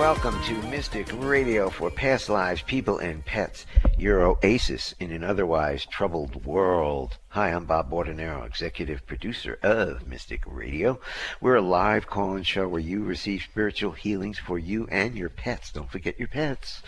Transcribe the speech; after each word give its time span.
welcome 0.00 0.42
to 0.44 0.54
Mystic 0.70 1.06
Radio 1.18 1.68
for 1.68 1.90
past 1.90 2.30
lives, 2.30 2.62
people, 2.62 2.96
and 3.00 3.22
pets. 3.26 3.66
Your 3.98 4.22
oasis 4.22 4.94
in 4.98 5.12
an 5.12 5.22
otherwise 5.22 5.84
troubled 5.84 6.42
world. 6.46 7.18
Hi, 7.28 7.50
I'm 7.50 7.66
Bob 7.66 7.90
Bordenero, 7.90 8.46
executive 8.46 9.06
producer 9.06 9.58
of 9.62 10.08
Mystic 10.08 10.40
Radio. 10.46 10.98
We're 11.42 11.56
a 11.56 11.60
live 11.60 12.06
call-in 12.06 12.44
show 12.44 12.66
where 12.66 12.80
you 12.80 13.04
receive 13.04 13.42
spiritual 13.42 13.92
healings 13.92 14.38
for 14.38 14.58
you 14.58 14.88
and 14.90 15.14
your 15.14 15.28
pets. 15.28 15.70
Don't 15.70 15.92
forget 15.92 16.18
your 16.18 16.28
pets. 16.28 16.80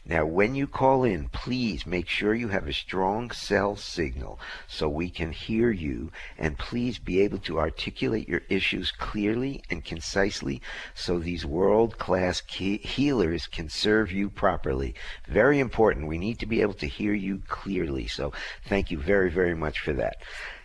Now, 0.04 0.26
when 0.26 0.56
you 0.56 0.66
call 0.66 1.04
in, 1.04 1.30
please 1.30 1.86
make 1.86 2.10
sure 2.10 2.34
you 2.34 2.48
have 2.48 2.68
a 2.68 2.74
strong 2.74 3.30
cell 3.30 3.76
signal 3.76 4.40
so 4.68 4.90
we 4.90 5.12
can 5.12 5.32
hear 5.32 5.70
you, 5.70 6.12
and 6.36 6.58
please 6.58 6.98
be 6.98 7.22
able 7.22 7.38
to 7.38 7.60
articulate 7.60 8.28
your 8.28 8.42
issues 8.50 8.90
clearly 8.90 9.62
and 9.70 9.86
concisely 9.86 10.60
so 10.96 11.20
these 11.20 11.46
world 11.46 12.00
class 12.00 12.42
healers 12.48 13.46
can 13.46 13.70
serve 13.70 14.12
you 14.12 14.32
properly. 14.32 14.96
Very 15.28 15.60
important. 15.60 16.08
We 16.08 16.18
need 16.18 16.40
to 16.40 16.48
be 16.48 16.64
able 16.64 16.74
to 16.74 16.88
hear 16.88 17.14
you 17.14 17.44
clearly. 17.48 18.08
So, 18.08 18.34
thank 18.66 18.90
you 18.90 18.98
very, 18.98 19.30
very 19.30 19.54
much 19.54 19.80
for 19.80 19.94
that. 19.94 20.16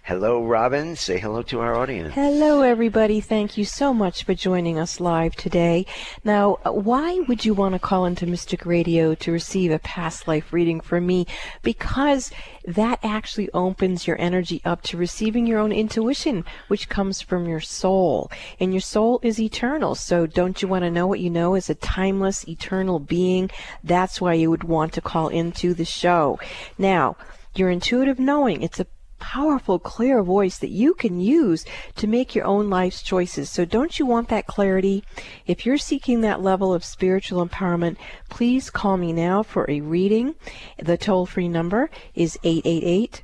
Hello, 0.04 0.44
Robin. 0.44 0.96
Say 0.96 1.20
hello 1.20 1.42
to 1.42 1.60
our 1.60 1.76
audience. 1.76 2.12
Hello, 2.12 2.62
everybody. 2.62 3.20
Thank 3.20 3.56
you 3.56 3.64
so 3.64 3.94
much 3.94 4.24
for 4.24 4.34
joining 4.34 4.76
us 4.76 4.98
live 4.98 5.36
today. 5.36 5.86
Now, 6.24 6.58
why 6.64 7.20
would 7.28 7.44
you 7.44 7.54
want 7.54 7.74
to 7.74 7.78
call 7.78 8.04
into 8.04 8.26
Mystic 8.26 8.66
Radio 8.66 9.14
to 9.14 9.30
receive 9.30 9.70
a 9.70 9.78
past 9.78 10.26
life 10.26 10.52
reading 10.52 10.80
from 10.80 11.06
me? 11.06 11.28
Because 11.62 12.32
that 12.64 12.98
actually 13.04 13.48
opens 13.54 14.04
your 14.04 14.20
energy 14.20 14.60
up 14.64 14.82
to 14.82 14.96
receiving 14.96 15.46
your 15.46 15.60
own 15.60 15.70
intuition, 15.70 16.44
which 16.66 16.88
comes 16.88 17.20
from 17.20 17.46
your 17.46 17.60
soul. 17.60 18.28
And 18.58 18.72
your 18.72 18.80
soul 18.80 19.20
is 19.22 19.38
eternal. 19.38 19.94
So 19.94 20.26
don't 20.26 20.60
you 20.60 20.66
want 20.66 20.82
to 20.82 20.90
know 20.90 21.06
what 21.06 21.20
you 21.20 21.30
know 21.30 21.54
as 21.54 21.70
a 21.70 21.76
timeless, 21.76 22.48
eternal 22.48 22.98
being? 22.98 23.52
That's 23.84 24.20
why 24.20 24.34
you 24.34 24.50
would 24.50 24.64
want 24.64 24.94
to 24.94 25.00
call 25.00 25.28
into 25.28 25.74
the 25.74 25.84
show. 25.84 26.40
Now, 26.76 27.16
your 27.54 27.70
intuitive 27.70 28.18
knowing, 28.18 28.62
it's 28.62 28.80
a 28.80 28.86
powerful, 29.22 29.78
clear 29.78 30.20
voice 30.20 30.58
that 30.58 30.70
you 30.70 30.94
can 30.94 31.20
use 31.20 31.64
to 31.94 32.08
make 32.08 32.34
your 32.34 32.44
own 32.44 32.68
life's 32.68 33.02
choices. 33.02 33.48
So 33.48 33.64
don't 33.64 33.96
you 33.96 34.04
want 34.04 34.28
that 34.28 34.48
clarity? 34.48 35.04
If 35.46 35.64
you're 35.64 35.78
seeking 35.78 36.22
that 36.22 36.42
level 36.42 36.74
of 36.74 36.84
spiritual 36.84 37.46
empowerment, 37.46 37.96
please 38.28 38.68
call 38.68 38.96
me 38.96 39.12
now 39.12 39.44
for 39.44 39.64
a 39.70 39.80
reading. 39.80 40.34
The 40.76 40.96
toll 40.96 41.24
free 41.24 41.48
number 41.48 41.88
is 42.14 42.36
888 42.42 43.22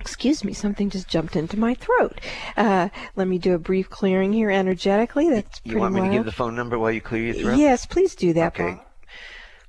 Excuse 0.00 0.44
me, 0.44 0.52
something 0.52 0.90
just 0.90 1.08
jumped 1.08 1.34
into 1.34 1.58
my 1.58 1.74
throat. 1.74 2.20
Uh, 2.56 2.88
let 3.16 3.26
me 3.26 3.36
do 3.36 3.54
a 3.54 3.58
brief 3.58 3.90
clearing 3.90 4.32
here 4.32 4.48
energetically. 4.48 5.28
That's 5.28 5.60
you 5.64 5.76
want 5.76 5.92
me 5.92 6.00
wild. 6.00 6.12
to 6.12 6.18
give 6.18 6.24
the 6.24 6.32
phone 6.32 6.54
number 6.54 6.78
while 6.78 6.92
you 6.92 7.00
clear 7.00 7.24
your 7.24 7.34
throat? 7.34 7.58
Yes, 7.58 7.84
please 7.84 8.14
do 8.14 8.32
that. 8.34 8.54
Okay. 8.54 8.76
Paul. 8.76 8.84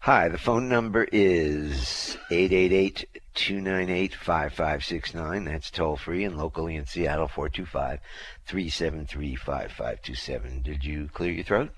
Hi, 0.01 0.29
the 0.29 0.37
phone 0.37 0.69
number 0.69 1.07
is 1.11 2.15
888 2.31 3.05
298 3.39 4.13
5569. 4.15 5.45
That's 5.45 5.71
toll 5.71 5.95
free 5.95 6.25
and 6.25 6.37
locally 6.37 6.75
in 6.75 6.85
Seattle 6.85 7.29
425 7.29 7.99
373 8.45 9.35
5527. 9.35 10.61
Did 10.61 10.83
you 10.83 11.09
clear 11.13 11.31
your 11.31 11.45
throat? 11.45 11.69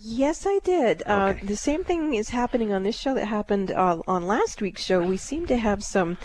Yes, 0.00 0.44
I 0.44 0.58
did. 0.64 1.04
Uh, 1.06 1.34
the 1.40 1.56
same 1.56 1.84
thing 1.84 2.14
is 2.14 2.30
happening 2.30 2.72
on 2.72 2.82
this 2.82 2.98
show 2.98 3.14
that 3.14 3.26
happened 3.26 3.70
uh, 3.70 4.02
on 4.08 4.26
last 4.26 4.60
week's 4.60 4.82
show. 4.82 5.00
We 5.00 5.16
seem 5.16 5.46
to 5.46 5.56
have 5.56 5.84
some 5.84 6.18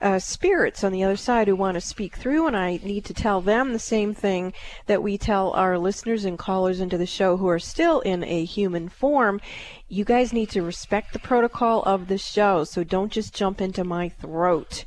uh, 0.00 0.18
spirits 0.18 0.82
on 0.82 0.92
the 0.92 1.04
other 1.04 1.16
side 1.16 1.48
who 1.48 1.56
want 1.56 1.74
to 1.74 1.80
speak 1.80 2.16
through, 2.16 2.46
and 2.46 2.56
I 2.56 2.80
need 2.82 3.04
to 3.06 3.14
tell 3.14 3.40
them 3.40 3.72
the 3.72 3.78
same 3.78 4.14
thing 4.14 4.52
that 4.86 5.02
we 5.02 5.18
tell 5.18 5.50
our 5.52 5.78
listeners 5.78 6.24
and 6.24 6.38
callers 6.38 6.80
into 6.80 6.96
the 6.96 7.06
show 7.06 7.36
who 7.36 7.48
are 7.48 7.58
still 7.58 8.00
in 8.00 8.24
a 8.24 8.44
human 8.44 8.88
form. 8.88 9.40
You 9.88 10.04
guys 10.04 10.32
need 10.32 10.50
to 10.50 10.62
respect 10.62 11.12
the 11.12 11.18
protocol 11.18 11.82
of 11.82 12.08
the 12.08 12.18
show, 12.18 12.64
so 12.64 12.84
don't 12.84 13.12
just 13.12 13.34
jump 13.34 13.60
into 13.60 13.84
my 13.84 14.08
throat. 14.08 14.84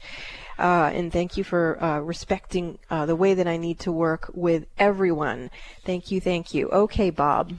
Uh, 0.57 0.91
and 0.93 1.11
thank 1.11 1.35
you 1.35 1.43
for 1.43 1.81
uh, 1.83 1.99
respecting 1.99 2.77
uh, 2.89 3.05
the 3.05 3.15
way 3.15 3.33
that 3.33 3.47
I 3.47 3.57
need 3.57 3.79
to 3.79 3.91
work 3.91 4.29
with 4.33 4.65
everyone. 4.77 5.49
Thank 5.83 6.11
you, 6.11 6.21
thank 6.21 6.53
you. 6.53 6.69
Okay, 6.69 7.09
Bob. 7.09 7.53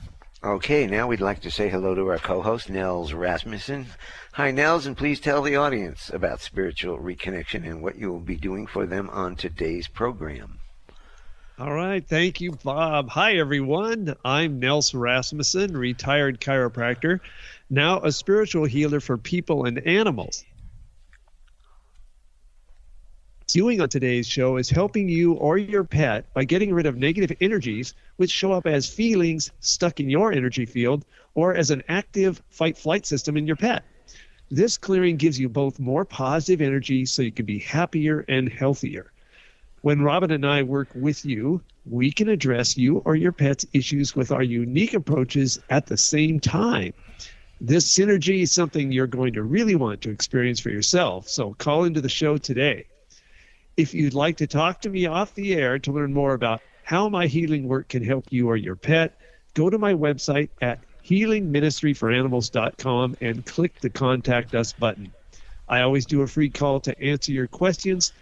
Okay, 0.44 0.86
now 0.86 1.06
we'd 1.06 1.22
like 1.22 1.40
to 1.40 1.50
say 1.50 1.70
hello 1.70 1.94
to 1.94 2.06
our 2.08 2.18
co-host 2.18 2.68
Nels 2.68 3.14
Rasmussen. 3.14 3.86
Hi, 4.34 4.50
Nels, 4.50 4.84
and 4.84 4.94
please 4.94 5.18
tell 5.18 5.40
the 5.40 5.56
audience 5.56 6.10
about 6.12 6.42
spiritual 6.42 6.98
reconnection 6.98 7.64
and 7.64 7.80
what 7.80 7.96
you 7.96 8.12
will 8.12 8.20
be 8.20 8.36
doing 8.36 8.66
for 8.66 8.84
them 8.84 9.08
on 9.08 9.36
today's 9.36 9.88
program. 9.88 10.58
All 11.58 11.72
right. 11.72 12.06
Thank 12.06 12.42
you, 12.42 12.52
Bob. 12.62 13.08
Hi, 13.08 13.36
everyone. 13.36 14.16
I'm 14.22 14.60
Nels 14.60 14.92
Rasmussen, 14.92 15.74
retired 15.78 16.42
chiropractor, 16.42 17.20
now 17.70 18.00
a 18.00 18.12
spiritual 18.12 18.66
healer 18.66 19.00
for 19.00 19.16
people 19.16 19.64
and 19.64 19.78
animals. 19.86 20.44
Doing 23.46 23.82
on 23.82 23.90
today's 23.90 24.26
show 24.26 24.56
is 24.56 24.70
helping 24.70 25.06
you 25.08 25.34
or 25.34 25.58
your 25.58 25.84
pet 25.84 26.32
by 26.32 26.44
getting 26.44 26.72
rid 26.72 26.86
of 26.86 26.96
negative 26.96 27.36
energies, 27.42 27.94
which 28.16 28.30
show 28.30 28.52
up 28.52 28.66
as 28.66 28.88
feelings 28.88 29.52
stuck 29.60 30.00
in 30.00 30.08
your 30.08 30.32
energy 30.32 30.64
field 30.64 31.04
or 31.34 31.54
as 31.54 31.70
an 31.70 31.82
active 31.88 32.42
fight 32.48 32.76
flight 32.78 33.04
system 33.04 33.36
in 33.36 33.46
your 33.46 33.56
pet. 33.56 33.84
This 34.50 34.78
clearing 34.78 35.18
gives 35.18 35.38
you 35.38 35.50
both 35.50 35.78
more 35.78 36.06
positive 36.06 36.62
energy 36.62 37.04
so 37.04 37.20
you 37.20 37.30
can 37.30 37.44
be 37.44 37.58
happier 37.58 38.24
and 38.28 38.48
healthier. 38.48 39.12
When 39.82 40.00
Robin 40.00 40.30
and 40.30 40.46
I 40.46 40.62
work 40.62 40.88
with 40.94 41.26
you, 41.26 41.60
we 41.84 42.10
can 42.10 42.30
address 42.30 42.78
you 42.78 43.02
or 43.04 43.14
your 43.14 43.32
pet's 43.32 43.66
issues 43.74 44.16
with 44.16 44.32
our 44.32 44.42
unique 44.42 44.94
approaches 44.94 45.60
at 45.68 45.86
the 45.86 45.98
same 45.98 46.40
time. 46.40 46.94
This 47.60 47.94
synergy 47.94 48.40
is 48.40 48.52
something 48.52 48.90
you're 48.90 49.06
going 49.06 49.34
to 49.34 49.42
really 49.42 49.74
want 49.74 50.00
to 50.00 50.10
experience 50.10 50.60
for 50.60 50.70
yourself, 50.70 51.28
so 51.28 51.52
call 51.54 51.84
into 51.84 52.00
the 52.00 52.08
show 52.08 52.38
today. 52.38 52.86
If 53.76 53.92
you'd 53.92 54.14
like 54.14 54.36
to 54.36 54.46
talk 54.46 54.80
to 54.82 54.88
me 54.88 55.06
off 55.06 55.34
the 55.34 55.54
air 55.54 55.80
to 55.80 55.92
learn 55.92 56.12
more 56.12 56.34
about 56.34 56.60
how 56.84 57.08
my 57.08 57.26
healing 57.26 57.66
work 57.66 57.88
can 57.88 58.04
help 58.04 58.26
you 58.30 58.48
or 58.48 58.56
your 58.56 58.76
pet, 58.76 59.18
go 59.54 59.68
to 59.68 59.78
my 59.78 59.94
website 59.94 60.50
at 60.60 60.78
healingministryforanimals.com 61.04 63.16
and 63.20 63.46
click 63.46 63.80
the 63.80 63.90
contact 63.90 64.54
us 64.54 64.72
button. 64.72 65.12
I 65.68 65.80
always 65.80 66.06
do 66.06 66.22
a 66.22 66.26
free 66.26 66.50
call 66.50 66.80
to 66.80 66.98
answer 67.02 67.32
your 67.32 67.48
questions 67.48 68.12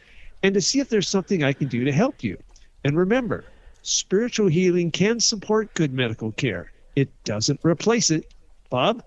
and 0.42 0.54
to 0.54 0.60
see 0.60 0.80
if 0.80 0.88
there's 0.88 1.08
something 1.08 1.44
I 1.44 1.52
can 1.52 1.68
do 1.68 1.84
to 1.84 1.92
help 1.92 2.24
you. 2.24 2.38
And 2.84 2.96
remember, 2.96 3.44
spiritual 3.82 4.48
healing 4.48 4.90
can 4.90 5.20
support 5.20 5.74
good 5.74 5.92
medical 5.92 6.32
care. 6.32 6.72
It 6.96 7.10
doesn't 7.24 7.60
replace 7.62 8.10
it. 8.10 8.32
Bob? 8.70 9.04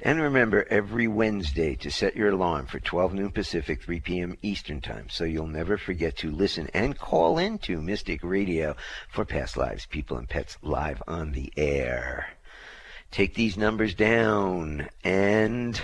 And 0.00 0.20
remember 0.20 0.66
every 0.70 1.06
Wednesday 1.06 1.74
to 1.76 1.90
set 1.90 2.16
your 2.16 2.30
alarm 2.30 2.66
for 2.66 2.80
12 2.80 3.14
noon 3.14 3.30
Pacific, 3.30 3.82
3 3.82 4.00
p.m. 4.00 4.38
Eastern 4.42 4.80
Time, 4.80 5.08
so 5.08 5.24
you'll 5.24 5.46
never 5.46 5.76
forget 5.76 6.16
to 6.18 6.30
listen 6.30 6.68
and 6.74 6.98
call 6.98 7.38
into 7.38 7.80
Mystic 7.80 8.22
Radio 8.22 8.76
for 9.10 9.24
past 9.24 9.56
lives, 9.56 9.86
people, 9.86 10.16
and 10.16 10.28
pets 10.28 10.56
live 10.62 11.02
on 11.06 11.32
the 11.32 11.52
air. 11.56 12.30
Take 13.10 13.34
these 13.34 13.56
numbers 13.56 13.94
down 13.94 14.88
and 15.04 15.80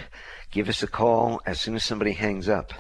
give 0.51 0.69
us 0.69 0.83
a 0.83 0.87
call 0.87 1.41
as 1.45 1.61
soon 1.61 1.75
as 1.75 1.85
somebody 1.85 2.13
hangs 2.13 2.49
up. 2.49 2.73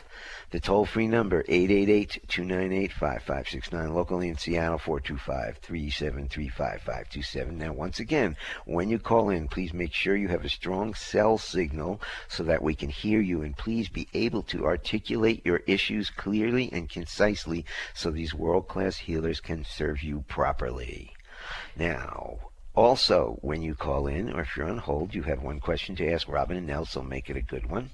The 0.52 0.60
toll 0.60 0.87
free 0.87 1.08
number, 1.08 1.44
888 1.48 2.28
298 2.28 2.93
5569, 2.93 3.93
locally 3.93 4.28
in 4.28 4.38
Seattle, 4.38 4.78
425 4.78 5.58
373 5.58 6.48
5527. 6.48 7.58
Now, 7.58 7.72
once 7.72 7.98
again, 7.98 8.37
when 8.64 8.88
you 8.88 9.00
call 9.00 9.31
in, 9.31 9.48
please 9.48 9.75
make 9.75 9.93
sure 9.93 10.14
you 10.14 10.28
have 10.28 10.44
a 10.44 10.48
strong 10.48 10.94
cell 10.94 11.37
signal 11.37 12.00
so 12.28 12.44
that 12.44 12.62
we 12.62 12.76
can 12.76 12.90
hear 12.90 13.20
you, 13.20 13.43
and 13.43 13.56
please 13.56 13.88
be 13.88 14.06
able 14.14 14.44
to 14.44 14.66
articulate 14.66 15.44
your 15.44 15.62
issues 15.66 16.10
clearly 16.10 16.70
and 16.72 16.88
concisely 16.88 17.64
so 17.93 18.12
these 18.12 18.32
world 18.32 18.69
class 18.69 18.98
healers 18.98 19.40
can 19.40 19.64
serve 19.64 20.00
you 20.00 20.25
properly. 20.28 21.12
Now, 21.75 22.38
also, 22.76 23.38
when 23.40 23.62
you 23.62 23.75
call 23.75 24.06
in, 24.06 24.32
or 24.32 24.43
if 24.43 24.56
you're 24.56 24.69
on 24.69 24.78
hold, 24.78 25.12
you 25.12 25.22
have 25.25 25.43
one 25.43 25.58
question 25.58 25.96
to 25.96 26.12
ask 26.12 26.28
Robin 26.28 26.56
and 26.56 26.69
Nels, 26.69 26.90
so 26.90 27.02
make 27.02 27.28
it 27.28 27.37
a 27.37 27.43
good 27.43 27.69
one. 27.69 27.90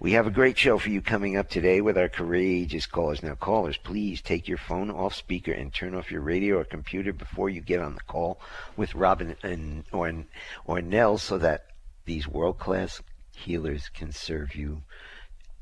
We 0.00 0.12
have 0.12 0.28
a 0.28 0.30
great 0.30 0.56
show 0.56 0.78
for 0.78 0.90
you 0.90 1.02
coming 1.02 1.36
up 1.36 1.50
today 1.50 1.80
with 1.80 1.98
our 1.98 2.08
courageous 2.08 2.86
callers. 2.86 3.20
Now, 3.20 3.34
callers, 3.34 3.78
please 3.78 4.22
take 4.22 4.46
your 4.46 4.56
phone 4.56 4.92
off 4.92 5.12
speaker 5.12 5.50
and 5.50 5.74
turn 5.74 5.92
off 5.92 6.12
your 6.12 6.20
radio 6.20 6.58
or 6.58 6.64
computer 6.64 7.12
before 7.12 7.50
you 7.50 7.60
get 7.60 7.80
on 7.80 7.96
the 7.96 8.00
call 8.02 8.40
with 8.76 8.94
Robin 8.94 9.34
and 9.42 9.82
or 9.90 10.24
or 10.64 10.80
Nell, 10.80 11.18
so 11.18 11.36
that 11.38 11.66
these 12.04 12.28
world-class 12.28 13.02
healers 13.34 13.88
can 13.88 14.12
serve 14.12 14.54
you 14.54 14.82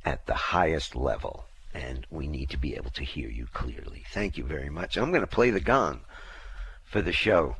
at 0.04 0.26
the 0.26 0.34
highest 0.34 0.94
level. 0.94 1.46
And 1.72 2.06
we 2.10 2.28
need 2.28 2.50
to 2.50 2.58
be 2.58 2.76
able 2.76 2.90
to 2.90 3.04
hear 3.04 3.30
you 3.30 3.46
clearly. 3.54 4.04
Thank 4.12 4.36
you 4.36 4.44
very 4.44 4.68
much. 4.68 4.98
I'm 4.98 5.12
going 5.12 5.22
to 5.22 5.26
play 5.26 5.50
the 5.50 5.60
gong 5.60 6.00
for 6.84 7.00
the 7.00 7.12
show 7.12 7.56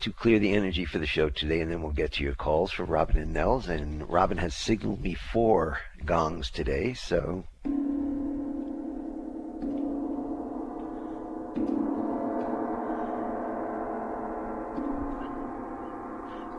to 0.00 0.12
clear 0.12 0.38
the 0.38 0.52
energy 0.52 0.84
for 0.84 0.98
the 0.98 1.06
show 1.06 1.28
today, 1.28 1.60
and 1.60 1.70
then 1.70 1.82
we'll 1.82 1.92
get 1.92 2.12
to 2.12 2.24
your 2.24 2.34
calls 2.34 2.72
for 2.72 2.84
Robin 2.84 3.18
and 3.18 3.32
Nels. 3.32 3.68
And 3.68 4.08
Robin 4.08 4.38
has 4.38 4.54
signaled 4.54 5.02
me 5.02 5.14
four 5.14 5.78
gongs 6.04 6.50
today, 6.50 6.94
so. 6.94 7.44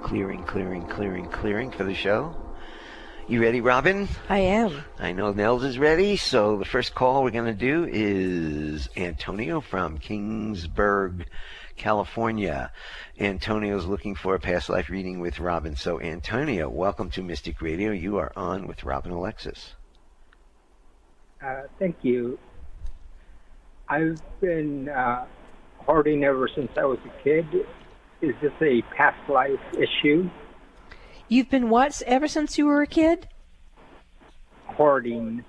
Clearing, 0.04 0.44
clearing, 0.44 0.86
clearing, 0.88 1.26
clearing 1.28 1.72
for 1.72 1.84
the 1.84 1.94
show. 1.94 2.36
You 3.28 3.42
ready, 3.42 3.60
Robin? 3.60 4.08
I 4.30 4.38
am. 4.38 4.84
I 5.00 5.12
know 5.12 5.32
Nels 5.32 5.64
is 5.64 5.80
ready, 5.80 6.16
so 6.16 6.58
the 6.58 6.66
first 6.66 6.94
call 6.94 7.24
we're 7.24 7.32
going 7.32 7.46
to 7.46 7.54
do 7.54 7.88
is 7.92 8.88
Antonio 8.96 9.62
from 9.62 9.98
Kingsburg, 9.98 11.26
California. 11.76 12.72
Antonio's 13.20 13.88
looking 13.88 14.14
for 14.14 14.36
a 14.36 14.40
past 14.40 14.70
life 14.70 14.90
reading 14.90 15.22
with 15.22 15.40
Robin. 15.40 15.76
So, 15.76 16.00
Antonio, 16.00 16.70
welcome 16.70 17.10
to 17.12 17.24
Mystic 17.24 17.64
Radio. 17.64 17.92
You 17.92 18.18
are 18.18 18.32
on 18.36 18.68
with 18.68 18.84
Robin 18.84 19.12
Alexis. 19.12 19.74
Uh, 21.44 21.64
thank 21.80 21.96
you. 22.04 22.38
I've 23.90 24.22
been 24.40 24.88
uh, 24.88 25.26
hoarding 25.80 26.26
ever 26.26 26.48
since 26.56 26.70
I 26.78 26.86
was 26.86 27.00
a 27.04 27.24
kid. 27.24 27.48
Is 28.22 28.36
this 28.40 28.54
a 28.62 28.84
past 28.96 29.28
life 29.28 29.60
issue? 29.74 30.30
You've 31.28 31.50
been 31.50 31.70
what 31.70 32.02
ever 32.06 32.28
since 32.28 32.58
you 32.58 32.66
were 32.66 32.82
a 32.82 32.88
kid? 32.88 33.28
Hoarding. 34.66 35.44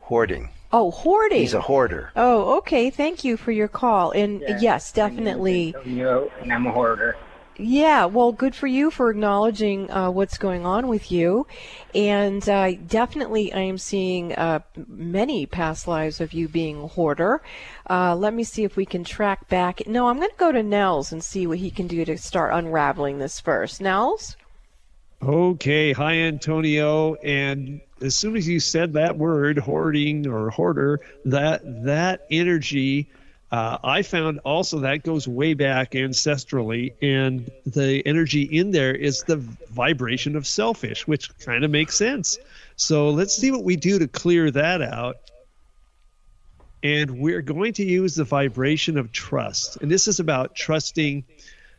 Hoarding. 0.00 0.50
Oh, 0.72 0.90
hoarding. 0.90 1.40
He's 1.40 1.54
a 1.54 1.60
hoarder. 1.60 2.12
Oh, 2.16 2.58
okay. 2.58 2.90
Thank 2.90 3.24
you 3.24 3.36
for 3.36 3.52
your 3.52 3.68
call. 3.68 4.10
And 4.10 4.40
Yeah, 4.40 4.58
yes, 4.60 4.62
my 4.96 5.08
name 5.08 5.16
is 5.16 5.16
definitely. 5.16 5.74
Antonio, 5.76 6.30
and 6.40 6.52
I'm 6.52 6.66
a 6.66 6.72
hoarder. 6.72 7.16
Yeah, 7.58 8.06
well, 8.06 8.32
good 8.32 8.54
for 8.54 8.66
you 8.66 8.90
for 8.90 9.10
acknowledging 9.10 9.90
uh, 9.90 10.10
what's 10.10 10.38
going 10.38 10.64
on 10.64 10.88
with 10.88 11.12
you. 11.12 11.46
And 11.94 12.46
uh, 12.48 12.72
definitely, 12.72 13.52
I 13.52 13.60
am 13.60 13.76
seeing 13.76 14.32
uh, 14.32 14.60
many 14.88 15.44
past 15.44 15.86
lives 15.86 16.20
of 16.20 16.32
you 16.32 16.48
being 16.48 16.82
a 16.82 16.86
hoarder. 16.86 17.42
Uh, 17.88 18.16
let 18.16 18.32
me 18.32 18.42
see 18.42 18.64
if 18.64 18.74
we 18.76 18.86
can 18.86 19.04
track 19.04 19.48
back. 19.50 19.86
No, 19.86 20.08
I'm 20.08 20.16
going 20.16 20.30
to 20.30 20.36
go 20.36 20.50
to 20.50 20.62
Nels 20.62 21.12
and 21.12 21.22
see 21.22 21.46
what 21.46 21.58
he 21.58 21.70
can 21.70 21.86
do 21.86 22.04
to 22.06 22.16
start 22.16 22.54
unraveling 22.54 23.18
this 23.18 23.38
first. 23.38 23.82
Nels? 23.82 24.36
Okay, 25.24 25.92
hi 25.92 26.14
Antonio. 26.14 27.14
And 27.14 27.80
as 28.00 28.16
soon 28.16 28.36
as 28.36 28.48
you 28.48 28.58
said 28.58 28.94
that 28.94 29.16
word, 29.16 29.56
hoarding 29.56 30.26
or 30.26 30.50
hoarder, 30.50 31.00
that 31.26 31.84
that 31.84 32.26
energy, 32.28 33.08
uh, 33.52 33.78
I 33.84 34.02
found 34.02 34.40
also 34.40 34.80
that 34.80 35.04
goes 35.04 35.28
way 35.28 35.54
back 35.54 35.92
ancestrally, 35.92 36.94
and 37.00 37.48
the 37.64 38.02
energy 38.04 38.42
in 38.42 38.72
there 38.72 38.96
is 38.96 39.22
the 39.22 39.36
vibration 39.36 40.34
of 40.34 40.44
selfish, 40.44 41.06
which 41.06 41.30
kind 41.38 41.62
of 41.62 41.70
makes 41.70 41.94
sense. 41.94 42.36
So 42.74 43.10
let's 43.10 43.36
see 43.36 43.52
what 43.52 43.62
we 43.62 43.76
do 43.76 44.00
to 44.00 44.08
clear 44.08 44.50
that 44.50 44.82
out. 44.82 45.18
And 46.82 47.20
we're 47.20 47.42
going 47.42 47.74
to 47.74 47.84
use 47.84 48.16
the 48.16 48.24
vibration 48.24 48.98
of 48.98 49.12
trust, 49.12 49.76
and 49.82 49.88
this 49.88 50.08
is 50.08 50.18
about 50.18 50.56
trusting 50.56 51.22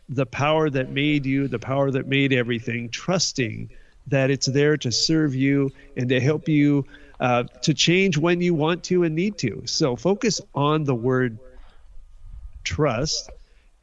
the 0.10 0.26
power 0.26 0.70
that 0.70 0.92
made 0.92 1.26
you, 1.26 1.48
the 1.48 1.60
power 1.60 1.92
that 1.92 2.08
made 2.08 2.34
everything, 2.34 2.90
trusting 2.90 3.70
that 4.08 4.30
it's 4.30 4.48
there 4.48 4.78
to 4.78 4.92
serve 4.92 5.34
you 5.34 5.72
and 5.96 6.10
to 6.10 6.20
help 6.20 6.48
you 6.48 6.86
uh, 7.20 7.44
to 7.62 7.74
change 7.74 8.18
when 8.18 8.42
you 8.42 8.54
want 8.54 8.84
to 8.84 9.04
and 9.04 9.16
need 9.16 9.38
to. 9.38 9.64
So 9.66 9.96
focus 9.96 10.42
on 10.54 10.84
the 10.84 10.96
word 10.96 11.40
trust 12.64 13.30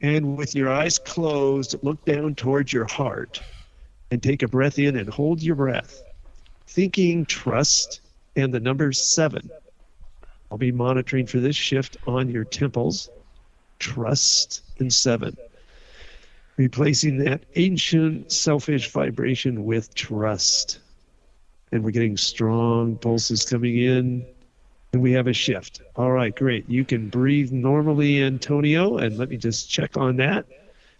and 0.01 0.37
with 0.37 0.55
your 0.55 0.71
eyes 0.71 0.97
closed, 0.97 1.75
look 1.81 2.03
down 2.05 2.35
towards 2.35 2.73
your 2.73 2.85
heart 2.85 3.41
and 4.09 4.21
take 4.21 4.43
a 4.43 4.47
breath 4.47 4.79
in 4.79 4.97
and 4.97 5.09
hold 5.09 5.41
your 5.41 5.55
breath, 5.55 6.01
thinking 6.67 7.25
trust 7.25 8.01
and 8.35 8.53
the 8.53 8.59
number 8.59 8.91
seven. 8.91 9.49
I'll 10.51 10.57
be 10.57 10.71
monitoring 10.71 11.27
for 11.27 11.39
this 11.39 11.55
shift 11.55 11.97
on 12.07 12.29
your 12.29 12.43
temples. 12.43 13.09
Trust 13.79 14.63
and 14.79 14.93
seven 14.93 15.35
replacing 16.61 17.17
that 17.17 17.41
ancient 17.55 18.31
selfish 18.31 18.91
vibration 18.91 19.65
with 19.65 19.95
trust. 19.95 20.77
And 21.71 21.83
we're 21.83 21.89
getting 21.89 22.17
strong 22.17 22.97
pulses 22.97 23.43
coming 23.45 23.79
in, 23.79 24.23
and 24.93 25.01
we 25.01 25.11
have 25.13 25.25
a 25.25 25.33
shift. 25.33 25.81
All 25.95 26.11
right, 26.11 26.35
great. 26.35 26.69
You 26.69 26.85
can 26.85 27.09
breathe 27.09 27.51
normally, 27.51 28.21
Antonio, 28.21 28.97
and 28.97 29.17
let 29.17 29.29
me 29.29 29.37
just 29.37 29.71
check 29.71 29.97
on 29.97 30.17
that. 30.17 30.45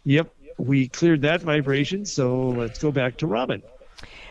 Yep, 0.05 0.33
we 0.57 0.87
cleared 0.87 1.21
that 1.21 1.41
vibration, 1.43 2.05
so 2.05 2.49
let's 2.49 2.79
go 2.79 2.91
back 2.91 3.17
to 3.17 3.27
Robin. 3.27 3.61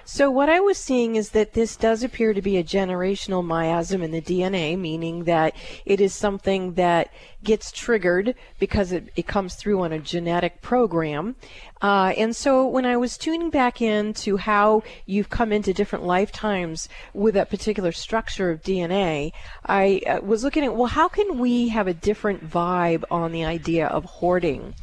So 0.04 0.30
what 0.30 0.48
I 0.48 0.60
was 0.60 0.78
seeing 0.78 1.16
is 1.16 1.30
that 1.30 1.52
this 1.52 1.76
does 1.76 2.02
appear 2.02 2.32
to 2.34 2.42
be 2.42 2.56
a 2.56 2.64
generational 2.64 3.44
miasm 3.44 4.02
in 4.02 4.10
the 4.10 4.20
DNA, 4.20 4.78
meaning 4.78 5.24
that 5.24 5.54
it 5.84 6.00
is 6.00 6.14
something 6.14 6.74
that 6.74 7.12
gets 7.42 7.72
triggered 7.72 8.34
because 8.58 8.92
it, 8.92 9.10
it 9.16 9.26
comes 9.26 9.54
through 9.54 9.80
on 9.80 9.92
a 9.92 9.98
genetic 9.98 10.60
program. 10.60 11.36
Uh, 11.80 12.12
and 12.18 12.36
so 12.36 12.66
when 12.66 12.84
I 12.84 12.96
was 12.96 13.16
tuning 13.16 13.50
back 13.50 13.80
into 13.80 14.36
how 14.36 14.82
you've 15.06 15.30
come 15.30 15.52
into 15.52 15.72
different 15.72 16.04
lifetimes 16.04 16.88
with 17.14 17.34
that 17.34 17.48
particular 17.48 17.92
structure 17.92 18.50
of 18.50 18.62
DNA, 18.62 19.32
I 19.64 20.02
uh, 20.06 20.20
was 20.20 20.44
looking 20.44 20.64
at, 20.64 20.74
well, 20.74 20.88
how 20.88 21.08
can 21.08 21.38
we 21.38 21.68
have 21.68 21.86
a 21.86 21.94
different 21.94 22.48
vibe 22.48 23.04
on 23.10 23.32
the 23.32 23.44
idea 23.44 23.86
of 23.86 24.04
hoarding? 24.04 24.74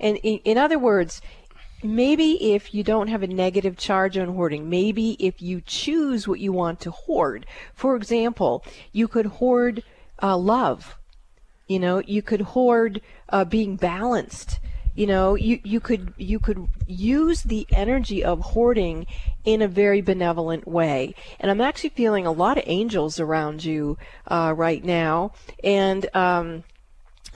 And 0.00 0.16
in, 0.18 0.38
in 0.44 0.58
other 0.58 0.78
words, 0.78 1.20
maybe 1.94 2.54
if 2.54 2.74
you 2.74 2.82
don't 2.82 3.08
have 3.08 3.22
a 3.22 3.26
negative 3.26 3.76
charge 3.76 4.16
on 4.16 4.34
hoarding, 4.34 4.68
maybe 4.68 5.12
if 5.20 5.40
you 5.40 5.60
choose 5.60 6.26
what 6.26 6.40
you 6.40 6.52
want 6.52 6.80
to 6.80 6.90
hoard. 6.90 7.46
For 7.74 7.96
example, 7.96 8.64
you 8.92 9.06
could 9.08 9.26
hoard 9.26 9.82
uh, 10.22 10.36
love. 10.36 10.98
You 11.68 11.78
know, 11.78 12.00
you 12.00 12.22
could 12.22 12.40
hoard 12.40 13.00
uh, 13.28 13.44
being 13.44 13.76
balanced. 13.76 14.60
You 14.94 15.06
know, 15.06 15.34
you, 15.34 15.60
you 15.62 15.78
could 15.78 16.14
you 16.16 16.38
could 16.38 16.68
use 16.86 17.42
the 17.42 17.66
energy 17.70 18.24
of 18.24 18.40
hoarding 18.40 19.06
in 19.44 19.60
a 19.60 19.68
very 19.68 20.00
benevolent 20.00 20.66
way. 20.66 21.14
And 21.38 21.50
I'm 21.50 21.60
actually 21.60 21.90
feeling 21.90 22.24
a 22.24 22.32
lot 22.32 22.56
of 22.56 22.64
angels 22.66 23.20
around 23.20 23.62
you 23.62 23.98
uh, 24.26 24.54
right 24.56 24.82
now, 24.82 25.32
and 25.62 26.08
um, 26.16 26.64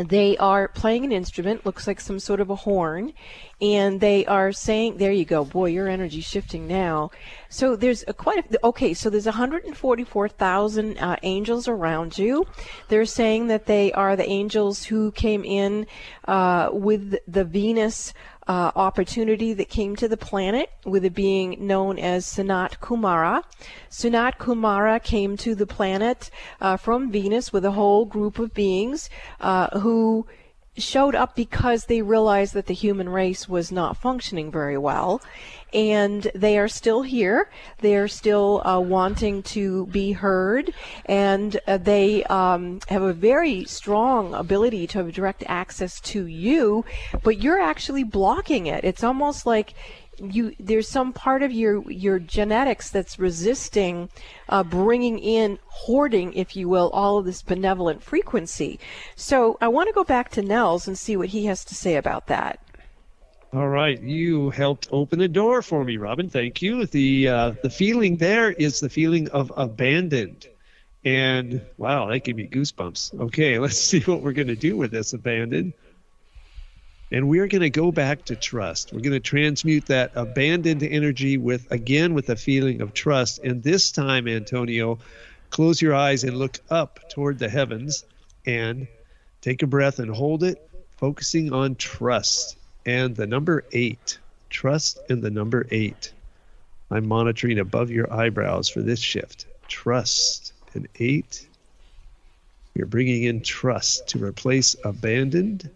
they 0.09 0.37
are 0.39 0.69
playing 0.69 1.05
an 1.05 1.13
instrument, 1.13 1.67
looks 1.67 1.87
like 1.87 2.01
some 2.01 2.19
sort 2.19 2.41
of 2.41 2.49
a 2.49 2.55
horn, 2.55 3.13
and 3.61 4.01
they 4.01 4.25
are 4.27 4.53
saying, 4.53 4.97
"There 4.97 5.13
you 5.13 5.25
go, 5.25 5.45
boy, 5.45 5.71
your 5.71 5.89
energy's 5.89 6.25
shifting 6.25 6.67
now." 6.67 7.11
So 7.49 7.77
there's 7.77 8.05
a 8.09 8.15
quite 8.15 8.39
a, 8.39 8.67
okay. 8.67 8.95
So 8.95 9.11
there's 9.11 9.27
144,000 9.27 10.99
uh, 10.99 11.17
angels 11.23 11.69
around 11.69 12.17
you. 12.19 12.47
They're 12.89 13.05
saying 13.05 13.49
that 13.49 13.67
they 13.67 13.93
are 13.93 14.17
the 14.17 14.29
angels 14.29 14.85
who 14.85 15.13
came 15.13 15.45
in 15.45 15.87
uh, 16.27 16.71
with 16.73 17.17
the 17.29 17.45
Venus. 17.45 18.15
Uh, 18.51 18.73
opportunity 18.75 19.53
that 19.55 19.69
came 19.69 19.95
to 19.95 20.09
the 20.09 20.17
planet 20.17 20.71
with 20.85 21.05
a 21.05 21.09
being 21.09 21.65
known 21.65 22.01
as 22.01 22.27
Sanat 22.27 22.81
Kumara. 22.81 23.45
Sanat 23.89 24.39
Kumara 24.39 25.01
came 25.01 25.37
to 25.37 25.55
the 25.55 25.69
planet 25.69 26.31
uh, 26.61 26.77
from 26.77 27.13
Venus 27.13 27.53
with 27.53 27.65
a 27.65 27.71
whole 27.71 28.05
group 28.05 28.41
of 28.41 28.53
beings 28.53 29.09
uh, 29.41 29.79
who 29.79 30.27
showed 30.77 31.15
up 31.15 31.35
because 31.35 31.87
they 31.87 32.03
realized 32.03 32.55
that 32.55 32.67
the 32.67 32.75
human 32.75 33.09
race 33.09 33.49
was 33.49 33.73
not 33.73 33.97
functioning 33.97 34.51
very 34.51 34.79
well. 34.79 35.21
And 35.73 36.29
they 36.35 36.59
are 36.59 36.69
still 36.69 37.03
here. 37.03 37.49
They 37.79 37.95
are 37.97 38.09
still 38.09 38.61
uh, 38.67 38.81
wanting 38.81 39.43
to 39.45 39.87
be 39.87 40.13
heard. 40.13 40.73
And 41.07 41.61
uh, 41.67 41.77
they 41.79 42.25
um, 42.25 42.81
have 42.89 43.03
a 43.03 43.13
very 43.13 43.65
strong 43.65 44.35
ability 44.35 44.87
to 44.89 44.99
have 44.99 45.13
direct 45.13 45.45
access 45.47 46.01
to 46.01 46.27
you, 46.27 46.85
but 47.23 47.41
you're 47.41 47.61
actually 47.61 48.03
blocking 48.05 48.67
it. 48.67 48.85
It's 48.85 49.05
almost 49.05 49.47
like 49.47 49.75
you 50.21 50.55
there's 50.61 50.89
some 50.89 51.13
part 51.13 51.43
of 51.43 51.51
your 51.53 51.91
your 51.91 52.19
genetics 52.19 52.91
that's 52.91 53.19
resisting 53.19 54.09
uh, 54.49 54.63
bringing 54.63 55.19
in 55.19 55.59
hoarding 55.67 56.33
if 56.35 56.55
you 56.55 56.69
will 56.69 56.91
all 56.91 57.19
of 57.19 57.25
this 57.25 57.43
benevolent 57.43 58.03
frequency 58.03 58.79
so 59.17 59.57
i 59.61 59.69
want 59.69 59.89
to 59.89 59.95
go 59.95 60.05
back 60.05 60.29
to 60.31 60.43
nels 60.43 60.87
and 60.87 60.99
see 60.99 61.17
what 61.17 61.29
he 61.29 61.47
has 61.47 61.65
to 61.65 61.75
say 61.75 61.97
about 61.97 62.27
that 62.27 62.61
All 63.53 63.69
right, 63.69 64.01
you 64.01 64.51
helped 64.51 64.87
open 64.93 65.19
the 65.19 65.27
door 65.27 65.61
for 65.61 65.83
me, 65.85 65.97
Robin. 65.97 66.29
Thank 66.31 66.63
you. 66.63 66.87
The 66.87 67.29
uh, 67.29 67.55
the 67.65 67.71
feeling 67.71 68.17
there 68.17 68.53
is 68.53 68.79
the 68.79 68.89
feeling 68.89 69.29
of 69.31 69.53
abandoned, 69.57 70.47
and 71.05 71.61
wow, 71.77 72.07
that 72.07 72.21
gave 72.23 72.37
me 72.37 72.47
goosebumps. 72.47 73.19
Okay, 73.19 73.59
let's 73.65 73.77
see 73.81 74.01
what 74.01 74.23
we're 74.23 74.35
going 74.35 74.55
to 74.55 74.55
do 74.55 74.77
with 74.77 74.93
this 74.93 75.15
abandoned. 75.15 75.73
And 77.13 77.29
we're 77.29 77.49
going 77.49 77.63
to 77.63 77.71
go 77.71 77.91
back 77.91 78.27
to 78.27 78.37
trust. 78.37 78.93
We're 78.93 79.01
going 79.01 79.13
to 79.13 79.21
transmute 79.21 79.87
that 79.87 80.13
abandoned 80.15 80.83
energy 80.83 81.39
with 81.39 81.71
again 81.73 82.15
with 82.15 82.29
a 82.29 82.37
feeling 82.37 82.81
of 82.83 82.95
trust. 82.95 83.41
And 83.41 83.63
this 83.63 83.91
time, 83.91 84.29
Antonio, 84.29 84.99
close 85.51 85.83
your 85.83 85.95
eyes 85.95 86.23
and 86.23 86.37
look 86.37 86.59
up 86.71 87.11
toward 87.11 87.39
the 87.39 87.49
heavens 87.49 88.05
and 88.47 88.87
take 89.41 89.63
a 89.63 89.67
breath 89.67 89.99
and 89.99 90.15
hold 90.15 90.45
it, 90.45 90.71
focusing 90.99 91.53
on 91.53 91.75
trust 91.75 92.57
and 92.87 93.17
the 93.17 93.27
number 93.27 93.65
eight. 93.73 94.19
Trust 94.49 95.01
in 95.09 95.21
the 95.21 95.31
number 95.31 95.67
eight. 95.71 96.13
I'm 96.91 97.07
monitoring 97.07 97.59
above 97.59 97.91
your 97.91 98.13
eyebrows 98.13 98.69
for 98.69 98.83
this 98.83 99.01
shift. 99.01 99.47
Trust 99.69 100.53
and 100.75 100.89
eight. 100.99 101.47
You're 102.75 102.87
bringing 102.87 103.25
in 103.25 103.43
trust 103.43 104.09
to 104.09 104.25
replace 104.25 104.77
abandoned. 104.85 105.71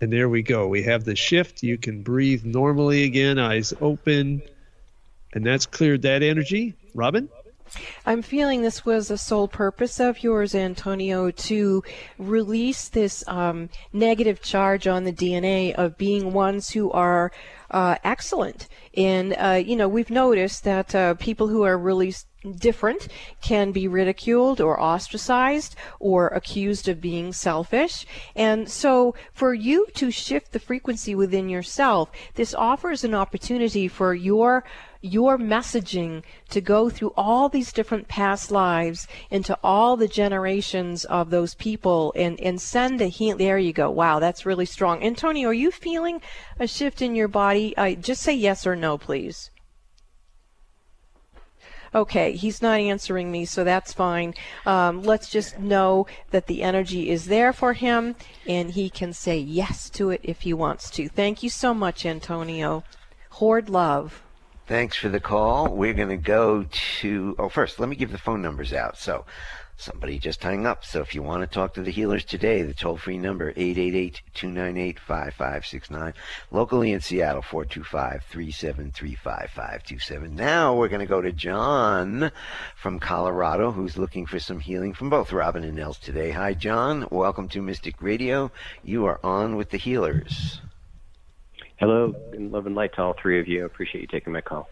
And 0.00 0.12
there 0.12 0.28
we 0.28 0.42
go. 0.42 0.68
We 0.68 0.82
have 0.82 1.04
the 1.04 1.16
shift. 1.16 1.62
You 1.62 1.78
can 1.78 2.02
breathe 2.02 2.44
normally 2.44 3.04
again, 3.04 3.38
eyes 3.38 3.72
open. 3.80 4.42
And 5.32 5.44
that's 5.44 5.66
cleared 5.66 6.02
that 6.02 6.22
energy. 6.22 6.74
Robin? 6.94 7.28
I'm 8.04 8.22
feeling 8.22 8.62
this 8.62 8.84
was 8.84 9.10
a 9.10 9.18
soul 9.18 9.48
purpose 9.48 9.98
of 9.98 10.22
yours, 10.22 10.54
Antonio, 10.54 11.30
to 11.30 11.82
release 12.18 12.88
this 12.88 13.24
um, 13.26 13.68
negative 13.92 14.40
charge 14.40 14.86
on 14.86 15.04
the 15.04 15.12
DNA 15.12 15.74
of 15.74 15.98
being 15.98 16.32
ones 16.32 16.70
who 16.70 16.90
are 16.92 17.32
uh, 17.70 17.96
excellent. 18.04 18.68
And, 18.96 19.34
uh, 19.36 19.62
you 19.64 19.76
know, 19.76 19.88
we've 19.88 20.10
noticed 20.10 20.64
that 20.64 20.94
uh, 20.94 21.14
people 21.14 21.48
who 21.48 21.64
are 21.64 21.76
really 21.76 22.14
different 22.54 23.08
can 23.40 23.72
be 23.72 23.88
ridiculed 23.88 24.60
or 24.60 24.80
ostracized 24.80 25.76
or 26.00 26.28
accused 26.28 26.88
of 26.88 27.00
being 27.00 27.32
selfish. 27.32 28.06
And 28.34 28.68
so 28.68 29.14
for 29.32 29.54
you 29.54 29.86
to 29.94 30.10
shift 30.10 30.52
the 30.52 30.58
frequency 30.58 31.14
within 31.14 31.48
yourself, 31.48 32.10
this 32.34 32.54
offers 32.54 33.04
an 33.04 33.14
opportunity 33.14 33.88
for 33.88 34.14
your 34.14 34.64
your 35.00 35.38
messaging 35.38 36.22
to 36.48 36.60
go 36.60 36.90
through 36.90 37.12
all 37.16 37.48
these 37.48 37.72
different 37.72 38.08
past 38.08 38.50
lives 38.50 39.06
into 39.30 39.56
all 39.62 39.96
the 39.96 40.08
generations 40.08 41.04
of 41.04 41.30
those 41.30 41.54
people 41.54 42.12
and, 42.16 42.40
and 42.40 42.60
send 42.60 43.00
a 43.00 43.06
heal. 43.06 43.36
There 43.36 43.58
you 43.58 43.72
go. 43.72 43.90
Wow, 43.90 44.18
that's 44.18 44.46
really 44.46 44.66
strong. 44.66 45.02
Antonio, 45.02 45.48
are 45.48 45.54
you 45.54 45.70
feeling 45.70 46.20
a 46.58 46.66
shift 46.66 47.02
in 47.02 47.14
your 47.14 47.28
body? 47.28 47.76
Uh, 47.76 47.92
just 47.92 48.22
say 48.22 48.34
yes 48.34 48.66
or 48.66 48.74
no, 48.74 48.98
please. 48.98 49.50
Okay, 51.94 52.32
he's 52.32 52.60
not 52.60 52.80
answering 52.80 53.30
me, 53.30 53.44
so 53.44 53.64
that's 53.64 53.92
fine. 53.92 54.34
Um, 54.64 55.02
let's 55.02 55.30
just 55.30 55.58
know 55.58 56.06
that 56.30 56.46
the 56.46 56.62
energy 56.62 57.10
is 57.10 57.26
there 57.26 57.52
for 57.52 57.72
him, 57.72 58.16
and 58.46 58.72
he 58.72 58.90
can 58.90 59.12
say 59.12 59.38
yes 59.38 59.88
to 59.90 60.10
it 60.10 60.20
if 60.22 60.42
he 60.42 60.52
wants 60.52 60.90
to. 60.90 61.08
Thank 61.08 61.42
you 61.42 61.50
so 61.50 61.72
much, 61.72 62.04
Antonio. 62.04 62.84
Hoard 63.30 63.68
love. 63.68 64.22
Thanks 64.66 64.96
for 64.96 65.08
the 65.08 65.20
call. 65.20 65.68
We're 65.68 65.94
going 65.94 66.08
to 66.08 66.16
go 66.16 66.66
to, 67.00 67.36
oh, 67.38 67.48
first, 67.48 67.78
let 67.78 67.88
me 67.88 67.94
give 67.94 68.10
the 68.10 68.18
phone 68.18 68.42
numbers 68.42 68.72
out. 68.72 68.98
So, 68.98 69.24
somebody 69.76 70.18
just 70.18 70.42
hung 70.42 70.66
up. 70.66 70.84
So, 70.84 71.00
if 71.00 71.14
you 71.14 71.22
want 71.22 71.42
to 71.42 71.46
talk 71.46 71.74
to 71.74 71.82
the 71.82 71.90
healers 71.90 72.24
today, 72.24 72.62
the 72.62 72.74
toll 72.74 72.96
free 72.96 73.18
number, 73.18 73.50
888 73.50 74.22
298 74.34 74.98
5569. 74.98 76.14
Locally 76.50 76.92
in 76.92 77.00
Seattle, 77.00 77.42
425 77.42 78.24
373 78.24 79.14
5527. 79.14 80.34
Now, 80.34 80.74
we're 80.74 80.88
going 80.88 81.00
to 81.00 81.06
go 81.06 81.20
to 81.20 81.32
John 81.32 82.30
from 82.76 82.98
Colorado, 82.98 83.70
who's 83.70 83.96
looking 83.96 84.26
for 84.26 84.38
some 84.38 84.60
healing 84.60 84.94
from 84.94 85.10
both 85.10 85.32
Robin 85.32 85.64
and 85.64 85.76
Nels 85.76 85.98
today. 85.98 86.30
Hi, 86.30 86.54
John. 86.54 87.06
Welcome 87.10 87.48
to 87.50 87.62
Mystic 87.62 88.00
Radio. 88.00 88.50
You 88.82 89.06
are 89.06 89.20
on 89.22 89.56
with 89.56 89.70
the 89.70 89.78
healers. 89.78 90.60
Hello, 91.76 92.14
and 92.32 92.52
love 92.52 92.66
and 92.66 92.74
light 92.74 92.94
to 92.94 93.02
all 93.02 93.12
three 93.12 93.38
of 93.38 93.46
you. 93.46 93.62
I 93.62 93.66
appreciate 93.66 94.00
you 94.00 94.06
taking 94.06 94.32
my 94.32 94.40
call. 94.40 94.68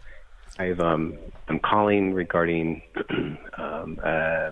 I've 0.57 0.79
um, 0.79 1.17
I'm 1.47 1.59
calling 1.59 2.13
regarding 2.13 2.81
um, 3.57 3.99
uh, 4.03 4.51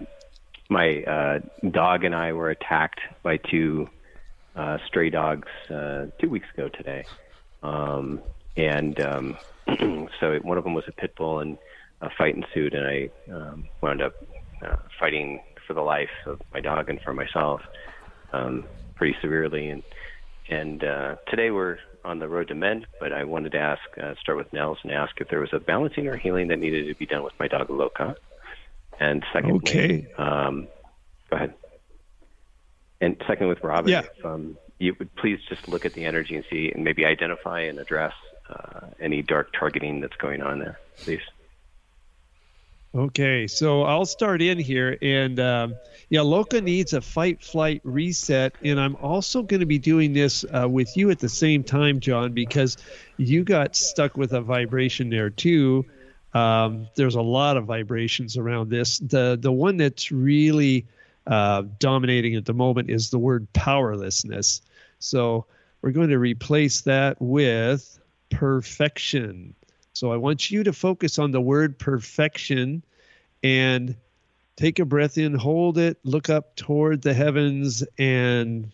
my 0.69 1.03
uh, 1.03 1.39
dog 1.69 2.03
and 2.03 2.15
I 2.15 2.33
were 2.33 2.49
attacked 2.49 2.99
by 3.21 3.37
two 3.37 3.89
uh, 4.55 4.77
stray 4.87 5.09
dogs 5.09 5.47
uh, 5.69 6.07
two 6.19 6.29
weeks 6.29 6.47
ago 6.53 6.69
today, 6.69 7.05
um, 7.61 8.21
and 8.55 8.99
um, 9.01 9.37
so 10.19 10.39
one 10.41 10.57
of 10.57 10.63
them 10.63 10.73
was 10.73 10.85
a 10.87 10.91
pit 10.91 11.15
bull, 11.15 11.39
and 11.39 11.57
a 12.01 12.09
fight 12.09 12.35
ensued, 12.35 12.73
and 12.73 12.85
I 12.85 13.09
um, 13.31 13.67
wound 13.81 14.01
up 14.01 14.13
uh, 14.61 14.75
fighting 14.99 15.41
for 15.67 15.73
the 15.73 15.81
life 15.81 16.09
of 16.25 16.41
my 16.53 16.59
dog 16.59 16.89
and 16.89 16.99
for 17.01 17.13
myself 17.13 17.61
um, 18.33 18.65
pretty 18.95 19.15
severely, 19.21 19.69
and 19.69 19.83
and 20.49 20.83
uh, 20.83 21.15
today 21.29 21.51
we're 21.51 21.77
on 22.05 22.19
the 22.19 22.27
road 22.27 22.49
to 22.49 22.55
mend, 22.55 22.85
but 22.99 23.13
I 23.13 23.23
wanted 23.23 23.53
to 23.53 23.59
ask, 23.59 23.81
uh, 24.01 24.13
start 24.21 24.37
with 24.37 24.51
Nels 24.51 24.77
and 24.83 24.91
ask 24.91 25.19
if 25.21 25.29
there 25.29 25.39
was 25.39 25.53
a 25.53 25.59
balancing 25.59 26.07
or 26.07 26.17
healing 26.17 26.49
that 26.49 26.59
needed 26.59 26.87
to 26.87 26.95
be 26.95 27.05
done 27.05 27.23
with 27.23 27.33
my 27.39 27.47
dog 27.47 27.69
Loka. 27.69 28.15
And 28.99 29.23
secondly, 29.33 29.57
okay. 29.57 30.07
Um, 30.17 30.67
go 31.29 31.37
ahead. 31.37 31.53
And 33.01 33.21
second, 33.27 33.47
with 33.47 33.63
Robin, 33.63 33.91
yeah. 33.91 34.03
if 34.17 34.25
um, 34.25 34.57
you 34.79 34.95
would 34.97 35.13
please 35.15 35.39
just 35.49 35.67
look 35.67 35.85
at 35.85 35.93
the 35.93 36.05
energy 36.05 36.35
and 36.35 36.45
see, 36.49 36.71
and 36.71 36.83
maybe 36.83 37.05
identify 37.05 37.61
and 37.61 37.79
address 37.79 38.13
uh, 38.49 38.87
any 38.99 39.21
dark 39.21 39.51
targeting 39.57 39.99
that's 39.99 40.15
going 40.15 40.41
on 40.41 40.59
there, 40.59 40.79
please. 40.97 41.21
Okay, 42.95 43.47
so 43.47 43.81
I'll 43.81 44.05
start 44.05 44.39
in 44.39 44.59
here, 44.59 44.99
and 45.01 45.39
um, 45.39 45.75
yeah, 46.09 46.19
Loka 46.19 46.61
needs 46.61 46.93
a 46.93 47.01
fight 47.01 47.43
flight 47.43 47.81
reset, 47.83 48.53
and 48.63 48.79
I'm 48.79 48.95
also 48.97 49.41
going 49.41 49.61
to 49.61 49.65
be 49.65 49.79
doing 49.79 50.13
this 50.13 50.45
uh, 50.53 50.69
with 50.69 50.95
you 50.95 51.09
at 51.09 51.17
the 51.17 51.29
same 51.29 51.63
time, 51.63 51.99
John, 51.99 52.33
because 52.33 52.77
you 53.17 53.43
got 53.43 53.75
stuck 53.75 54.15
with 54.15 54.31
a 54.33 54.41
vibration 54.41 55.09
there 55.09 55.31
too. 55.31 55.85
Um, 56.33 56.87
there's 56.95 57.15
a 57.15 57.21
lot 57.21 57.57
of 57.57 57.65
vibrations 57.65 58.37
around 58.37 58.69
this. 58.69 58.97
The 58.99 59.37
the 59.39 59.51
one 59.51 59.77
that's 59.77 60.11
really 60.11 60.87
uh, 61.27 61.63
dominating 61.79 62.35
at 62.35 62.45
the 62.45 62.53
moment 62.53 62.89
is 62.89 63.09
the 63.09 63.19
word 63.19 63.51
powerlessness. 63.53 64.61
So 64.99 65.45
we're 65.81 65.91
going 65.91 66.09
to 66.09 66.19
replace 66.19 66.81
that 66.81 67.17
with 67.19 67.99
perfection. 68.29 69.53
So 69.93 70.11
I 70.11 70.17
want 70.17 70.49
you 70.49 70.63
to 70.63 70.73
focus 70.73 71.19
on 71.19 71.31
the 71.31 71.41
word 71.41 71.77
perfection 71.77 72.83
and 73.43 73.95
take 74.55 74.79
a 74.79 74.85
breath 74.85 75.17
in, 75.17 75.35
hold 75.35 75.77
it, 75.77 75.97
look 76.03 76.29
up 76.29 76.55
toward 76.55 77.01
the 77.01 77.13
heavens, 77.13 77.83
and 77.97 78.71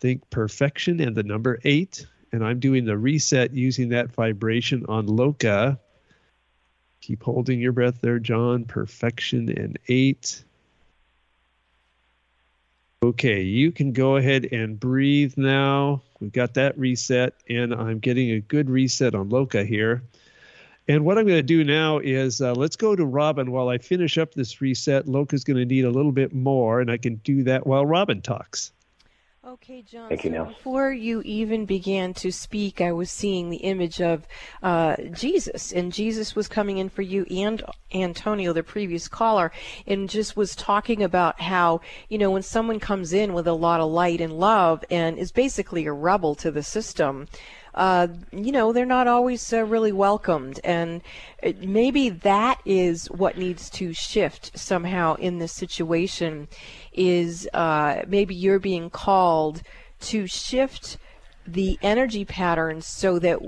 think 0.00 0.28
perfection 0.30 1.00
and 1.00 1.14
the 1.14 1.22
number 1.22 1.58
eight. 1.64 2.06
And 2.32 2.44
I'm 2.44 2.58
doing 2.58 2.84
the 2.84 2.96
reset 2.96 3.52
using 3.52 3.90
that 3.90 4.12
vibration 4.12 4.86
on 4.88 5.06
Loka. 5.06 5.78
Keep 7.02 7.24
holding 7.24 7.60
your 7.60 7.72
breath 7.72 8.00
there, 8.00 8.20
John. 8.20 8.64
Perfection 8.64 9.48
and 9.48 9.76
eight. 9.88 10.44
Okay, 13.02 13.42
you 13.42 13.72
can 13.72 13.92
go 13.92 14.16
ahead 14.16 14.48
and 14.52 14.78
breathe 14.78 15.34
now. 15.36 16.00
We've 16.20 16.30
got 16.30 16.54
that 16.54 16.78
reset, 16.78 17.34
and 17.48 17.74
I'm 17.74 17.98
getting 17.98 18.30
a 18.30 18.40
good 18.40 18.70
reset 18.70 19.16
on 19.16 19.30
Loka 19.30 19.66
here. 19.66 20.04
And 20.86 21.04
what 21.04 21.18
I'm 21.18 21.26
going 21.26 21.38
to 21.38 21.42
do 21.42 21.64
now 21.64 21.98
is 21.98 22.40
uh, 22.40 22.54
let's 22.54 22.76
go 22.76 22.94
to 22.94 23.04
Robin 23.04 23.50
while 23.50 23.68
I 23.68 23.78
finish 23.78 24.16
up 24.16 24.34
this 24.34 24.60
reset. 24.60 25.06
Loka's 25.06 25.42
going 25.42 25.56
to 25.56 25.64
need 25.64 25.84
a 25.84 25.90
little 25.90 26.12
bit 26.12 26.32
more, 26.32 26.80
and 26.80 26.88
I 26.88 26.98
can 26.98 27.16
do 27.16 27.42
that 27.42 27.66
while 27.66 27.84
Robin 27.84 28.22
talks. 28.22 28.70
Okay, 29.44 29.82
John. 29.82 30.08
Thank 30.08 30.22
you, 30.22 30.30
so 30.30 30.44
before 30.44 30.92
you 30.92 31.20
even 31.24 31.66
began 31.66 32.14
to 32.14 32.30
speak, 32.30 32.80
I 32.80 32.92
was 32.92 33.10
seeing 33.10 33.50
the 33.50 33.56
image 33.56 34.00
of 34.00 34.24
uh, 34.62 34.94
Jesus, 35.12 35.72
and 35.72 35.92
Jesus 35.92 36.36
was 36.36 36.46
coming 36.46 36.78
in 36.78 36.88
for 36.88 37.02
you 37.02 37.26
and 37.28 37.60
Antonio, 37.92 38.52
the 38.52 38.62
previous 38.62 39.08
caller, 39.08 39.50
and 39.84 40.08
just 40.08 40.36
was 40.36 40.54
talking 40.54 41.02
about 41.02 41.40
how 41.40 41.80
you 42.08 42.18
know 42.18 42.30
when 42.30 42.42
someone 42.42 42.78
comes 42.78 43.12
in 43.12 43.34
with 43.34 43.48
a 43.48 43.52
lot 43.52 43.80
of 43.80 43.90
light 43.90 44.20
and 44.20 44.34
love 44.34 44.84
and 44.92 45.18
is 45.18 45.32
basically 45.32 45.86
a 45.86 45.92
rebel 45.92 46.36
to 46.36 46.52
the 46.52 46.62
system. 46.62 47.26
Uh, 47.74 48.08
you 48.32 48.52
know, 48.52 48.72
they're 48.72 48.84
not 48.84 49.08
always 49.08 49.52
uh, 49.52 49.64
really 49.64 49.92
welcomed. 49.92 50.60
And 50.62 51.02
maybe 51.60 52.10
that 52.10 52.60
is 52.64 53.10
what 53.10 53.38
needs 53.38 53.70
to 53.70 53.92
shift 53.92 54.58
somehow 54.58 55.14
in 55.14 55.38
this 55.38 55.52
situation 55.52 56.48
is 56.92 57.48
uh, 57.54 58.02
maybe 58.06 58.34
you're 58.34 58.58
being 58.58 58.90
called 58.90 59.62
to 60.00 60.26
shift 60.26 60.98
the 61.46 61.78
energy 61.82 62.24
patterns 62.24 62.86
so 62.86 63.18
that 63.18 63.40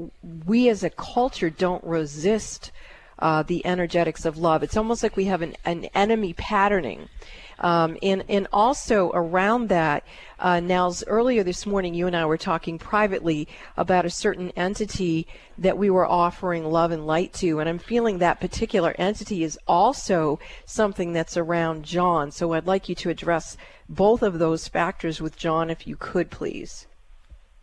we 0.46 0.68
as 0.68 0.82
a 0.82 0.90
culture 0.90 1.50
don't 1.50 1.84
resist 1.84 2.72
uh, 3.18 3.42
the 3.42 3.64
energetics 3.64 4.24
of 4.24 4.38
love. 4.38 4.62
It's 4.62 4.76
almost 4.76 5.02
like 5.02 5.16
we 5.16 5.26
have 5.26 5.42
an, 5.42 5.54
an 5.64 5.84
enemy 5.94 6.32
patterning. 6.32 7.08
Um, 7.58 7.96
and, 8.02 8.24
and 8.28 8.46
also 8.52 9.10
around 9.14 9.68
that, 9.68 10.04
uh, 10.38 10.60
Nels, 10.60 11.04
earlier 11.06 11.42
this 11.42 11.66
morning, 11.66 11.94
you 11.94 12.06
and 12.06 12.16
I 12.16 12.26
were 12.26 12.36
talking 12.36 12.78
privately 12.78 13.48
about 13.76 14.04
a 14.04 14.10
certain 14.10 14.50
entity 14.56 15.26
that 15.58 15.78
we 15.78 15.90
were 15.90 16.06
offering 16.06 16.64
love 16.64 16.90
and 16.90 17.06
light 17.06 17.32
to. 17.34 17.60
And 17.60 17.68
I'm 17.68 17.78
feeling 17.78 18.18
that 18.18 18.40
particular 18.40 18.94
entity 18.98 19.44
is 19.44 19.58
also 19.66 20.38
something 20.64 21.12
that's 21.12 21.36
around 21.36 21.84
John. 21.84 22.30
So 22.30 22.52
I'd 22.52 22.66
like 22.66 22.88
you 22.88 22.94
to 22.96 23.10
address 23.10 23.56
both 23.88 24.22
of 24.22 24.38
those 24.38 24.68
factors 24.68 25.20
with 25.20 25.36
John, 25.36 25.70
if 25.70 25.86
you 25.86 25.96
could, 25.96 26.30
please. 26.30 26.86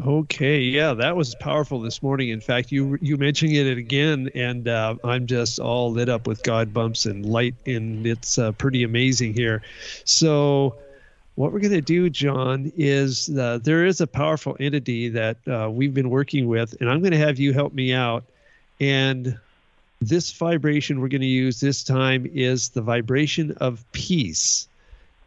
Okay, 0.06 0.62
yeah, 0.62 0.96
that 0.96 1.16
was 1.16 1.36
powerful 1.36 1.80
this 1.80 2.02
morning. 2.02 2.30
In 2.30 2.42
fact, 2.42 2.72
you 2.72 2.98
you 3.02 3.18
mentioning 3.18 3.56
it 3.56 3.78
again, 3.78 4.32
and 4.34 4.68
uh, 4.68 4.96
I'm 5.04 5.28
just 5.28 5.60
all 5.60 5.92
lit 5.92 6.10
up 6.10 6.26
with 6.26 6.42
God 6.42 6.74
bumps 6.74 7.06
and 7.06 7.24
light, 7.24 7.54
and 7.68 8.08
it's 8.08 8.40
uh, 8.40 8.52
pretty 8.54 8.84
amazing 8.84 9.36
here. 9.36 9.62
So, 10.04 10.76
what 11.36 11.52
we're 11.52 11.60
going 11.60 11.74
to 11.74 11.82
do, 11.82 12.10
John, 12.10 12.72
is 12.76 13.30
uh, 13.38 13.60
there 13.62 13.86
is 13.86 14.02
a 14.02 14.08
powerful 14.08 14.58
entity 14.60 15.10
that 15.10 15.38
uh, 15.48 15.70
we've 15.70 15.94
been 15.94 16.10
working 16.10 16.48
with, 16.48 16.82
and 16.82 16.90
I'm 16.90 17.02
going 17.02 17.12
to 17.12 17.20
have 17.20 17.38
you 17.38 17.54
help 17.54 17.72
me 17.72 17.94
out. 17.94 18.24
And 18.80 19.38
this 20.02 20.32
vibration 20.32 21.00
we're 21.00 21.10
going 21.10 21.22
to 21.22 21.28
use 21.28 21.60
this 21.60 21.84
time 21.84 22.28
is 22.34 22.70
the 22.70 22.82
vibration 22.82 23.52
of 23.58 23.86
peace. 23.92 24.68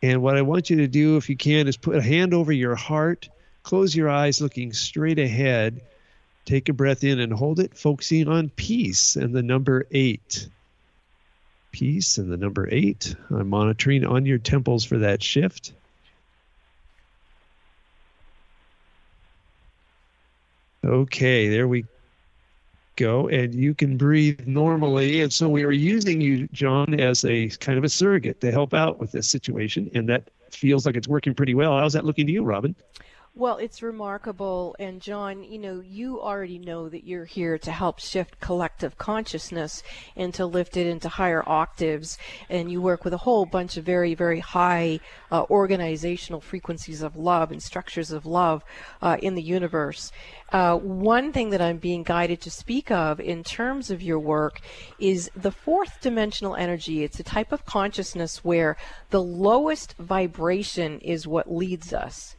And 0.03 0.21
what 0.21 0.37
I 0.37 0.43
want 0.43 0.69
you 0.69 0.77
to 0.79 0.89
do, 0.89 1.17
if 1.17 1.31
you 1.31 1.37
can, 1.37 1.69
is 1.69 1.77
put 1.77 1.95
a 1.95 2.03
hand 2.03 2.35
over 2.35 2.51
your 2.51 2.75
heart 2.75 3.29
Close 3.65 3.97
your 3.97 4.11
eyes 4.11 4.41
looking 4.41 4.73
straight 4.73 5.19
ahead. 5.19 5.81
Take 6.45 6.69
a 6.69 6.75
breath 6.75 7.03
in 7.03 7.19
and 7.19 7.33
hold 7.33 7.59
it, 7.59 7.77
focusing 7.77 8.29
on 8.29 8.51
peace 8.51 9.17
and 9.17 9.35
the 9.35 9.43
number 9.43 9.87
eight. 9.91 10.49
Peace 11.73 12.19
and 12.19 12.31
the 12.31 12.37
number 12.37 12.69
eight. 12.71 13.17
I'm 13.31 13.49
monitoring 13.49 14.05
on 14.05 14.27
your 14.27 14.39
temples 14.39 14.85
for 14.85 14.99
that 14.99 15.23
shift. 15.23 15.73
Okay, 20.85 21.49
there 21.49 21.67
we 21.67 21.87
go. 22.97 23.29
And 23.29 23.55
you 23.55 23.75
can 23.75 23.97
breathe 23.97 24.47
normally. 24.47 25.23
And 25.23 25.33
so 25.33 25.49
we 25.49 25.65
are 25.65 25.73
using 25.73 26.21
you, 26.21 26.47
John, 26.53 27.01
as 27.01 27.25
a 27.25 27.49
kind 27.49 27.79
of 27.79 27.85
a 27.85 27.89
surrogate 27.89 28.43
to 28.43 28.53
help 28.53 28.75
out 28.75 29.01
with 29.01 29.11
this 29.11 29.29
situation. 29.29 29.91
And 29.95 30.07
that 30.11 30.29
feels 30.51 30.85
like 30.85 30.97
it's 30.97 31.09
working 31.09 31.35
pretty 31.35 31.55
well. 31.55 31.79
How's 31.79 31.95
that 31.95 32.05
looking 32.05 32.27
to 32.27 32.33
you, 32.33 32.45
Robin? 32.45 32.77
Well, 33.37 33.57
it's 33.57 33.83
remarkable. 33.83 34.77
And 34.79 35.03
John, 35.03 35.43
you 35.43 35.59
know, 35.59 35.81
you 35.81 36.23
already 36.23 36.61
know 36.61 36.89
that 36.89 37.03
you're 37.03 37.25
here 37.25 37.59
to 37.59 37.73
help 37.73 37.99
shift 37.99 38.39
collective 38.39 38.97
consciousness 38.97 39.83
and 40.15 40.33
to 40.35 40.47
lift 40.47 40.77
it 40.77 40.87
into 40.87 41.09
higher 41.09 41.43
octaves. 41.45 42.17
And 42.49 42.71
you 42.71 42.81
work 42.81 43.05
with 43.05 43.13
a 43.13 43.19
whole 43.19 43.45
bunch 43.45 43.77
of 43.77 43.85
very, 43.85 44.15
very 44.15 44.39
high 44.39 45.01
uh, 45.33 45.47
organizational 45.51 46.41
frequencies 46.41 47.03
of 47.03 47.17
love 47.17 47.51
and 47.51 47.61
structures 47.61 48.13
of 48.13 48.25
love 48.25 48.63
uh, 49.03 49.17
in 49.21 49.35
the 49.35 49.43
universe. 49.43 50.13
Uh, 50.53 50.77
one 50.77 51.33
thing 51.33 51.51
that 51.51 51.61
I'm 51.61 51.79
being 51.79 52.05
guided 52.05 52.41
to 52.43 52.53
speak 52.53 52.93
of 52.93 53.19
in 53.19 53.43
terms 53.43 53.91
of 53.91 54.01
your 54.01 54.21
work 54.21 54.61
is 55.01 55.29
the 55.35 55.51
fourth 55.51 56.01
dimensional 56.01 56.55
energy. 56.55 57.03
It's 57.03 57.19
a 57.19 57.25
type 57.25 57.51
of 57.51 57.67
consciousness 57.67 58.45
where 58.45 58.77
the 59.11 59.21
lowest 59.21 59.97
vibration 59.99 61.01
is 61.01 61.27
what 61.27 61.53
leads 61.53 61.93
us. 61.93 62.37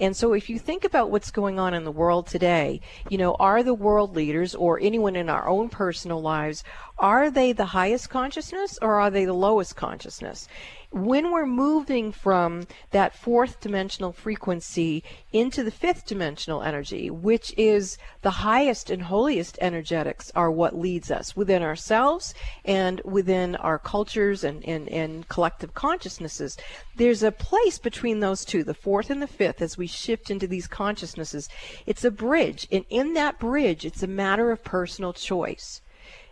And 0.00 0.16
so 0.16 0.32
if 0.32 0.48
you 0.48 0.58
think 0.58 0.84
about 0.84 1.10
what's 1.10 1.30
going 1.30 1.58
on 1.58 1.74
in 1.74 1.84
the 1.84 1.90
world 1.90 2.26
today, 2.26 2.80
you 3.08 3.18
know, 3.18 3.34
are 3.40 3.62
the 3.62 3.74
world 3.74 4.14
leaders 4.14 4.54
or 4.54 4.78
anyone 4.80 5.16
in 5.16 5.28
our 5.28 5.48
own 5.48 5.68
personal 5.68 6.20
lives, 6.20 6.62
are 6.98 7.30
they 7.30 7.52
the 7.52 7.66
highest 7.66 8.10
consciousness 8.10 8.78
or 8.80 9.00
are 9.00 9.10
they 9.10 9.24
the 9.24 9.32
lowest 9.32 9.76
consciousness? 9.76 10.48
when 10.90 11.30
we're 11.30 11.46
moving 11.46 12.10
from 12.10 12.66
that 12.92 13.14
fourth 13.14 13.60
dimensional 13.60 14.10
frequency 14.10 15.04
into 15.32 15.62
the 15.62 15.70
fifth 15.70 16.06
dimensional 16.06 16.62
energy, 16.62 17.10
which 17.10 17.52
is 17.58 17.98
the 18.22 18.30
highest 18.30 18.88
and 18.88 19.02
holiest 19.02 19.58
energetics, 19.60 20.32
are 20.34 20.50
what 20.50 20.74
leads 20.74 21.10
us 21.10 21.36
within 21.36 21.62
ourselves 21.62 22.32
and 22.64 23.02
within 23.04 23.54
our 23.56 23.78
cultures 23.78 24.42
and, 24.44 24.64
and, 24.64 24.88
and 24.88 25.28
collective 25.28 25.74
consciousnesses. 25.74 26.56
There's 26.96 27.22
a 27.22 27.32
place 27.32 27.78
between 27.78 28.20
those 28.20 28.44
two, 28.44 28.64
the 28.64 28.72
fourth 28.72 29.10
and 29.10 29.20
the 29.20 29.26
fifth, 29.26 29.60
as 29.60 29.76
we 29.76 29.86
shift 29.88 30.30
into 30.30 30.46
these 30.46 30.68
consciousnesses. 30.68 31.48
It's 31.86 32.04
a 32.04 32.10
bridge, 32.10 32.68
and 32.70 32.84
in 32.88 33.14
that 33.14 33.40
bridge, 33.40 33.84
it's 33.84 34.02
a 34.02 34.06
matter 34.06 34.52
of 34.52 34.62
personal 34.62 35.12
choice. 35.12 35.80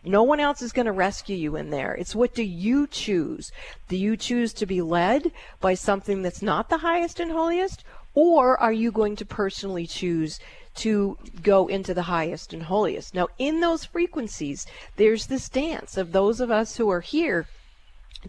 No 0.05 0.23
one 0.23 0.39
else 0.39 0.63
is 0.63 0.73
going 0.73 0.87
to 0.87 0.93
rescue 0.93 1.37
you 1.37 1.57
in 1.57 1.71
there. 1.71 1.93
It's 1.95 2.15
what 2.15 2.33
do 2.33 2.45
you 2.45 2.87
choose? 2.87 3.51
Do 3.89 3.97
you 3.97 4.17
choose 4.17 4.53
to 4.53 4.67
be 4.67 4.81
led 4.81 5.33
by 5.61 5.75
something 5.75 6.23
that's 6.23 6.43
not 6.43 6.69
the 6.69 6.79
highest 6.79 7.19
and 7.19 7.33
holiest? 7.33 7.83
Or 8.15 8.59
are 8.59 8.73
you 8.73 8.93
going 8.93 9.17
to 9.17 9.27
personally 9.27 9.87
choose 9.87 10.39
to 10.77 11.19
go 11.43 11.67
into 11.67 11.93
the 11.93 12.03
highest 12.03 12.53
and 12.53 12.63
holiest? 12.63 13.15
Now, 13.15 13.29
in 13.39 13.61
those 13.61 13.85
frequencies, 13.85 14.65
there's 14.95 15.27
this 15.27 15.49
dance 15.49 15.97
of 15.97 16.13
those 16.13 16.41
of 16.41 16.53
us 16.53 16.77
who 16.77 16.89
are 16.89 17.01
here 17.01 17.49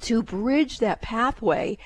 to 0.02 0.24
bridge 0.24 0.80
that 0.80 1.02
pathway 1.02 1.78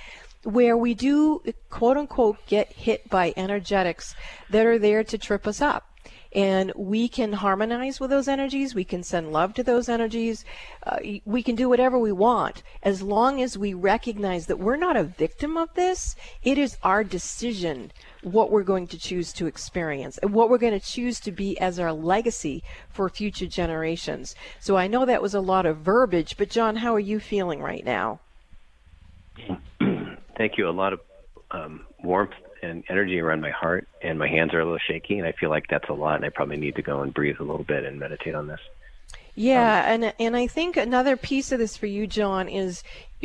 where 0.44 0.76
we 0.76 0.94
do 0.94 1.42
quote 1.70 1.98
unquote 1.98 2.38
get 2.48 2.72
hit 2.74 3.10
by 3.10 3.34
energetics 3.38 4.16
that 4.50 4.66
are 4.66 4.80
there 4.80 5.04
to 5.04 5.18
trip 5.18 5.46
us 5.46 5.62
up 5.62 5.92
and 6.34 6.72
we 6.76 7.10
can 7.10 7.34
harmonize 7.34 8.00
with 8.00 8.10
those 8.10 8.28
energies. 8.28 8.74
We 8.74 8.86
can 8.86 9.04
send 9.04 9.34
love 9.34 9.54
to 9.56 9.64
those 9.64 9.90
energies. 9.90 10.46
Uh, 10.84 10.98
we 11.26 11.44
can 11.44 11.56
do 11.56 11.68
whatever 11.68 12.00
we 12.00 12.12
want 12.12 12.64
as 12.84 13.02
long 13.02 13.42
as 13.42 13.58
we 13.58 13.74
recognize 13.74 14.48
that 14.48 14.60
we're 14.60 14.78
not 14.78 14.96
a 14.96 15.04
victim 15.04 15.58
of 15.58 15.74
this. 15.74 16.16
It 16.42 16.58
is 16.58 16.78
our 16.84 17.04
decision 17.04 17.92
what 18.24 18.52
we're 18.52 18.64
going 18.64 18.88
to 18.88 18.98
choose 18.98 19.34
to 19.34 19.48
experience 19.48 20.18
and 20.20 20.34
what 20.34 20.50
we're 20.50 20.58
going 20.58 20.80
to 20.80 20.86
choose 20.86 21.20
to 21.22 21.32
be 21.32 21.60
as 21.60 21.80
our 21.80 21.92
legacy 21.92 22.64
for 22.90 23.10
future 23.10 23.48
generations. 23.48 24.36
So 24.60 24.78
I 24.78 24.88
know 24.88 25.06
that 25.06 25.22
was 25.22 25.34
a 25.34 25.42
lot 25.42 25.66
of 25.66 25.78
verbiage, 25.78 26.38
but 26.38 26.50
John, 26.50 26.78
how 26.78 26.96
are 26.96 27.00
you 27.00 27.20
feeling 27.20 27.62
right 27.62 27.84
now? 27.84 28.20
Thank 30.38 30.58
you. 30.58 30.67
A 30.67 30.72
lot 30.72 30.94
of 30.94 31.00
um, 31.52 31.86
warmth 32.04 32.34
and 32.63 32.84
energy 32.89 33.20
around 33.20 33.41
my 33.41 33.52
heart, 33.52 33.88
and 34.02 34.17
my 34.17 34.28
hands 34.28 34.54
are 34.54 34.60
a 34.60 34.63
little 34.63 34.80
shaky, 34.80 35.17
and 35.17 35.28
I 35.28 35.32
feel 35.34 35.50
like 35.50 35.67
that's 35.67 35.89
a 35.89 35.94
lot, 35.94 36.15
and 36.15 36.26
I 36.26 36.30
probably 36.30 36.58
need 36.58 36.76
to 36.76 36.82
go 36.82 37.02
and 37.02 37.13
breathe 37.13 37.38
a 37.39 37.44
little 37.44 37.63
bit 37.63 37.86
and 37.86 38.00
meditate 38.00 38.36
on 38.36 38.48
this. 38.48 38.60
Yeah, 39.36 39.80
um, 39.80 40.04
and 40.04 40.13
and 40.20 40.36
I 40.36 40.48
think 40.48 40.78
another 40.78 41.15
piece 41.17 41.52
of 41.52 41.60
this 41.60 41.78
for 41.78 41.86
you, 41.86 42.08
John, 42.08 42.48
is 42.48 42.84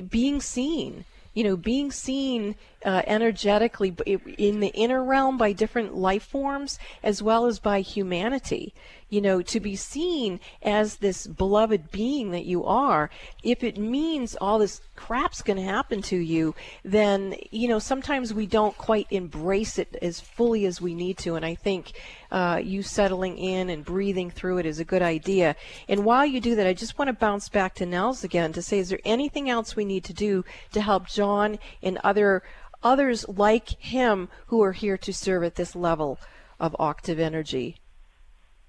being 0.09 0.41
seen. 0.41 1.05
You 1.35 1.45
know, 1.45 1.57
being 1.57 1.91
seen 1.93 2.55
uh, 2.87 3.03
energetically 3.07 3.95
in 4.39 4.61
the 4.61 4.69
inner 4.69 5.05
realm 5.05 5.37
by 5.37 5.53
different 5.53 5.95
life 5.95 6.23
forms 6.23 6.79
as 7.03 7.23
well 7.23 7.45
as 7.47 7.59
by 7.59 7.81
humanity 7.81 8.73
you 9.09 9.21
know, 9.21 9.41
to 9.41 9.61
be 9.61 9.77
seen 9.77 10.41
as 10.63 10.97
this 10.97 11.27
beloved 11.27 11.91
being 11.93 12.33
that 12.33 12.45
you 12.45 12.65
are, 12.65 13.09
if 13.43 13.63
it 13.63 13.79
means 13.79 14.37
all 14.41 14.59
this 14.59 14.81
crap's 14.97 15.43
going 15.43 15.57
to 15.57 15.63
happen 15.63 16.03
to 16.03 16.17
you, 16.17 16.55
then, 16.85 17.37
you 17.53 17.69
know, 17.69 17.79
sometimes 17.79 18.35
we 18.35 18.47
don't 18.47 18.77
quite 18.77 19.07
embrace 19.11 19.79
it 19.79 19.97
as 20.03 20.21
fully 20.21 20.67
as 20.67 20.81
we 20.81 20.93
need 20.93 21.19
to. 21.19 21.37
And 21.37 21.45
I 21.45 21.55
think 21.55 21.93
uh, 22.33 22.61
you 22.63 22.83
settling 22.83 23.39
in 23.39 23.71
and 23.71 23.85
breathing 23.85 24.31
through 24.31 24.59
it 24.59 24.67
is 24.67 24.81
a 24.81 24.85
good 24.85 25.03
idea. 25.03 25.55
And 25.89 26.05
while 26.05 26.27
you 26.27 26.41
do 26.41 26.57
that, 26.57 26.67
I 26.67 26.75
just 26.75 26.99
want 26.99 27.09
to 27.09 27.13
bounce 27.13 27.49
back 27.49 27.75
to 27.77 27.87
Nels 27.87 28.25
again 28.25 28.53
to 28.55 28.63
say, 28.63 28.81
is 28.81 28.89
there 28.89 29.01
anything 29.05 29.49
else 29.49 29.77
we 29.77 29.85
need 29.85 30.03
to 30.05 30.13
do 30.13 30.45
to 30.73 30.81
help 30.81 31.07
John 31.07 31.61
and 31.81 31.99
other 32.03 32.43
others 32.83 33.29
like 33.29 33.71
him 33.81 34.29
who 34.47 34.63
are 34.63 34.73
here 34.73 34.97
to 34.99 35.13
serve 35.13 35.45
at 35.45 35.55
this 35.55 35.75
level 35.75 36.19
of 36.59 36.77
octave 36.79 37.19
energy? 37.19 37.77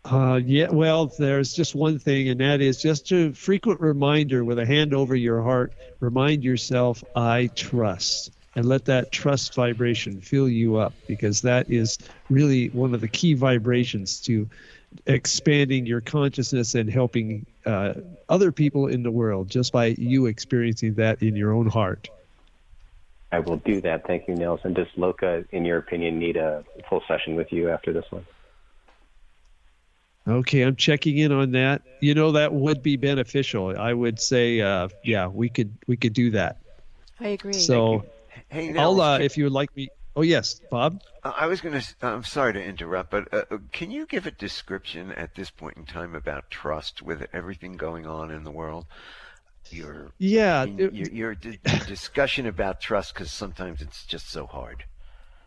Uh, 0.06 0.40
yeah, 0.44 0.70
well, 0.70 1.08
there's 1.18 1.54
just 1.54 1.76
one 1.76 2.00
thing, 2.00 2.30
and 2.30 2.40
that 2.40 2.62
is 2.62 2.82
just 2.82 3.12
a 3.12 3.34
frequent 3.34 3.82
reminder 3.82 4.44
with 4.44 4.58
a 4.58 4.66
hand 4.66 4.94
over 4.94 5.16
your 5.16 5.42
heart. 5.42 5.74
Remind 6.00 6.44
yourself, 6.44 7.04
I 7.16 7.50
trust, 7.56 8.32
and 8.56 8.66
let 8.66 8.86
that 8.86 9.12
trust 9.12 9.54
vibration 9.54 10.22
fill 10.22 10.48
you 10.48 10.78
up 10.78 10.94
because 11.08 11.42
that 11.42 11.70
is 11.70 11.98
really 12.30 12.70
one 12.70 12.94
of 12.94 13.02
the 13.02 13.10
key 13.10 13.34
vibrations 13.34 14.22
to 14.22 14.50
expanding 15.06 15.86
your 15.86 16.00
consciousness 16.00 16.74
and 16.74 16.90
helping 16.90 17.46
uh, 17.66 17.94
other 18.30 18.54
people 18.54 18.88
in 18.88 19.04
the 19.04 19.12
world 19.12 19.50
just 19.50 19.74
by 19.74 19.88
you 19.88 20.28
experiencing 20.28 20.94
that 20.94 21.22
in 21.22 21.36
your 21.36 21.52
own 21.52 21.68
heart. 21.68 22.10
I 23.32 23.40
will 23.40 23.58
do 23.58 23.82
that. 23.82 24.08
Thank 24.08 24.28
you, 24.28 24.36
Nils. 24.36 24.62
And 24.64 24.76
Does 24.76 24.88
Loka, 24.98 25.46
in 25.52 25.66
your 25.66 25.78
opinion, 25.78 26.18
need 26.18 26.38
a 26.38 26.64
full 26.90 27.04
session 27.08 27.36
with 27.36 27.52
you 27.52 27.70
after 27.70 27.92
this 27.92 28.06
one? 28.10 28.26
Okay, 30.28 30.62
I'm 30.62 30.76
checking 30.76 31.18
in 31.18 31.32
on 31.32 31.52
that. 31.52 31.82
You 32.02 32.14
know 32.14 32.34
that 32.34 32.54
would 32.54 32.84
be 32.84 32.98
beneficial. 32.98 33.78
I 33.78 33.94
would 33.94 34.20
say, 34.20 34.60
uh, 34.60 34.90
yeah, 35.04 35.28
we 35.28 35.50
could 35.50 35.78
we 35.88 35.96
could 35.96 36.14
do 36.14 36.32
that. 36.32 36.58
I 37.20 37.30
agree. 37.30 37.54
So, 37.54 38.06
hey, 38.50 38.76
I'll 38.78 39.00
uh, 39.00 39.20
if 39.20 39.38
you 39.38 39.46
would 39.46 39.54
like 39.54 39.74
me. 39.76 39.88
Oh 40.18 40.22
yes, 40.22 40.60
Bob. 40.70 41.02
Uh, 41.24 41.32
I 41.38 41.48
was 41.48 41.62
going 41.62 41.80
to. 41.80 41.96
I'm 42.02 42.24
sorry 42.24 42.54
to 42.54 42.64
interrupt, 42.64 43.12
but 43.12 43.34
uh, 43.34 43.44
uh, 43.52 43.58
can 43.72 43.90
you 43.90 44.06
give 44.06 44.26
a 44.26 44.32
description 44.32 45.12
at 45.14 45.36
this 45.36 45.50
point 45.50 45.78
in 45.78 45.86
time 45.86 46.14
about 46.14 46.50
trust 46.50 47.02
with 47.02 47.26
everything 47.32 47.78
going 47.78 48.06
on 48.06 48.32
in 48.32 48.44
the 48.44 48.52
world? 48.52 48.86
Your 49.72 50.12
yeah, 50.18 50.66
your, 50.66 50.90
your, 50.92 51.08
your 51.10 51.36
discussion 51.86 52.48
about 52.48 52.82
trust 52.82 53.14
because 53.14 53.32
sometimes 53.32 53.82
it's 53.82 54.06
just 54.06 54.30
so 54.30 54.46
hard. 54.46 54.86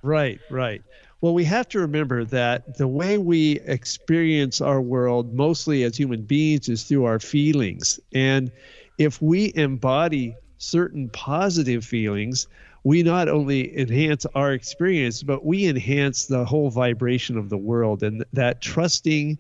Right, 0.02 0.40
right. 0.50 0.82
Well, 1.20 1.34
we 1.34 1.44
have 1.44 1.68
to 1.68 1.80
remember 1.80 2.24
that 2.26 2.78
the 2.78 2.88
way 2.88 3.18
we 3.18 3.60
experience 3.60 4.60
our 4.60 4.80
world, 4.80 5.34
mostly 5.34 5.82
as 5.84 5.96
human 5.96 6.22
beings, 6.22 6.68
is 6.68 6.84
through 6.84 7.04
our 7.04 7.18
feelings. 7.18 8.00
And 8.14 8.50
if 8.96 9.20
we 9.20 9.52
embody 9.54 10.36
certain 10.56 11.10
positive 11.10 11.84
feelings, 11.84 12.46
we 12.84 13.02
not 13.02 13.28
only 13.28 13.78
enhance 13.78 14.24
our 14.34 14.52
experience, 14.52 15.22
but 15.22 15.44
we 15.44 15.66
enhance 15.66 16.26
the 16.26 16.46
whole 16.46 16.70
vibration 16.70 17.36
of 17.36 17.50
the 17.50 17.58
world. 17.58 18.02
And 18.02 18.24
that 18.32 18.62
trusting 18.62 19.38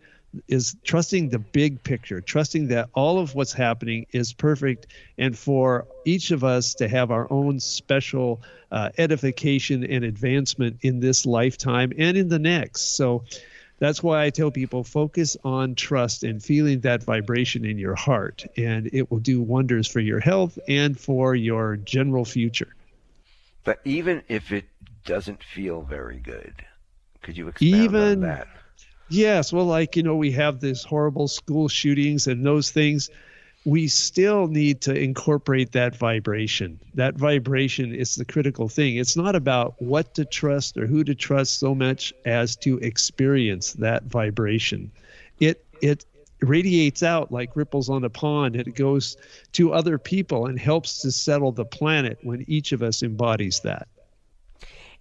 is 0.48 0.76
trusting 0.84 1.28
the 1.28 1.38
big 1.38 1.82
picture, 1.82 2.20
trusting 2.20 2.68
that 2.68 2.88
all 2.94 3.18
of 3.18 3.34
what's 3.34 3.52
happening 3.52 4.06
is 4.12 4.32
perfect, 4.32 4.86
and 5.18 5.36
for 5.36 5.86
each 6.04 6.30
of 6.30 6.44
us 6.44 6.74
to 6.74 6.88
have 6.88 7.10
our 7.10 7.26
own 7.32 7.58
special 7.58 8.40
uh, 8.70 8.90
edification 8.98 9.84
and 9.84 10.04
advancement 10.04 10.78
in 10.82 11.00
this 11.00 11.26
lifetime 11.26 11.92
and 11.98 12.16
in 12.16 12.28
the 12.28 12.38
next. 12.38 12.96
So 12.96 13.24
that's 13.80 14.02
why 14.02 14.24
I 14.24 14.30
tell 14.30 14.50
people 14.50 14.84
focus 14.84 15.36
on 15.42 15.74
trust 15.74 16.22
and 16.22 16.42
feeling 16.42 16.80
that 16.80 17.02
vibration 17.02 17.64
in 17.64 17.78
your 17.78 17.94
heart, 17.94 18.44
and 18.56 18.88
it 18.92 19.10
will 19.10 19.18
do 19.18 19.40
wonders 19.40 19.88
for 19.88 20.00
your 20.00 20.20
health 20.20 20.58
and 20.68 20.98
for 20.98 21.34
your 21.34 21.76
general 21.76 22.24
future. 22.24 22.74
But 23.64 23.80
even 23.84 24.22
if 24.28 24.52
it 24.52 24.66
doesn't 25.04 25.42
feel 25.42 25.82
very 25.82 26.18
good, 26.18 26.54
could 27.22 27.36
you 27.36 27.48
expound 27.48 27.72
even, 27.72 28.02
on 28.02 28.20
that? 28.20 28.48
Yes, 29.10 29.52
well, 29.52 29.64
like 29.66 29.96
you 29.96 30.04
know, 30.04 30.14
we 30.14 30.30
have 30.32 30.60
these 30.60 30.84
horrible 30.84 31.26
school 31.26 31.68
shootings 31.68 32.28
and 32.28 32.46
those 32.46 32.70
things. 32.70 33.10
We 33.64 33.88
still 33.88 34.46
need 34.46 34.80
to 34.82 34.94
incorporate 34.94 35.72
that 35.72 35.96
vibration. 35.96 36.78
That 36.94 37.16
vibration 37.16 37.94
is 37.94 38.14
the 38.14 38.24
critical 38.24 38.68
thing. 38.68 38.96
It's 38.96 39.16
not 39.16 39.34
about 39.34 39.74
what 39.82 40.14
to 40.14 40.24
trust 40.24 40.78
or 40.78 40.86
who 40.86 41.04
to 41.04 41.14
trust 41.14 41.58
so 41.58 41.74
much 41.74 42.14
as 42.24 42.56
to 42.58 42.78
experience 42.78 43.74
that 43.74 44.04
vibration. 44.04 44.92
It 45.40 45.64
it 45.82 46.06
radiates 46.40 47.02
out 47.02 47.32
like 47.32 47.54
ripples 47.56 47.90
on 47.90 48.02
a 48.04 48.08
pond 48.08 48.56
it 48.56 48.74
goes 48.74 49.16
to 49.52 49.74
other 49.74 49.98
people 49.98 50.46
and 50.46 50.58
helps 50.58 51.02
to 51.02 51.12
settle 51.12 51.52
the 51.52 51.66
planet 51.66 52.18
when 52.22 52.44
each 52.48 52.72
of 52.72 52.82
us 52.82 53.02
embodies 53.02 53.60
that. 53.60 53.88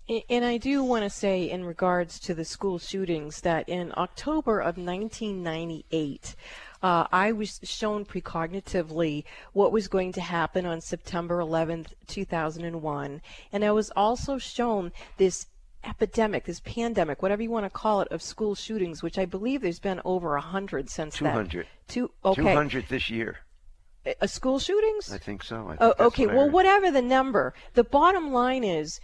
And 0.10 0.44
I 0.44 0.58
do 0.58 0.84
want 0.84 1.04
to 1.04 1.10
say, 1.10 1.48
in 1.48 1.66
regards 1.66 2.20
to 2.22 2.34
the 2.34 2.44
school 2.44 2.80
shootings, 2.80 3.42
that 3.42 3.70
in 3.70 3.94
October 3.96 4.60
of 4.60 4.76
1998, 4.76 6.36
uh, 6.82 7.06
I 7.12 7.32
was 7.32 7.60
shown 7.64 8.06
precognitively 8.06 9.24
what 9.54 9.72
was 9.72 9.88
going 9.88 10.12
to 10.14 10.22
happen 10.22 10.66
on 10.66 10.82
September 10.82 11.38
11th, 11.38 11.94
2001. 12.08 13.22
And 13.52 13.64
I 13.64 13.72
was 13.72 13.92
also 13.96 14.40
shown 14.40 14.92
this 15.18 15.46
epidemic, 15.84 16.46
this 16.46 16.62
pandemic, 16.62 17.22
whatever 17.22 17.44
you 17.44 17.52
want 17.52 17.68
to 17.68 17.70
call 17.70 18.02
it, 18.02 18.08
of 18.10 18.24
school 18.24 18.56
shootings, 18.56 19.04
which 19.04 19.20
I 19.20 19.26
believe 19.26 19.62
there's 19.62 19.80
been 19.80 20.02
over 20.06 20.36
a 20.36 20.42
hundred 20.42 20.90
since 20.90 21.18
200. 21.18 21.66
that. 21.66 21.68
Two, 21.88 22.10
okay. 22.26 22.42
200 22.42 22.88
this 22.90 23.12
year. 23.12 23.38
A 24.22 24.28
school 24.28 24.58
shootings? 24.58 25.14
I 25.14 25.18
think 25.20 25.44
so. 25.44 25.66
I 25.68 25.76
think 25.76 25.82
oh, 25.82 26.06
okay, 26.06 26.26
well, 26.26 26.50
whatever 26.50 26.90
the 26.90 27.02
number, 27.02 27.54
the 27.74 27.84
bottom 27.84 28.32
line 28.32 28.64
is 28.64 29.00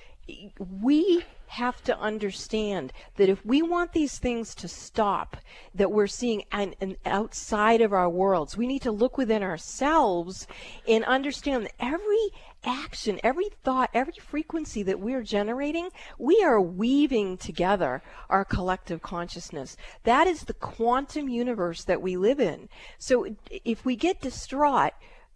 we 0.82 1.24
have 1.48 1.84
to 1.84 1.98
understand 2.00 2.92
that 3.18 3.30
if 3.30 3.46
we 3.46 3.62
want 3.62 3.94
these 3.94 4.18
things 4.18 4.56
to 4.56 4.68
stop 4.68 5.38
that 5.74 5.92
we're 5.92 6.08
seeing 6.08 6.44
and, 6.52 6.76
outside 7.06 7.82
of 7.82 7.94
our 7.94 8.10
worlds, 8.10 8.58
we 8.58 8.68
need 8.68 8.82
to 8.82 8.92
look 8.92 9.18
within 9.18 9.44
ourselves 9.44 10.48
and 10.88 11.04
understand 11.06 11.66
that 11.66 11.74
every 11.80 12.30
action, 12.64 13.20
every 13.24 13.50
thought, 13.64 13.92
every 13.94 14.14
frequency 14.14 14.82
that 14.82 15.00
we're 15.00 15.22
generating, 15.22 15.90
we 16.18 16.44
are 16.44 16.60
weaving 16.60 17.38
together 17.38 18.02
our 18.30 18.44
collective 18.44 19.02
consciousness. 19.02 19.78
That 20.04 20.26
is 20.26 20.42
the 20.42 20.54
quantum 20.54 21.30
universe 21.30 21.84
that 21.84 22.02
we 22.02 22.18
live 22.18 22.40
in. 22.40 22.70
So 22.98 23.36
if 23.52 23.86
we 23.86 23.96
get 23.96 24.22
distraught, 24.22 24.94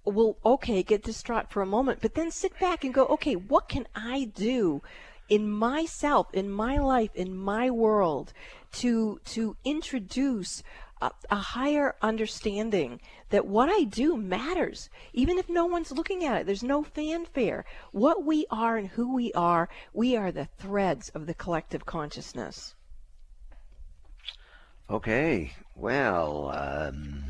well, 0.10 0.38
okay, 0.46 0.84
get 0.84 1.04
distraught 1.04 1.52
for 1.52 1.62
a 1.62 1.66
moment, 1.66 2.00
but 2.02 2.16
then 2.16 2.32
sit 2.32 2.58
back 2.60 2.84
and 2.84 2.94
go, 2.94 3.06
okay, 3.06 3.36
what 3.36 3.70
can 3.70 3.88
I 3.96 4.32
do 4.36 4.82
in 5.30 5.50
myself, 5.50 6.28
in 6.34 6.50
my 6.50 6.78
life, 6.78 7.12
in 7.14 7.36
my 7.36 7.70
world 7.70 8.34
to, 8.74 9.20
to 9.26 9.56
introduce 9.64 10.64
a, 11.02 11.12
a, 11.30 11.36
higher 11.36 11.96
understanding 12.02 13.00
that 13.30 13.46
what 13.46 13.70
I 13.70 13.84
do 13.84 14.18
matters, 14.18 14.90
even 15.14 15.38
if 15.38 15.48
no 15.48 15.66
one's 15.66 15.92
looking 15.92 16.26
at 16.26 16.42
it. 16.42 16.46
There's 16.46 16.64
no 16.64 16.84
fanfare. 16.84 17.64
What 17.92 18.26
we 18.26 18.46
are 18.52 18.78
and 18.78 18.90
who 18.90 19.14
we 19.14 19.32
are, 19.34 19.70
we 19.94 20.18
are 20.18 20.32
the 20.32 20.50
threads 20.58 21.10
of 21.10 21.26
the 21.26 21.34
collective 21.34 21.86
consciousness. 21.86 22.76
Okay, 24.90 25.54
well, 25.76 26.52
um, 26.52 27.24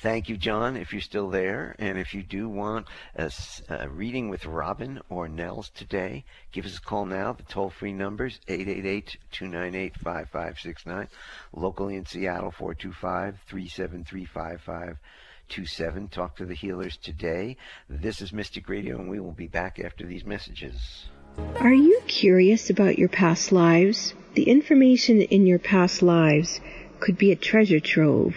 Thank 0.00 0.28
you, 0.28 0.36
John, 0.36 0.76
if 0.76 0.92
you're 0.92 1.02
still 1.02 1.28
there. 1.28 1.74
And 1.80 1.98
if 1.98 2.14
you 2.14 2.22
do 2.22 2.48
want 2.48 2.86
a, 3.16 3.32
a, 3.68 3.88
reading 3.88 4.28
with 4.28 4.46
Robin 4.46 5.00
or 5.08 5.26
Nels 5.26 5.70
today, 5.70 6.24
give 6.52 6.66
us 6.66 6.78
a 6.78 6.80
call 6.80 7.04
now. 7.04 7.32
The 7.32 7.42
toll 7.42 7.70
free 7.70 7.92
numbers 7.92 8.38
888 8.46 9.16
298 9.32 9.96
5569. 9.96 11.08
Locally 11.52 11.96
in 11.96 12.06
Seattle, 12.06 12.52
425 12.52 13.40
373 13.48 14.24
5527. 14.24 16.08
Talk 16.08 16.36
to 16.36 16.46
the 16.46 16.54
healers 16.54 16.96
today. 16.96 17.56
This 17.88 18.20
is 18.20 18.32
Mystic 18.32 18.68
Radio, 18.68 19.00
and 19.00 19.10
we 19.10 19.18
will 19.18 19.32
be 19.32 19.48
back 19.48 19.80
after 19.80 20.06
these 20.06 20.24
messages. 20.24 21.08
Are 21.56 21.74
you 21.74 22.00
curious 22.06 22.70
about 22.70 23.00
your 23.00 23.08
past 23.08 23.50
lives? 23.50 24.14
The 24.34 24.44
information 24.44 25.22
in 25.22 25.44
your 25.44 25.58
past 25.58 26.02
lives 26.02 26.60
could 27.00 27.18
be 27.18 27.32
a 27.32 27.36
treasure 27.36 27.80
trove 27.80 28.36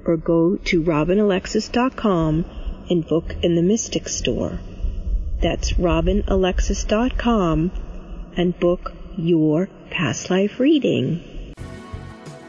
or 0.05 0.17
go 0.17 0.57
to 0.57 0.83
robinalexis.com 0.83 2.45
and 2.89 3.07
book 3.07 3.37
in 3.43 3.55
the 3.55 3.63
Mystic 3.63 4.09
Store. 4.09 4.59
That's 5.41 5.75
robinalexis.com 5.75 7.71
and 8.37 8.59
book 8.59 8.93
your 9.17 9.69
past 9.91 10.31
life 10.31 10.59
reading. 10.59 11.23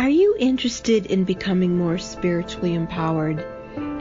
Are 0.00 0.08
you 0.08 0.34
interested 0.38 1.04
in 1.04 1.24
becoming 1.24 1.76
more 1.76 1.98
spiritually 1.98 2.72
empowered? 2.72 3.44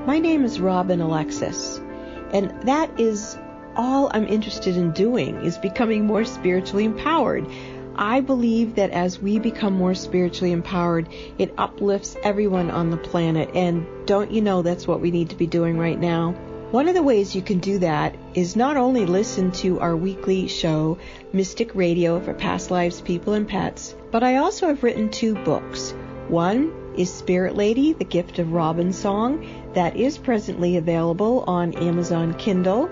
My 0.07 0.17
name 0.17 0.45
is 0.45 0.57
Robin 0.57 1.01
Alexis, 1.01 1.77
and 2.31 2.51
that 2.62 2.97
is 2.97 3.38
all 3.75 4.09
I'm 4.13 4.25
interested 4.25 4.77
in 4.77 4.93
doing 4.93 5.35
is 5.43 5.57
becoming 5.57 6.07
more 6.07 6.23
spiritually 6.23 6.85
empowered. 6.85 7.45
I 7.97 8.21
believe 8.21 8.75
that 8.75 8.91
as 8.91 9.19
we 9.19 9.39
become 9.39 9.73
more 9.73 9.93
spiritually 9.93 10.53
empowered, 10.53 11.09
it 11.38 11.53
uplifts 11.57 12.15
everyone 12.23 12.71
on 12.71 12.91
the 12.91 12.97
planet. 12.97 13.49
And 13.53 13.85
don't 14.05 14.31
you 14.31 14.39
know 14.39 14.62
that's 14.62 14.88
what 14.88 15.01
we 15.01 15.12
need 15.12 15.31
to 15.31 15.35
be 15.35 15.47
doing 15.47 15.77
right 15.77 15.99
now? 15.99 16.33
One 16.71 16.88
of 16.88 16.93
the 16.93 17.01
ways 17.01 17.36
you 17.36 17.41
can 17.41 17.58
do 17.58 17.79
that 17.79 18.15
is 18.36 18.55
not 18.55 18.77
only 18.77 19.08
listen 19.08 19.49
to 19.53 19.79
our 19.79 19.97
weekly 19.97 20.47
show, 20.47 20.99
Mystic 21.34 21.73
Radio 21.73 22.19
for 22.19 22.36
Past 22.36 22.69
Lives, 22.69 23.01
People, 23.01 23.34
and 23.34 23.47
Pets, 23.47 23.95
but 24.12 24.21
I 24.21 24.36
also 24.36 24.67
have 24.67 24.84
written 24.84 25.10
two 25.10 25.34
books. 25.34 25.95
One 26.27 26.71
is 26.95 27.12
Spirit 27.12 27.55
Lady, 27.55 27.93
The 27.93 28.03
Gift 28.03 28.38
of 28.38 28.51
Robin 28.51 28.93
Song, 28.93 29.47
that 29.73 29.95
is 29.95 30.19
presently 30.19 30.77
available 30.77 31.43
on 31.47 31.73
Amazon 31.73 32.36
Kindle. 32.36 32.88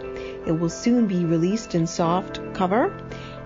It 0.47 0.59
will 0.59 0.71
soon 0.71 1.05
be 1.05 1.23
released 1.23 1.75
in 1.75 1.85
soft 1.85 2.41
cover. 2.55 2.99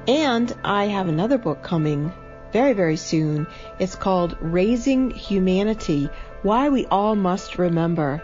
And 0.08 0.56
I 0.64 0.86
have 0.86 1.10
another 1.10 1.40
book 1.40 1.62
coming 1.62 2.10
very, 2.54 2.72
very 2.72 2.96
soon. 2.96 3.48
It's 3.80 3.96
called 3.96 4.38
Raising 4.40 5.12
Humanity 5.12 6.10
Why 6.42 6.70
We 6.70 6.86
All 6.86 7.18
Must 7.18 7.58
Remember. 7.58 8.24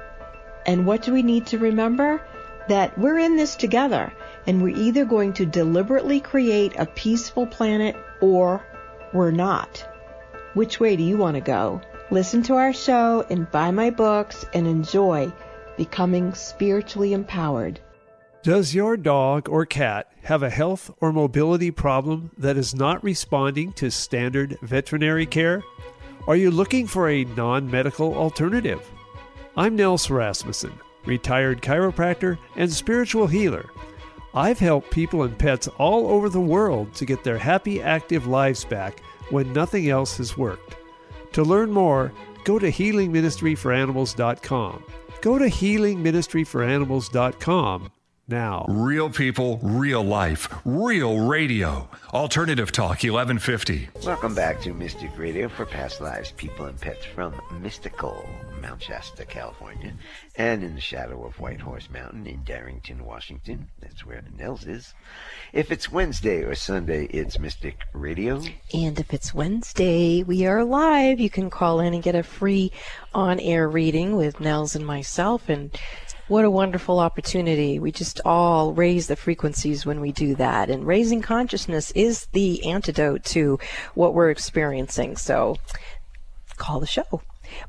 And 0.67 0.85
what 0.85 1.01
do 1.01 1.13
we 1.13 1.23
need 1.23 1.47
to 1.47 1.57
remember? 1.57 2.21
That 2.67 2.97
we're 2.99 3.17
in 3.17 3.37
this 3.37 3.55
together, 3.55 4.11
and 4.45 4.61
we're 4.61 4.75
either 4.75 5.05
going 5.05 5.31
to 5.33 5.45
deliberately 5.45 6.19
create 6.19 6.73
a 6.77 6.85
peaceful 6.85 7.47
planet 7.47 7.95
or 8.19 8.61
we're 9.13 9.31
not. 9.31 9.87
Which 10.53 10.79
way 10.79 10.97
do 10.97 11.03
you 11.03 11.15
want 11.17 11.35
to 11.35 11.41
go? 11.41 11.81
Listen 12.11 12.43
to 12.43 12.55
our 12.55 12.73
show 12.73 13.25
and 13.29 13.49
buy 13.51 13.71
my 13.71 13.89
books 13.89 14.45
and 14.53 14.67
enjoy 14.67 15.31
becoming 15.77 16.33
spiritually 16.33 17.13
empowered. 17.13 17.79
Does 18.43 18.75
your 18.75 18.97
dog 18.97 19.47
or 19.47 19.65
cat 19.65 20.11
have 20.23 20.43
a 20.43 20.49
health 20.49 20.91
or 20.99 21.13
mobility 21.13 21.71
problem 21.71 22.31
that 22.37 22.57
is 22.57 22.75
not 22.75 23.03
responding 23.03 23.71
to 23.73 23.91
standard 23.91 24.57
veterinary 24.61 25.25
care? 25.25 25.63
Are 26.27 26.35
you 26.35 26.51
looking 26.51 26.87
for 26.87 27.09
a 27.09 27.23
non 27.23 27.69
medical 27.69 28.13
alternative? 28.13 28.81
I'm 29.57 29.75
Nels 29.75 30.09
Rasmussen, 30.11 30.79
retired 31.05 31.63
chiropractor 31.63 32.37
and 32.55 32.71
spiritual 32.71 33.25
healer. 33.25 33.65
I've 34.35 34.59
helped 34.59 34.91
people 34.91 35.23
and 35.23 35.35
pets 35.35 35.67
all 35.79 36.11
over 36.11 36.29
the 36.29 36.39
world 36.39 36.93
to 36.93 37.07
get 37.07 37.23
their 37.23 37.39
happy, 37.39 37.81
active 37.81 38.27
lives 38.27 38.63
back 38.63 38.99
when 39.31 39.51
nothing 39.53 39.89
else 39.89 40.17
has 40.17 40.37
worked. 40.37 40.75
To 41.31 41.41
learn 41.41 41.71
more, 41.71 42.13
go 42.43 42.59
to 42.59 42.71
healingministryforanimals.com. 42.71 44.83
Go 45.21 45.39
to 45.39 45.45
healingministryforanimals.com 45.45 47.91
now. 48.27 48.65
Real 48.67 49.09
people, 49.09 49.59
real 49.61 50.03
life, 50.03 50.49
real 50.65 51.19
radio. 51.19 51.89
Alternative 52.13 52.71
Talk 52.71 53.03
1150. 53.03 53.89
Welcome 54.03 54.35
back 54.35 54.61
to 54.61 54.73
Mystic 54.73 55.17
Radio 55.17 55.47
for 55.47 55.65
past 55.65 56.01
lives, 56.01 56.31
people, 56.31 56.65
and 56.65 56.79
pets 56.79 57.05
from 57.05 57.33
mystical 57.61 58.27
Mount 58.61 58.81
Shasta, 58.81 59.25
California, 59.25 59.93
and 60.35 60.63
in 60.63 60.75
the 60.75 60.81
shadow 60.81 61.25
of 61.25 61.39
White 61.39 61.61
Horse 61.61 61.89
Mountain 61.89 62.25
in 62.27 62.43
Darrington, 62.43 63.05
Washington. 63.05 63.67
That's 63.79 64.05
where 64.05 64.23
Nels 64.37 64.65
is. 64.65 64.93
If 65.53 65.71
it's 65.71 65.91
Wednesday 65.91 66.43
or 66.43 66.55
Sunday, 66.55 67.05
it's 67.05 67.39
Mystic 67.39 67.79
Radio. 67.93 68.41
And 68.73 68.99
if 68.99 69.13
it's 69.13 69.33
Wednesday, 69.33 70.23
we 70.23 70.45
are 70.45 70.63
live. 70.63 71.19
You 71.19 71.29
can 71.29 71.49
call 71.49 71.79
in 71.79 71.93
and 71.93 72.03
get 72.03 72.15
a 72.15 72.23
free 72.23 72.71
on 73.13 73.39
air 73.39 73.69
reading 73.69 74.15
with 74.15 74.39
Nels 74.39 74.75
and 74.75 74.85
myself. 74.85 75.49
And 75.49 75.71
what 76.27 76.45
a 76.45 76.51
wonderful 76.51 76.99
opportunity. 76.99 77.79
We 77.79 77.91
just 77.91 78.21
all 78.25 78.73
raise 78.73 79.07
the 79.07 79.15
frequencies 79.15 79.85
when 79.85 80.01
we 80.01 80.11
do 80.11 80.35
that. 80.35 80.69
And 80.69 80.85
raising 80.85 81.21
consciousness 81.21 81.91
is 81.91 82.27
the 82.33 82.65
antidote 82.65 83.23
to 83.25 83.59
what 83.95 84.13
we're 84.13 84.29
experiencing. 84.29 85.17
So 85.17 85.57
call 86.57 86.79
the 86.79 86.87
show. 86.87 87.21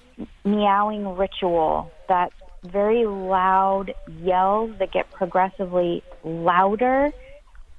meowing 0.44 1.16
ritual 1.16 1.92
that's 2.08 2.34
very 2.64 3.06
loud 3.06 3.94
yells 4.24 4.72
that 4.80 4.92
get 4.92 5.12
progressively 5.12 6.02
louder. 6.24 7.12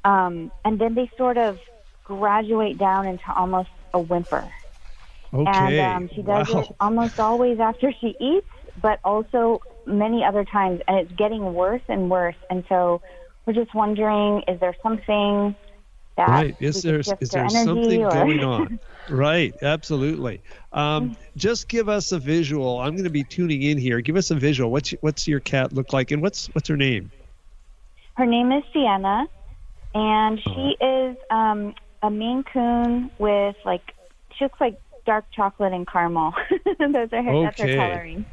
Um, 0.04 0.52
and 0.64 0.78
then 0.78 0.94
they 0.94 1.10
sort 1.18 1.38
of 1.38 1.58
graduate 2.04 2.78
down 2.78 3.08
into 3.08 3.32
almost 3.34 3.70
a 3.92 3.98
whimper. 3.98 4.48
Okay. 5.32 5.78
And 5.78 6.04
um, 6.04 6.10
she 6.14 6.22
does 6.22 6.52
wow. 6.52 6.60
it 6.60 6.76
almost 6.80 7.20
always 7.20 7.60
after 7.60 7.92
she 8.00 8.16
eats, 8.20 8.46
but 8.82 8.98
also 9.04 9.62
many 9.86 10.24
other 10.24 10.44
times, 10.44 10.80
and 10.88 10.98
it's 10.98 11.12
getting 11.12 11.54
worse 11.54 11.82
and 11.88 12.10
worse. 12.10 12.36
And 12.48 12.64
so 12.68 13.00
we're 13.46 13.52
just 13.52 13.74
wondering, 13.74 14.42
is 14.48 14.58
there 14.60 14.74
something 14.82 15.54
that 16.16 16.28
right? 16.28 16.56
Is 16.60 16.82
there 16.82 17.00
is 17.00 17.30
there 17.30 17.48
something 17.48 18.04
or... 18.04 18.10
going 18.10 18.44
on? 18.44 18.80
right. 19.08 19.54
Absolutely. 19.62 20.40
Um, 20.72 21.16
just 21.36 21.68
give 21.68 21.88
us 21.88 22.12
a 22.12 22.18
visual. 22.18 22.80
I'm 22.80 22.92
going 22.92 23.04
to 23.04 23.10
be 23.10 23.24
tuning 23.24 23.62
in 23.62 23.78
here. 23.78 24.00
Give 24.00 24.16
us 24.16 24.30
a 24.30 24.34
visual. 24.34 24.70
What's 24.70 24.90
what's 25.00 25.26
your 25.26 25.40
cat 25.40 25.72
look 25.72 25.92
like, 25.92 26.10
and 26.10 26.22
what's 26.22 26.46
what's 26.48 26.68
her 26.68 26.76
name? 26.76 27.10
Her 28.14 28.26
name 28.26 28.52
is 28.52 28.64
Sienna, 28.72 29.26
and 29.94 30.40
she 30.42 30.76
uh-huh. 30.80 31.10
is 31.10 31.16
um, 31.30 31.74
a 32.02 32.10
Maine 32.10 32.44
Coon 32.44 33.10
with 33.18 33.56
like 33.64 33.94
she 34.36 34.44
looks 34.44 34.60
like 34.60 34.78
dark 35.10 35.24
chocolate 35.32 35.72
and 35.72 35.88
caramel. 35.88 36.32
Those 36.78 37.08
are 37.10 37.20
her, 37.20 37.30
okay. 37.30 37.44
that's 37.44 37.60
her 37.60 37.76
coloring. 37.76 38.24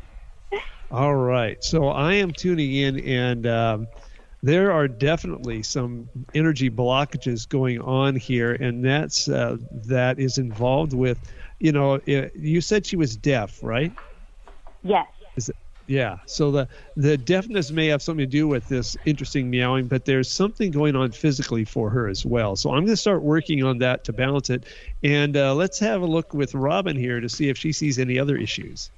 All 0.91 1.15
right. 1.15 1.57
So 1.63 1.87
I 1.87 2.13
am 2.13 2.31
tuning 2.31 2.71
in, 2.71 2.99
and 2.99 3.47
um, 3.47 3.87
there 4.43 4.71
are 4.71 4.87
definitely 4.87 5.63
some 5.63 6.07
energy 6.35 6.69
blockages 6.69 7.49
going 7.49 7.81
on 7.81 8.15
here, 8.15 8.53
and 8.53 8.85
that's 8.85 9.27
uh, 9.27 9.57
that 9.87 10.19
is 10.19 10.37
involved 10.37 10.93
with, 10.93 11.19
you 11.59 11.71
know, 11.71 11.95
it, 12.05 12.31
you 12.35 12.61
said 12.61 12.85
she 12.85 12.95
was 12.95 13.17
deaf, 13.17 13.57
right? 13.63 13.91
Yes. 14.83 15.07
Is 15.35 15.51
Yeah. 15.87 16.17
So 16.25 16.51
the 16.51 16.67
the 16.97 17.17
deafness 17.17 17.71
may 17.71 17.87
have 17.87 18.01
something 18.01 18.23
to 18.23 18.27
do 18.27 18.47
with 18.47 18.67
this 18.67 18.97
interesting 19.05 19.49
meowing, 19.49 19.87
but 19.87 20.03
there's 20.03 20.29
something 20.29 20.69
going 20.71 20.97
on 20.97 21.11
physically 21.11 21.63
for 21.63 21.89
her 21.89 22.09
as 22.09 22.25
well. 22.25 22.57
So 22.57 22.71
I'm 22.71 22.81
going 22.83 22.87
to 22.87 22.97
start 22.97 23.23
working 23.23 23.63
on 23.63 23.77
that 23.79 24.03
to 24.05 24.13
balance 24.13 24.49
it. 24.49 24.65
And 25.03 25.37
uh, 25.37 25.55
let's 25.55 25.79
have 25.79 26.01
a 26.01 26.05
look 26.05 26.33
with 26.33 26.53
Robin 26.53 26.97
here 26.97 27.21
to 27.21 27.29
see 27.29 27.47
if 27.49 27.57
she 27.57 27.71
sees 27.71 27.99
any 27.99 28.19
other 28.19 28.35
issues. 28.35 28.91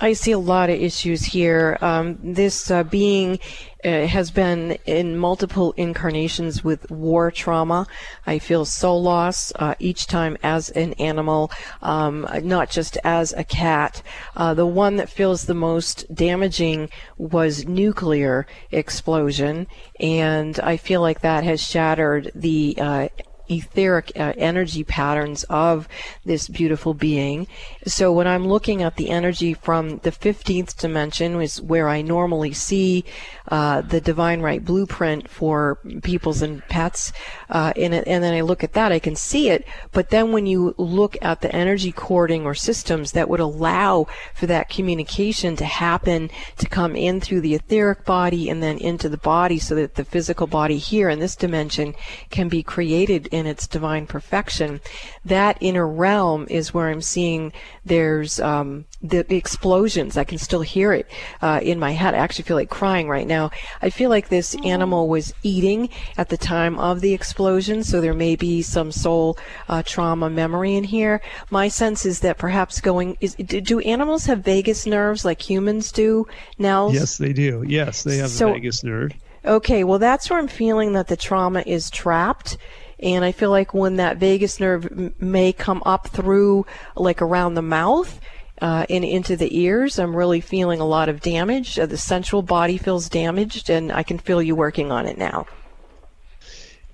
I 0.00 0.14
see 0.14 0.32
a 0.32 0.38
lot 0.38 0.68
of 0.68 0.80
issues 0.80 1.24
here. 1.24 1.78
Um, 1.80 2.18
this 2.22 2.70
uh, 2.72 2.82
being 2.82 3.38
uh, 3.84 4.06
has 4.06 4.32
been 4.32 4.72
in 4.84 5.16
multiple 5.16 5.72
incarnations 5.76 6.64
with 6.64 6.90
war 6.90 7.30
trauma. 7.30 7.86
I 8.26 8.40
feel 8.40 8.64
soul 8.64 9.00
loss 9.00 9.52
uh, 9.56 9.76
each 9.78 10.08
time 10.08 10.36
as 10.42 10.70
an 10.70 10.94
animal, 10.94 11.52
um, 11.82 12.26
not 12.42 12.68
just 12.70 12.98
as 13.04 13.32
a 13.32 13.44
cat. 13.44 14.02
Uh, 14.34 14.54
the 14.54 14.66
one 14.66 14.96
that 14.96 15.08
feels 15.08 15.44
the 15.44 15.54
most 15.54 16.12
damaging 16.12 16.90
was 17.16 17.66
nuclear 17.68 18.46
explosion, 18.72 19.68
and 20.00 20.58
I 20.58 20.76
feel 20.78 21.00
like 21.00 21.20
that 21.20 21.44
has 21.44 21.60
shattered 21.60 22.32
the 22.34 22.76
uh, 22.80 23.08
etheric 23.48 24.12
uh, 24.16 24.32
energy 24.36 24.84
patterns 24.84 25.44
of 25.44 25.88
this 26.24 26.48
beautiful 26.48 26.94
being. 26.94 27.46
So 27.86 28.12
when 28.12 28.26
I'm 28.26 28.46
looking 28.46 28.82
at 28.82 28.96
the 28.96 29.10
energy 29.10 29.54
from 29.54 29.98
the 29.98 30.10
15th 30.10 30.76
dimension, 30.78 31.40
is 31.40 31.60
where 31.60 31.88
I 31.88 32.02
normally 32.02 32.52
see 32.52 33.04
uh, 33.48 33.80
the 33.82 34.00
divine 34.00 34.40
right 34.40 34.64
blueprint 34.64 35.28
for 35.28 35.78
peoples 36.02 36.42
and 36.42 36.66
pets, 36.68 37.12
uh, 37.50 37.72
and, 37.76 37.94
and 37.94 38.22
then 38.22 38.34
I 38.34 38.40
look 38.40 38.64
at 38.64 38.72
that, 38.74 38.92
I 38.92 38.98
can 38.98 39.16
see 39.16 39.50
it. 39.50 39.66
But 39.92 40.10
then 40.10 40.32
when 40.32 40.46
you 40.46 40.74
look 40.78 41.16
at 41.22 41.40
the 41.40 41.54
energy 41.54 41.92
cording 41.92 42.44
or 42.44 42.54
systems 42.54 43.12
that 43.12 43.28
would 43.28 43.40
allow 43.40 44.06
for 44.34 44.46
that 44.46 44.68
communication 44.68 45.56
to 45.56 45.64
happen, 45.64 46.30
to 46.58 46.68
come 46.68 46.96
in 46.96 47.20
through 47.20 47.40
the 47.40 47.54
etheric 47.54 48.04
body 48.04 48.48
and 48.48 48.62
then 48.62 48.78
into 48.78 49.08
the 49.08 49.16
body, 49.16 49.58
so 49.58 49.74
that 49.74 49.94
the 49.94 50.04
physical 50.04 50.46
body 50.46 50.78
here 50.78 51.08
in 51.08 51.18
this 51.18 51.36
dimension 51.36 51.94
can 52.30 52.48
be 52.48 52.62
created 52.62 53.26
in 53.32 53.46
its 53.46 53.66
divine 53.66 54.06
perfection. 54.06 54.80
That 55.24 55.56
inner 55.60 55.88
realm 55.88 56.46
is 56.48 56.72
where 56.72 56.88
I'm 56.88 57.00
seeing 57.00 57.52
there's 57.84 58.38
um, 58.38 58.84
the 59.02 59.34
explosions. 59.34 60.16
I 60.16 60.24
can 60.24 60.38
still 60.38 60.60
hear 60.60 60.92
it 60.92 61.10
uh, 61.40 61.60
in 61.62 61.78
my 61.78 61.90
head. 61.92 62.14
I 62.14 62.18
actually 62.18 62.44
feel 62.44 62.56
like 62.56 62.70
crying 62.70 63.08
right 63.08 63.26
now. 63.26 63.50
I 63.80 63.90
feel 63.90 64.10
like 64.10 64.28
this 64.28 64.54
animal 64.64 65.08
was 65.08 65.34
eating 65.42 65.88
at 66.16 66.28
the 66.28 66.36
time 66.36 66.78
of 66.78 67.00
the 67.00 67.14
explosion, 67.14 67.82
so 67.82 68.00
there 68.00 68.14
may 68.14 68.36
be 68.36 68.62
some 68.62 68.92
soul 68.92 69.38
uh, 69.68 69.82
trauma 69.82 70.30
memory 70.30 70.76
in 70.76 70.84
here. 70.84 71.20
My 71.50 71.68
sense 71.68 72.06
is 72.06 72.20
that 72.20 72.38
perhaps 72.38 72.80
going 72.80 73.16
is 73.20 73.34
do 73.34 73.80
animals 73.80 74.26
have 74.26 74.40
vagus 74.40 74.86
nerves 74.86 75.24
like 75.24 75.48
humans 75.48 75.90
do 75.90 76.26
now? 76.58 76.90
Yes, 76.90 77.18
they 77.18 77.32
do. 77.32 77.64
Yes, 77.66 78.02
they 78.02 78.18
have 78.18 78.30
so, 78.30 78.50
a 78.50 78.54
vagus 78.54 78.84
nerve. 78.84 79.12
Okay, 79.44 79.82
well, 79.82 79.98
that's 79.98 80.30
where 80.30 80.38
I'm 80.38 80.46
feeling 80.46 80.92
that 80.92 81.08
the 81.08 81.16
trauma 81.16 81.64
is 81.66 81.90
trapped 81.90 82.56
and 83.02 83.24
I 83.24 83.32
feel 83.32 83.50
like 83.50 83.74
when 83.74 83.96
that 83.96 84.18
vagus 84.18 84.60
nerve 84.60 85.20
may 85.20 85.52
come 85.52 85.82
up 85.84 86.08
through, 86.08 86.66
like 86.96 87.20
around 87.20 87.54
the 87.54 87.62
mouth, 87.62 88.20
uh, 88.60 88.86
and 88.88 89.04
into 89.04 89.36
the 89.36 89.58
ears, 89.58 89.98
I'm 89.98 90.14
really 90.14 90.40
feeling 90.40 90.80
a 90.80 90.86
lot 90.86 91.08
of 91.08 91.20
damage. 91.20 91.78
Uh, 91.78 91.86
the 91.86 91.98
central 91.98 92.42
body 92.42 92.78
feels 92.78 93.08
damaged, 93.08 93.68
and 93.68 93.90
I 93.90 94.04
can 94.04 94.18
feel 94.18 94.40
you 94.40 94.54
working 94.54 94.92
on 94.92 95.06
it 95.06 95.18
now. 95.18 95.46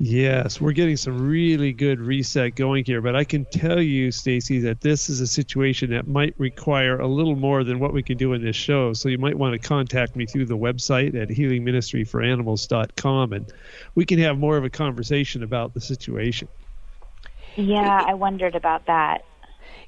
Yes, 0.00 0.60
we're 0.60 0.72
getting 0.72 0.96
some 0.96 1.28
really 1.28 1.72
good 1.72 1.98
reset 1.98 2.54
going 2.54 2.84
here, 2.84 3.00
but 3.00 3.16
I 3.16 3.24
can 3.24 3.44
tell 3.46 3.82
you, 3.82 4.12
Stacy, 4.12 4.60
that 4.60 4.80
this 4.80 5.10
is 5.10 5.20
a 5.20 5.26
situation 5.26 5.90
that 5.90 6.06
might 6.06 6.36
require 6.38 7.00
a 7.00 7.08
little 7.08 7.34
more 7.34 7.64
than 7.64 7.80
what 7.80 7.92
we 7.92 8.04
can 8.04 8.16
do 8.16 8.32
in 8.32 8.44
this 8.44 8.54
show. 8.54 8.92
So 8.92 9.08
you 9.08 9.18
might 9.18 9.36
want 9.36 9.60
to 9.60 9.68
contact 9.68 10.14
me 10.14 10.24
through 10.24 10.46
the 10.46 10.56
website 10.56 11.20
at 11.20 11.30
healingministryforanimals.com, 11.30 13.32
and 13.32 13.52
we 13.96 14.04
can 14.04 14.20
have 14.20 14.38
more 14.38 14.56
of 14.56 14.62
a 14.62 14.70
conversation 14.70 15.42
about 15.42 15.74
the 15.74 15.80
situation. 15.80 16.46
Yeah, 17.56 18.04
I 18.06 18.14
wondered 18.14 18.54
about 18.54 18.86
that. 18.86 19.24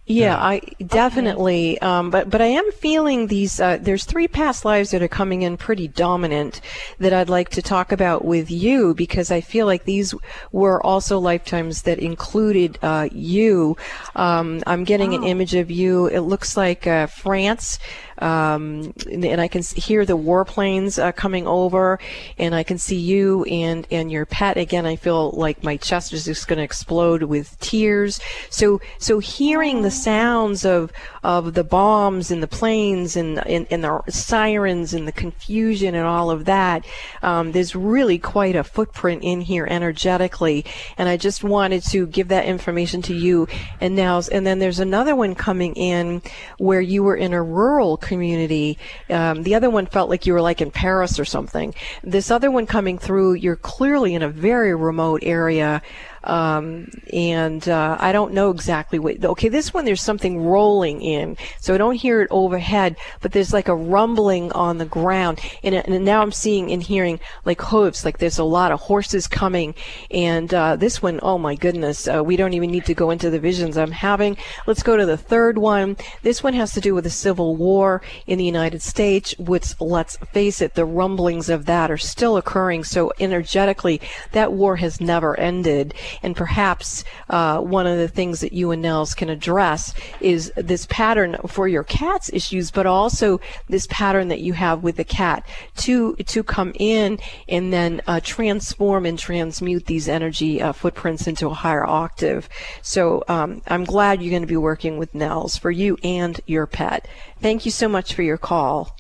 Yeah, 0.07 0.37
I 0.37 0.61
definitely. 0.85 1.77
Okay. 1.77 1.87
Um, 1.87 2.11
but 2.11 2.29
but 2.29 2.43
I 2.43 2.47
am 2.47 2.69
feeling 2.73 3.29
these. 3.29 3.61
Uh, 3.61 3.79
there's 3.81 4.05
three 4.05 4.27
past 4.27 4.65
lives 4.65 4.91
that 4.91 5.03
are 5.03 5.09
coming 5.09 5.43
in 5.43 5.57
pretty 5.57 5.87
dominant 5.87 6.61
that 6.99 7.13
I'd 7.13 7.29
like 7.29 7.51
to 7.51 7.63
talk 7.63 7.93
about 7.93 8.25
with 8.25 8.51
you 8.51 8.93
because 8.95 9.31
I 9.31 9.41
feel 9.41 9.67
like 9.67 9.85
these 9.85 10.13
were 10.51 10.85
also 10.85 11.21
lifetimes 11.21 11.83
that 11.83 12.01
included 12.01 12.79
uh, 12.83 13.09
you. 13.13 13.77
Um, 14.17 14.65
I'm 14.67 14.83
getting 14.83 15.13
oh. 15.15 15.19
an 15.19 15.25
image 15.25 15.55
of 15.55 15.71
you. 15.71 16.07
It 16.07 16.21
looks 16.21 16.57
like 16.57 16.89
uh, 16.89 17.07
France 17.07 17.79
um, 18.21 18.93
and 19.11 19.41
I 19.41 19.49
can 19.49 19.63
hear 19.63 20.05
the 20.05 20.17
warplanes 20.17 21.03
uh, 21.03 21.13
coming 21.13 21.47
over, 21.47 21.99
and 22.39 22.55
I 22.55 22.63
can 22.63 22.79
see 22.79 22.97
you 22.97 23.45
and 23.45 23.87
and 23.91 24.11
your 24.11 24.27
pet. 24.27 24.57
Again, 24.57 24.87
I 24.87 24.97
feel 24.97 25.31
like 25.31 25.65
my 25.65 25.77
chest 25.77 26.13
is 26.13 26.25
just 26.25 26.49
going 26.49 26.59
to 26.59 26.63
explode 26.63 27.23
with 27.25 27.59
tears. 27.61 28.21
So 28.51 28.81
so 28.99 29.19
hearing 29.19 29.83
the 29.83 29.91
sounds 29.91 30.65
of 30.65 30.93
of 31.23 31.55
the 31.55 31.65
bombs 31.65 32.31
and 32.31 32.43
the 32.43 32.49
planes 32.49 33.17
and 33.17 33.39
and, 33.47 33.67
and 33.71 33.85
the 33.85 34.03
sirens 34.09 34.95
and 34.95 35.07
the 35.07 35.13
confusion 35.13 35.95
and 35.95 36.07
all 36.07 36.31
of 36.31 36.45
that, 36.45 36.85
um, 37.23 37.53
there's 37.53 37.75
really 37.75 38.19
quite 38.19 38.57
a 38.57 38.65
footprint 38.65 39.23
in 39.23 39.41
here 39.41 39.67
energetically, 39.67 40.65
and 40.99 41.09
I 41.09 41.17
just 41.17 41.43
wanted 41.43 41.83
to 41.85 42.07
give 42.07 42.29
that 42.29 42.45
information 42.45 43.03
to 43.03 43.15
you. 43.15 43.49
And 43.81 43.97
now, 43.97 44.21
and 44.33 44.47
then 44.47 44.59
there's 44.59 44.81
another 44.81 45.15
one 45.15 45.35
coming 45.35 45.75
in 45.75 46.23
where 46.59 46.81
you 46.81 47.03
were 47.03 47.17
in 47.17 47.33
a 47.33 47.43
rural 47.43 47.97
community. 48.11 48.77
Um, 49.09 49.45
the 49.45 49.55
other 49.55 49.71
one 49.71 49.87
felt 49.87 50.11
like 50.11 50.27
you 50.27 50.33
were 50.33 50.43
like 50.43 50.61
in 50.61 50.73
Paris 50.73 51.21
or 51.21 51.25
something. 51.25 51.73
This 52.03 52.29
other 52.29 52.51
one 52.51 52.67
coming 52.67 52.99
through, 52.99 53.35
you're 53.35 53.63
clearly 53.75 54.15
in 54.15 54.23
a 54.23 54.29
very 54.29 54.75
remote 54.75 55.23
area 55.23 55.81
um, 56.25 56.91
and 57.13 57.69
uh, 57.69 57.97
I 57.99 58.13
don't 58.13 58.33
know 58.33 58.51
exactly 58.51 58.99
what. 58.99 59.25
Okay, 59.25 59.49
this 59.49 59.73
one 59.73 59.85
there's 59.85 60.03
something 60.03 60.43
rolling 60.45 61.03
in, 61.03 61.37
so 61.61 61.75
I 61.75 61.79
don't 61.79 61.95
hear 61.95 62.23
it 62.23 62.29
overhead, 62.31 62.97
but 63.21 63.33
there's 63.33 63.53
like 63.53 63.69
a 63.69 63.75
rumbling 63.75 64.53
on 64.53 64.79
the 64.79 64.85
ground, 64.85 65.41
and, 65.63 65.75
and 65.75 66.05
now 66.05 66.23
I'm 66.23 66.33
seeing 66.33 66.71
and 66.71 66.83
hearing 66.83 67.21
like 67.45 67.61
hooves, 67.61 68.05
like 68.05 68.19
there's 68.19 68.39
a 68.39 68.45
lot 68.45 68.73
of 68.73 68.81
horses 68.81 69.27
coming, 69.27 69.75
and 70.11 70.53
uh, 70.53 70.77
this 70.77 71.03
one, 71.03 71.21
oh 71.23 71.39
my 71.39 71.55
goodness, 71.55 72.09
uh, 72.09 72.23
we 72.23 72.37
don't 72.37 72.55
even 72.55 72.71
need 72.71 72.85
to 72.87 72.95
go 72.95 73.11
into 73.11 73.31
the 73.31 73.41
visions 73.41 73.77
I'm 73.77 73.93
having. 73.93 74.37
Let's 74.67 74.83
go 74.83 74.97
to 74.97 75.07
the 75.07 75.17
third 75.17 75.59
one. 75.59 75.97
This 76.23 76.43
one 76.43 76.55
has 76.55 76.73
to 76.73 76.81
do 76.81 76.95
with 76.95 77.05
the 77.05 77.11
Civil 77.11 77.57
War 77.57 78.03
in 78.27 78.39
the 78.39 78.45
United 78.45 78.83
States, 78.83 79.35
which 79.39 79.81
let's 79.81 80.17
face 80.33 80.61
it, 80.61 80.75
the 80.75 80.85
rumblings 80.85 81.49
of 81.49 81.67
that 81.67 81.91
are 81.91 81.99
still 81.99 82.37
occurring. 82.37 82.85
So 82.85 83.13
energetically, 83.19 84.01
that 84.33 84.53
war 84.53 84.77
has 84.77 85.01
never 85.01 85.39
ended. 85.39 85.95
And 86.23 86.37
perhaps 86.37 87.05
uh, 87.29 87.61
one 87.61 87.87
of 87.87 87.99
the 87.99 88.09
things 88.09 88.41
that 88.41 88.53
you 88.53 88.71
and 88.71 88.83
Nels 88.83 89.15
can 89.15 89.29
address 89.29 89.95
is 90.21 90.53
this 90.57 90.87
pattern 90.87 91.37
for 91.47 91.69
your 91.69 91.85
cat's 91.85 92.33
issues, 92.33 92.71
but 92.71 92.87
also 92.87 93.41
this 93.69 93.87
pattern 93.91 94.29
that 94.29 94.41
you 94.41 94.53
have 94.53 94.83
with 94.83 94.97
the 94.97 95.05
cat 95.05 95.47
to 95.77 96.15
to 96.17 96.43
come 96.43 96.73
in 96.79 97.19
and 97.49 97.73
then 97.73 98.01
uh, 98.07 98.21
transform 98.23 99.07
and 99.07 99.19
transmute 99.19 99.87
these 99.87 100.09
energy 100.09 100.61
uh, 100.61 100.73
footprints 100.73 101.27
into 101.27 101.49
a 101.49 101.55
higher 101.55 101.87
octave. 101.87 102.49
So 102.83 103.25
um, 103.29 103.63
I'm 103.67 103.85
glad 103.85 104.23
you're 104.23 104.31
going 104.31 104.43
to 104.43 104.49
be 104.49 104.57
working 104.57 104.99
with 104.99 105.15
Nels 105.15 105.57
for 105.57 105.71
you 105.71 105.99
and 106.03 106.41
your 106.47 106.67
pet. 106.67 107.07
Thank 107.41 107.65
you 107.65 107.71
so 107.71 107.89
much 107.89 108.15
for 108.15 108.23
your 108.23 108.39
call. 108.39 108.97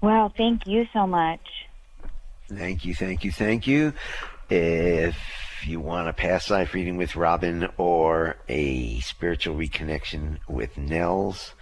Well, 0.00 0.32
thank 0.36 0.66
you 0.66 0.86
so 0.92 1.06
much. 1.06 1.40
Thank 2.48 2.84
you, 2.84 2.94
thank 2.94 3.22
you, 3.24 3.32
thank 3.32 3.66
you. 3.66 3.92
If 4.48 5.16
you 5.66 5.80
want 5.80 6.08
a 6.08 6.12
past 6.12 6.50
life 6.50 6.74
reading 6.74 6.96
with 6.96 7.16
Robin 7.16 7.68
or 7.76 8.36
a 8.48 9.00
spiritual 9.00 9.56
reconnection 9.56 10.38
with 10.48 10.78
Nels, 10.78 11.54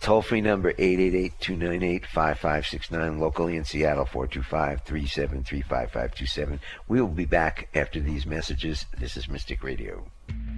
toll 0.00 0.22
free 0.22 0.40
number 0.40 0.72
888-298-5569 0.74 3.18
locally 3.18 3.56
in 3.56 3.64
Seattle 3.64 4.06
425-373-5527. 4.06 6.60
We 6.88 7.00
will 7.00 7.08
be 7.08 7.26
back 7.26 7.68
after 7.74 8.00
these 8.00 8.26
messages. 8.26 8.86
This 8.98 9.16
is 9.16 9.28
Mystic 9.28 9.62
Radio. 9.62 10.06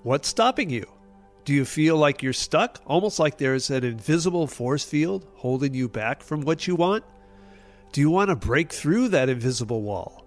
What's 0.01 0.27
stopping 0.27 0.69
you? 0.69 0.83
Do 1.45 1.53
you 1.53 1.63
feel 1.63 1.95
like 1.95 2.21
you're 2.21 2.33
stuck, 2.33 2.81
almost 2.85 3.17
like 3.17 3.37
there's 3.37 3.69
an 3.69 3.85
invisible 3.85 4.45
force 4.45 4.83
field 4.83 5.25
holding 5.35 5.73
you 5.73 5.87
back 5.87 6.21
from 6.21 6.41
what 6.41 6.67
you 6.67 6.75
want? 6.75 7.05
Do 7.93 8.01
you 8.01 8.09
want 8.09 8.29
to 8.29 8.35
break 8.35 8.73
through 8.73 9.07
that 9.09 9.29
invisible 9.29 9.83
wall? 9.83 10.25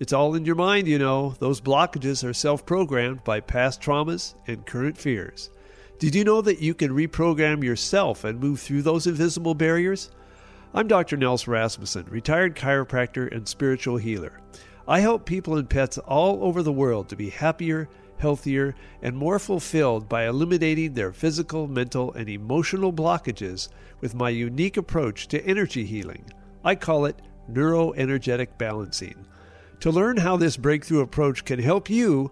It's 0.00 0.12
all 0.12 0.34
in 0.34 0.44
your 0.44 0.56
mind, 0.56 0.88
you 0.88 0.98
know. 0.98 1.36
Those 1.38 1.60
blockages 1.60 2.28
are 2.28 2.34
self 2.34 2.66
programmed 2.66 3.22
by 3.22 3.38
past 3.38 3.80
traumas 3.80 4.34
and 4.48 4.66
current 4.66 4.98
fears. 4.98 5.50
Did 6.00 6.16
you 6.16 6.24
know 6.24 6.40
that 6.40 6.60
you 6.60 6.74
can 6.74 6.90
reprogram 6.90 7.62
yourself 7.62 8.24
and 8.24 8.40
move 8.40 8.58
through 8.58 8.82
those 8.82 9.06
invisible 9.06 9.54
barriers? 9.54 10.10
I'm 10.74 10.86
Dr. 10.86 11.16
Nels 11.16 11.48
Rasmussen, 11.48 12.04
retired 12.10 12.54
chiropractor 12.54 13.34
and 13.34 13.48
spiritual 13.48 13.96
healer. 13.96 14.38
I 14.86 15.00
help 15.00 15.24
people 15.24 15.56
and 15.56 15.68
pets 15.68 15.96
all 15.96 16.44
over 16.44 16.62
the 16.62 16.72
world 16.72 17.08
to 17.08 17.16
be 17.16 17.30
happier, 17.30 17.88
healthier, 18.18 18.74
and 19.00 19.16
more 19.16 19.38
fulfilled 19.38 20.10
by 20.10 20.26
eliminating 20.26 20.92
their 20.92 21.14
physical, 21.14 21.66
mental, 21.66 22.12
and 22.12 22.28
emotional 22.28 22.92
blockages 22.92 23.70
with 24.00 24.14
my 24.14 24.28
unique 24.28 24.76
approach 24.76 25.28
to 25.28 25.42
energy 25.46 25.86
healing. 25.86 26.26
I 26.62 26.74
call 26.74 27.06
it 27.06 27.22
neuroenergetic 27.50 28.58
balancing. 28.58 29.24
To 29.80 29.90
learn 29.90 30.18
how 30.18 30.36
this 30.36 30.58
breakthrough 30.58 31.00
approach 31.00 31.46
can 31.46 31.60
help 31.60 31.88
you, 31.88 32.30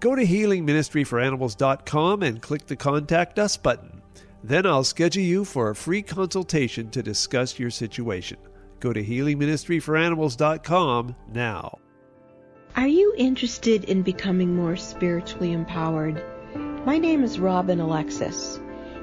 go 0.00 0.14
to 0.14 0.26
healingministryforanimals.com 0.26 2.22
and 2.22 2.42
click 2.42 2.66
the 2.66 2.76
Contact 2.76 3.38
Us 3.38 3.56
button. 3.56 3.97
Then 4.48 4.64
I'll 4.64 4.82
schedule 4.82 5.22
you 5.22 5.44
for 5.44 5.68
a 5.68 5.74
free 5.74 6.00
consultation 6.00 6.88
to 6.92 7.02
discuss 7.02 7.58
your 7.58 7.68
situation. 7.68 8.38
Go 8.80 8.94
to 8.94 9.04
healingministryforanimals.com 9.04 11.16
now. 11.34 11.78
Are 12.74 12.88
you 12.88 13.12
interested 13.18 13.84
in 13.84 14.00
becoming 14.00 14.56
more 14.56 14.76
spiritually 14.76 15.52
empowered? 15.52 16.24
My 16.86 16.96
name 16.96 17.24
is 17.24 17.38
Robin 17.38 17.78
Alexis, 17.78 18.58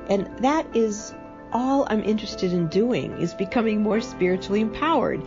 and 0.09 0.27
that 0.39 0.65
is 0.75 1.13
all 1.53 1.85
I'm 1.91 2.03
interested 2.03 2.51
in 2.51 2.67
doing 2.69 3.11
is 3.19 3.35
becoming 3.35 3.83
more 3.83 4.01
spiritually 4.01 4.61
empowered. 4.61 5.21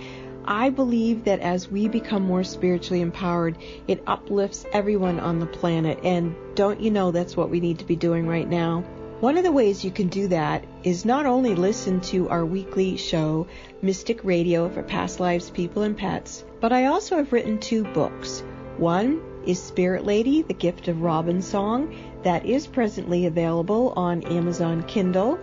I 0.47 0.71
believe 0.71 1.27
that 1.27 1.39
as 1.39 1.69
we 1.69 1.87
become 1.87 2.25
more 2.25 2.43
spiritually 2.43 3.03
empowered, 3.03 3.57
it 3.87 4.03
uplifts 4.09 4.67
everyone 4.73 5.21
on 5.21 5.39
the 5.39 5.47
planet. 5.47 6.01
And 6.03 6.35
don't 6.57 6.81
you 6.81 6.91
know 6.91 7.13
that's 7.13 7.37
what 7.37 7.51
we 7.51 7.61
need 7.61 7.79
to 7.79 7.85
be 7.85 7.95
doing 7.95 8.27
right 8.27 8.49
now? 8.49 8.83
One 9.21 9.37
of 9.37 9.43
the 9.43 9.51
ways 9.51 9.85
you 9.85 9.91
can 9.91 10.07
do 10.07 10.29
that 10.29 10.65
is 10.85 11.05
not 11.05 11.27
only 11.27 11.57
listen 11.57 12.01
to 12.03 12.29
our 12.29 12.47
weekly 12.47 12.97
show, 12.97 13.49
Mystic 13.83 14.23
Radio 14.23 14.69
for 14.69 14.85
Past 14.85 15.19
Lives, 15.19 15.51
People, 15.51 15.83
and 15.83 15.97
Pets, 15.97 16.45
but 16.61 16.73
I 16.73 16.85
also 16.85 17.17
have 17.17 17.33
written 17.33 17.59
two 17.59 17.83
books. 17.83 18.45
One 18.77 19.21
is 19.45 19.61
Spirit 19.61 20.07
Lady, 20.07 20.43
The 20.43 20.55
Gift 20.55 20.87
of 20.87 21.03
Robin 21.03 21.43
Song, 21.43 21.97
that 22.23 22.47
is 22.47 22.69
presently 22.69 23.27
available 23.27 23.93
on 23.97 24.23
Amazon 24.23 24.85
Kindle. 24.85 25.37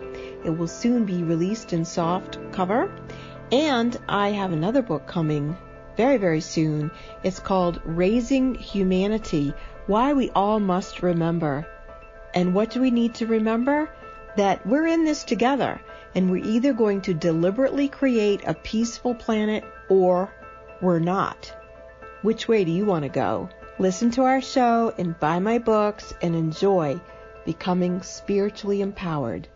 It 0.45 0.51
will 0.57 0.69
soon 0.69 1.03
be 1.03 1.23
released 1.23 1.73
in 1.73 1.84
soft 1.84 2.39
cover. 2.53 2.89
And 3.51 3.97
I 4.07 4.30
have 4.30 4.53
another 4.53 4.84
book 4.84 5.05
coming 5.05 5.57
very, 5.97 6.15
very 6.15 6.39
soon. 6.39 6.91
It's 7.23 7.41
called 7.41 7.82
Raising 7.84 8.55
Humanity 8.55 9.53
Why 9.88 10.13
We 10.13 10.30
All 10.30 10.61
Must 10.61 11.03
Remember. 11.03 11.67
And 12.36 12.53
what 12.53 12.69
do 12.69 12.81
we 12.81 12.91
need 12.91 13.15
to 13.15 13.25
remember? 13.25 13.89
That 14.36 14.67
we're 14.67 14.88
in 14.88 15.05
this 15.05 15.23
together, 15.23 15.81
and 16.13 16.29
we're 16.29 16.45
either 16.45 16.73
going 16.73 17.01
to 17.01 17.13
deliberately 17.13 17.88
create 17.88 18.41
a 18.45 18.53
peaceful 18.53 19.15
planet 19.15 19.63
or 19.88 20.31
we're 20.81 20.99
not. 20.99 21.53
Which 22.21 22.47
way 22.47 22.65
do 22.65 22.71
you 22.71 22.86
want 22.86 23.03
to 23.03 23.09
go? 23.09 23.49
Listen 23.79 24.11
to 24.11 24.23
our 24.23 24.41
show 24.41 24.93
and 24.97 25.19
buy 25.19 25.39
my 25.39 25.57
books 25.57 26.13
and 26.21 26.36
enjoy 26.36 26.99
becoming 27.45 28.01
spiritually 28.01 28.81
empowered. 28.81 29.47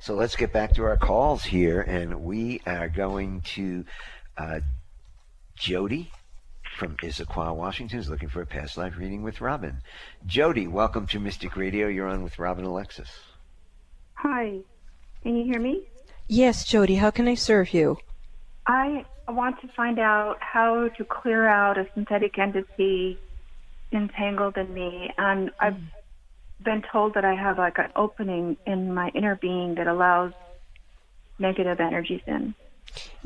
So 0.00 0.14
let's 0.14 0.36
get 0.36 0.54
back 0.54 0.74
to 0.76 0.84
our 0.84 0.96
calls 0.96 1.44
here, 1.44 1.82
and 1.82 2.24
we 2.24 2.62
are 2.66 2.88
going 2.88 3.42
to 3.42 3.84
uh, 4.38 4.60
Jody 5.54 6.10
from 6.78 6.96
Issaquah, 6.96 7.54
Washington, 7.54 7.98
is 7.98 8.08
looking 8.08 8.30
for 8.30 8.40
a 8.40 8.46
past 8.46 8.78
life 8.78 8.96
reading 8.96 9.22
with 9.22 9.42
Robin. 9.42 9.82
Jody, 10.24 10.66
welcome 10.66 11.06
to 11.08 11.20
Mystic 11.20 11.58
Radio. 11.58 11.88
You're 11.88 12.08
on 12.08 12.22
with 12.22 12.38
Robin 12.38 12.64
Alexis. 12.64 13.10
Hi. 14.14 14.60
Can 15.22 15.36
you 15.36 15.44
hear 15.44 15.60
me? 15.60 15.82
Yes, 16.28 16.64
Jody, 16.64 16.96
how 16.96 17.10
can 17.10 17.28
I 17.28 17.34
serve 17.34 17.72
you? 17.72 17.98
I 18.66 19.04
want 19.28 19.60
to 19.60 19.68
find 19.68 19.98
out 19.98 20.38
how 20.40 20.88
to 20.88 21.04
clear 21.04 21.46
out 21.46 21.78
a 21.78 21.86
synthetic 21.94 22.36
entity 22.38 23.18
entangled 23.92 24.56
in 24.56 24.72
me, 24.74 25.12
and 25.16 25.50
I've 25.60 25.78
been 26.62 26.82
told 26.90 27.14
that 27.14 27.24
I 27.24 27.34
have 27.34 27.58
like 27.58 27.78
an 27.78 27.90
opening 27.94 28.56
in 28.66 28.92
my 28.92 29.10
inner 29.14 29.36
being 29.36 29.76
that 29.76 29.86
allows 29.86 30.32
negative 31.38 31.78
energies 31.80 32.22
in. 32.26 32.54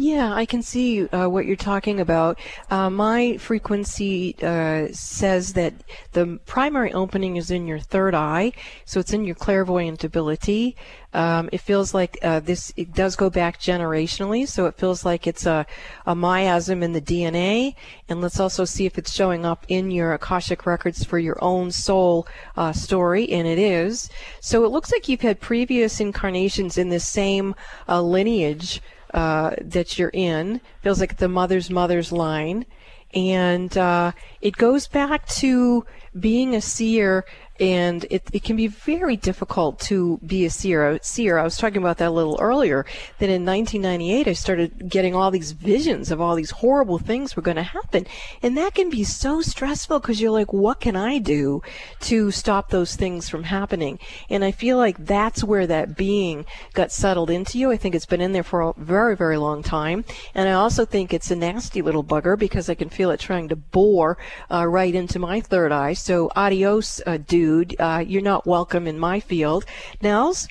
Yeah, 0.01 0.33
I 0.33 0.47
can 0.47 0.63
see 0.63 1.07
uh, 1.09 1.29
what 1.29 1.45
you're 1.45 1.57
talking 1.57 2.01
about. 2.01 2.39
Uh, 2.71 2.89
my 2.89 3.37
frequency 3.37 4.35
uh, 4.43 4.89
says 4.93 5.53
that 5.53 5.75
the 6.13 6.41
primary 6.47 6.91
opening 6.95 7.37
is 7.37 7.51
in 7.51 7.67
your 7.67 7.79
third 7.79 8.15
eye, 8.15 8.53
so 8.87 8.99
it's 8.99 9.13
in 9.13 9.25
your 9.25 9.35
clairvoyant 9.35 10.03
ability. 10.03 10.75
Um, 11.13 11.51
it 11.53 11.61
feels 11.61 11.93
like 11.93 12.17
uh, 12.23 12.41
this. 12.41 12.73
It 12.79 12.95
does 12.95 13.15
go 13.15 13.29
back 13.29 13.61
generationally, 13.61 14.49
so 14.49 14.65
it 14.65 14.79
feels 14.79 15.05
like 15.05 15.27
it's 15.27 15.45
a, 15.45 15.67
a 16.07 16.15
miasm 16.15 16.83
in 16.83 16.95
the 16.95 17.03
DNA. 17.03 17.75
And 18.09 18.23
let's 18.23 18.41
also 18.41 18.65
see 18.65 18.87
if 18.87 18.97
it's 18.97 19.13
showing 19.13 19.45
up 19.45 19.67
in 19.69 19.91
your 19.91 20.15
akashic 20.15 20.65
records 20.65 21.05
for 21.05 21.19
your 21.19 21.37
own 21.45 21.71
soul 21.73 22.27
uh, 22.57 22.73
story, 22.73 23.29
and 23.31 23.47
it 23.47 23.59
is. 23.59 24.09
So 24.41 24.65
it 24.65 24.71
looks 24.71 24.91
like 24.91 25.11
you've 25.11 25.21
had 25.21 25.41
previous 25.41 26.01
incarnations 26.01 26.79
in 26.79 26.89
this 26.89 27.07
same 27.07 27.55
uh, 27.87 28.01
lineage 28.01 28.81
uh, 29.15 29.55
that 29.61 29.99
you're 29.99 30.11
in. 30.13 30.61
Feels 30.83 31.01
like 31.01 31.17
the 31.17 31.29
mother's 31.29 31.71
mother's 31.71 32.13
line. 32.13 32.67
And 33.13 33.77
uh, 33.77 34.13
it 34.41 34.57
goes 34.57 34.87
back 34.87 35.27
to 35.29 35.85
being 36.19 36.55
a 36.55 36.61
seer 36.61 37.25
and 37.61 38.07
it, 38.09 38.23
it 38.33 38.43
can 38.43 38.57
be 38.57 38.67
very 38.67 39.17
difficult 39.17 39.79
to 39.79 40.19
be 40.25 40.47
a 40.47 40.51
seer. 40.51 40.99
seer. 41.03 41.37
I 41.37 41.43
was 41.43 41.59
talking 41.59 41.77
about 41.77 41.99
that 41.99 42.09
a 42.09 42.11
little 42.11 42.39
earlier. 42.41 42.87
That 43.19 43.29
in 43.29 43.45
1998, 43.45 44.27
I 44.27 44.33
started 44.33 44.89
getting 44.89 45.15
all 45.15 45.31
these 45.31 45.53
visions 45.53 46.11
of 46.11 46.23
all 46.23 46.35
these 46.35 46.53
horrible 46.53 46.99
things 46.99 47.37
were 47.37 47.43
going 47.43 47.59
to 47.59 47.63
happen, 47.63 48.07
and 48.43 48.57
that 48.57 48.75
can 48.75 48.89
be 48.89 49.05
so 49.05 49.43
stressful 49.43 50.01
because 50.01 50.21
you're 50.21 50.31
like, 50.31 50.53
what 50.55 50.81
can 50.81 50.97
I 50.97 51.19
do 51.19 51.63
to 52.01 52.31
stop 52.31 52.71
those 52.71 52.97
things 52.97 53.29
from 53.29 53.45
happening? 53.45 53.99
And 54.31 54.43
I 54.43 54.53
feel 54.53 54.79
like 54.79 55.05
that's 55.05 55.45
where 55.45 55.67
that 55.67 55.97
being 55.97 56.47
got 56.73 56.91
settled 56.91 57.29
into 57.29 57.59
you. 57.59 57.71
I 57.71 57.77
think 57.77 57.95
it's 57.95 58.07
been 58.07 58.23
in 58.23 58.33
there 58.33 58.43
for 58.43 58.63
a 58.63 58.73
very, 58.79 59.17
very 59.17 59.37
long 59.37 59.63
time, 59.63 60.07
and 60.35 60.49
I 60.49 60.53
also 60.53 60.87
think 60.87 61.13
it's 61.13 61.31
a 61.31 61.37
nasty 61.37 61.83
little 61.83 62.05
bugger 62.05 62.39
because 62.39 62.71
I 62.71 62.75
can 62.75 62.89
feel 62.89 63.11
it 63.11 63.21
trying 63.21 63.49
to 63.49 63.57
bore 63.57 64.17
uh, 64.51 64.67
right 64.67 64.95
into 64.95 65.19
my 65.19 65.43
third 65.43 65.73
eye. 65.73 65.93
So 65.93 66.31
adios, 66.35 67.03
uh, 67.07 67.19
dude 67.19 67.50
dude. 67.51 67.77
Uh, 67.81 68.05
you're 68.07 68.23
not 68.23 68.47
welcome 68.47 68.87
in 68.87 68.99
my 68.99 69.21
field. 69.21 69.65
Nels, 70.03 70.49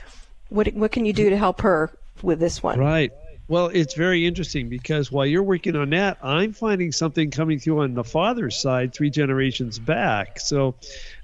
what 0.50 0.74
what 0.74 0.92
can 0.92 1.06
you 1.06 1.14
do 1.14 1.30
to 1.30 1.38
help 1.38 1.62
her 1.62 1.92
with 2.22 2.40
this 2.40 2.62
one? 2.62 2.80
Right. 2.80 3.12
Well, 3.48 3.68
it's 3.68 3.96
very 3.96 4.28
interesting 4.28 4.70
because 4.70 5.12
while 5.12 5.26
you're 5.26 5.42
working 5.42 5.76
on 5.76 5.90
that, 5.90 6.20
I'm 6.22 6.54
finding 6.54 6.92
something 6.92 7.32
coming 7.32 7.58
through 7.58 7.82
on 7.82 7.96
the 7.96 8.04
father's 8.04 8.62
side 8.62 8.94
three 8.94 9.10
generations 9.10 9.80
back. 9.80 10.40
So 10.40 10.76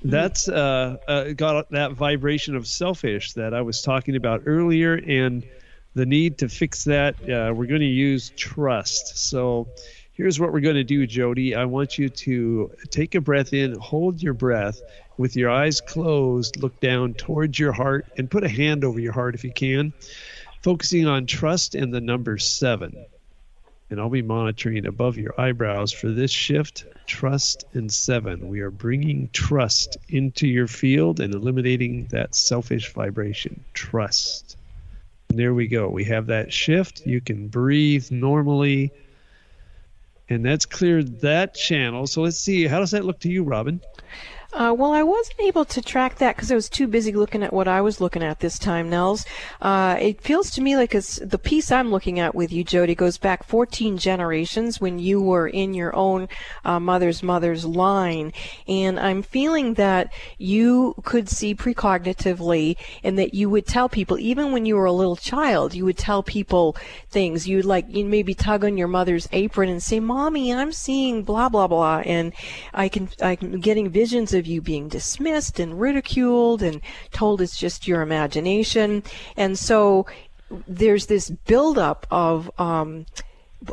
that's 0.03 0.49
uh, 0.49 0.97
uh, 1.07 1.33
got 1.33 1.69
that 1.69 1.91
vibration 1.91 2.55
of 2.55 2.65
selfish 2.65 3.33
that 3.33 3.53
I 3.53 3.61
was 3.61 3.83
talking 3.83 4.15
about 4.15 4.43
earlier, 4.47 4.95
and 4.95 5.45
the 5.93 6.07
need 6.07 6.39
to 6.39 6.49
fix 6.49 6.85
that. 6.85 7.15
Uh, 7.21 7.53
we're 7.53 7.67
going 7.67 7.81
to 7.81 7.85
use 7.85 8.31
trust. 8.35 9.19
So 9.29 9.67
here's 10.13 10.39
what 10.39 10.51
we're 10.51 10.61
going 10.61 10.75
to 10.75 10.83
do, 10.83 11.05
Jody. 11.05 11.53
I 11.53 11.65
want 11.65 11.99
you 11.99 12.09
to 12.09 12.71
take 12.89 13.13
a 13.13 13.21
breath 13.21 13.53
in, 13.53 13.77
hold 13.77 14.23
your 14.23 14.33
breath, 14.33 14.81
with 15.17 15.35
your 15.35 15.49
eyes 15.49 15.81
closed, 15.81 16.61
look 16.61 16.79
down 16.79 17.13
towards 17.13 17.57
your 17.57 17.71
heart 17.71 18.05
and 18.17 18.29
put 18.29 18.43
a 18.43 18.49
hand 18.49 18.83
over 18.83 18.99
your 18.99 19.13
heart 19.13 19.35
if 19.35 19.43
you 19.43 19.51
can, 19.51 19.93
focusing 20.61 21.07
on 21.07 21.25
trust 21.25 21.75
and 21.75 21.93
the 21.93 22.01
number 22.01 22.37
seven. 22.37 23.05
And 23.89 23.99
I'll 23.99 24.09
be 24.09 24.23
monitoring 24.23 24.87
above 24.87 25.17
your 25.17 25.39
eyebrows 25.39 25.91
for 25.91 26.09
this 26.09 26.31
shift, 26.31 26.85
trust 27.05 27.65
and 27.73 27.91
seven. 27.91 28.49
We 28.49 28.61
are 28.61 28.71
bringing 28.71 29.29
trust 29.31 29.97
into 30.09 30.47
your 30.47 30.67
field 30.67 31.19
and 31.19 31.33
eliminating 31.33 32.07
that 32.07 32.33
selfish 32.33 32.91
vibration. 32.91 33.63
Trust. 33.73 34.57
And 35.29 35.37
there 35.37 35.53
we 35.53 35.67
go. 35.67 35.87
We 35.87 36.03
have 36.05 36.27
that 36.27 36.51
shift. 36.51 37.05
You 37.05 37.21
can 37.21 37.47
breathe 37.47 38.09
normally. 38.09 38.91
And 40.29 40.43
that's 40.43 40.65
cleared 40.65 41.21
that 41.21 41.53
channel. 41.53 42.07
So 42.07 42.23
let's 42.23 42.39
see. 42.39 42.65
How 42.65 42.79
does 42.79 42.91
that 42.91 43.05
look 43.05 43.19
to 43.19 43.29
you, 43.29 43.43
Robin? 43.43 43.79
Uh, 44.55 44.73
well, 44.73 44.93
I 44.93 45.03
wasn't 45.03 45.41
able 45.41 45.65
to 45.65 45.81
track 45.81 46.15
that 46.19 46.37
because 46.37 46.49
I 46.49 46.55
was 46.55 46.69
too 46.69 46.87
busy 46.87 47.11
looking 47.11 47.43
at 47.43 47.51
what 47.51 47.67
I 47.67 47.81
was 47.81 47.99
looking 47.99 48.23
at 48.23 48.39
this 48.39 48.57
time, 48.57 48.89
Nels. 48.89 49.25
Uh, 49.61 49.97
it 49.99 50.21
feels 50.21 50.49
to 50.51 50.61
me 50.61 50.77
like 50.77 50.95
it's, 50.95 51.17
the 51.17 51.37
piece 51.37 51.73
I'm 51.73 51.91
looking 51.91 52.21
at 52.21 52.33
with 52.33 52.53
you, 52.53 52.63
Jody, 52.63 52.95
goes 52.95 53.17
back 53.17 53.43
14 53.43 53.97
generations 53.97 54.79
when 54.79 54.97
you 54.97 55.19
were 55.21 55.45
in 55.45 55.73
your 55.73 55.93
own 55.93 56.29
uh, 56.63 56.79
mother's 56.79 57.21
mother's 57.21 57.65
line. 57.65 58.31
And 58.65 58.97
I'm 58.97 59.23
feeling 59.23 59.73
that 59.73 60.13
you 60.37 60.95
could 61.03 61.27
see 61.27 61.53
precognitively 61.53 62.77
and 63.03 63.19
that 63.19 63.33
you 63.33 63.49
would 63.49 63.67
tell 63.67 63.89
people, 63.89 64.17
even 64.19 64.53
when 64.53 64.65
you 64.65 64.77
were 64.77 64.85
a 64.85 64.93
little 64.93 65.17
child, 65.17 65.73
you 65.73 65.83
would 65.83 65.97
tell 65.97 66.23
people 66.23 66.77
things. 67.09 67.45
You'd 67.45 67.65
like, 67.65 67.87
you 67.89 68.05
maybe 68.05 68.33
tug 68.33 68.63
on 68.63 68.77
your 68.77 68.87
mother's 68.87 69.27
apron 69.33 69.67
and 69.67 69.83
say, 69.83 69.99
Mommy, 69.99 70.53
I'm 70.53 70.71
seeing 70.71 71.23
blah, 71.23 71.49
blah, 71.49 71.67
blah. 71.67 72.03
And 72.05 72.31
I 72.73 72.87
can, 72.87 73.09
I'm 73.21 73.59
getting 73.59 73.89
visions 73.89 74.33
of 74.33 74.44
you 74.45 74.61
being 74.61 74.87
dismissed 74.87 75.59
and 75.59 75.79
ridiculed 75.79 76.61
and 76.61 76.81
told 77.11 77.41
it's 77.41 77.57
just 77.57 77.87
your 77.87 78.01
imagination. 78.01 79.03
And 79.37 79.57
so 79.57 80.05
there's 80.67 81.07
this 81.07 81.29
buildup 81.29 82.05
of, 82.11 82.51
um, 82.59 83.05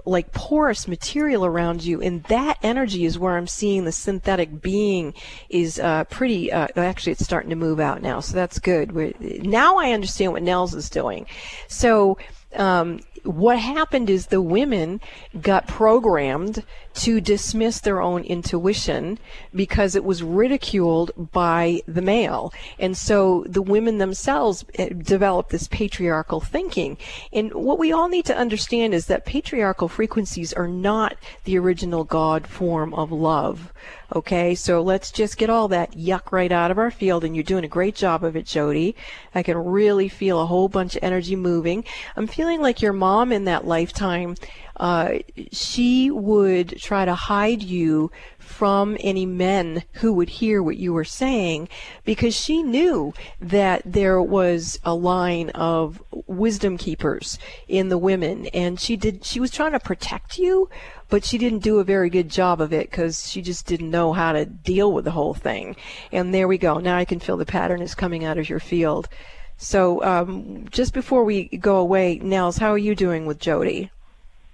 like 0.07 0.33
porous 0.33 0.89
material 0.89 1.45
around 1.45 1.85
you, 1.85 2.01
and 2.01 2.23
that 2.25 2.59
energy 2.63 3.05
is 3.05 3.19
where 3.19 3.37
I'm 3.37 3.47
seeing 3.47 3.85
the 3.85 3.93
synthetic 3.93 4.63
being 4.63 5.13
is 5.51 5.79
uh, 5.79 6.05
pretty. 6.05 6.51
Uh, 6.51 6.69
actually, 6.77 7.13
it's 7.13 7.25
starting 7.25 7.51
to 7.51 7.57
move 7.57 7.79
out 7.79 8.01
now, 8.01 8.21
so 8.21 8.35
that's 8.35 8.59
good. 8.59 8.93
We're, 8.93 9.13
now 9.21 9.77
I 9.77 9.93
understand 9.93 10.33
what 10.33 10.43
Nels 10.43 10.75
is 10.75 10.89
doing. 10.89 11.27
So 11.69 12.17
um, 12.57 13.01
what 13.25 13.59
happened 13.59 14.09
is 14.09 14.27
the 14.27 14.41
women 14.41 15.01
got 15.41 15.69
programmed 15.69 16.65
to 16.95 17.21
dismiss 17.21 17.81
their 17.81 18.01
own 18.01 18.23
intuition 18.25 19.19
because 19.55 19.95
it 19.95 20.05
was 20.05 20.23
ridiculed 20.23 21.11
by 21.33 21.81
the 21.87 22.03
male. 22.03 22.53
And 22.79 22.97
so 22.97 23.45
the 23.49 23.63
women 23.63 23.99
themselves 23.99 24.65
eh, 24.75 24.91
developed 24.91 25.51
this 25.51 25.69
patriarchal 25.69 26.41
thinking. 26.41 26.97
And 27.33 27.53
what 27.55 27.79
we 27.79 27.93
all 27.93 28.09
need 28.09 28.27
to 28.27 28.37
understand 28.37 28.95
is 28.95 29.07
that 29.07 29.25
patriarchal 29.25 29.89
frequencies 29.89 30.53
are 30.53 30.69
not 30.69 31.17
the 31.45 31.59
original 31.59 32.05
God 32.05 32.47
form 32.47 32.93
of 32.95 33.11
love. 33.13 33.73
Okay, 34.15 34.55
so 34.55 34.83
let's 34.83 35.11
just 35.11 35.39
get 35.39 35.49
all 35.49 35.69
that 35.69 35.93
yuck 35.93 36.33
right 36.33 36.53
out 36.53 36.71
of 36.71 36.77
our 36.77 36.91
field, 36.91 37.25
and 37.25 37.35
you're 37.35 37.43
doing 37.43 37.65
a 37.65 37.69
great 37.69 37.95
job 37.95 38.23
of 38.23 38.37
it, 38.37 38.45
Jody. 38.45 38.95
I 39.35 39.43
can 39.43 39.57
really 39.57 40.09
feel 40.09 40.39
a 40.39 40.47
whole 40.47 40.69
bunch 40.69 40.97
of 40.97 41.03
energy 41.03 41.35
moving. 41.35 41.85
I'm 42.15 42.27
feeling 42.27 42.61
like 42.61 42.83
your 42.83 42.93
mom 42.93 43.33
in 43.33 43.45
that 43.45 43.67
lifetime 43.67 44.37
uh, 44.83 45.19
she 45.53 46.11
would 46.11 46.81
try 46.83 47.05
to 47.05 47.15
hide 47.15 47.63
you 47.63 48.11
from 48.39 48.97
any 49.01 49.25
men 49.25 49.85
who 49.95 50.13
would 50.13 50.29
hear 50.29 50.63
what 50.63 50.77
you 50.77 50.93
were 50.93 51.05
saying 51.05 51.69
because 52.05 52.35
she 52.35 52.63
knew 52.63 53.15
that 53.41 53.81
there 53.85 54.21
was 54.21 54.79
a 54.85 54.95
line 54.95 55.51
of 55.51 56.03
wisdom 56.27 56.77
keepers 56.77 57.39
in 57.69 57.89
the 57.89 57.99
women 57.99 58.47
and 58.47 58.81
she 58.81 58.97
did 58.97 59.25
she 59.25 59.39
was 59.41 59.51
trying 59.51 59.73
to 59.73 59.81
protect 59.81 60.39
you 60.39 60.69
but 61.13 61.27
she 61.27 61.37
didn't 61.37 61.59
do 61.59 61.79
a 61.79 61.85
very 61.85 62.09
good 62.09 62.31
job 62.31 62.59
of 62.59 62.73
it 62.73 62.91
because 62.91 63.29
she 63.31 63.43
just 63.43 63.67
didn't 63.67 63.91
know 63.91 64.15
how 64.15 64.33
to 64.33 64.47
deal 64.47 64.91
with 64.91 65.05
the 65.05 65.11
whole 65.11 65.35
thing. 65.35 65.77
And 66.11 66.33
there 66.33 66.49
we 66.49 66.57
go. 66.57 66.79
Now 66.79 66.97
i 66.97 67.05
can 67.05 67.21
feel 67.21 67.37
the 67.37 67.45
pattern 67.45 67.83
is 67.83 67.95
coming 67.95 68.25
out 68.25 68.39
of 68.39 68.49
your 68.49 68.61
field. 68.61 69.11
So 69.59 70.03
um, 70.03 70.67
just 70.71 70.95
before 70.95 71.25
we 71.25 71.49
go 71.49 71.77
away 71.77 72.19
nels 72.23 72.57
how 72.57 72.71
are 72.71 72.79
you 72.79 72.95
doing 72.95 73.27
with 73.27 73.39
jody 73.39 73.91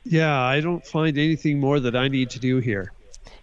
yeah, 0.09 0.41
I 0.41 0.61
don't 0.61 0.85
find 0.87 1.19
anything 1.19 1.61
more 1.61 1.81
that 1.81 1.95
I 1.95 2.09
need 2.09 2.31
to 2.31 2.39
do 2.39 2.59
here. 2.59 2.93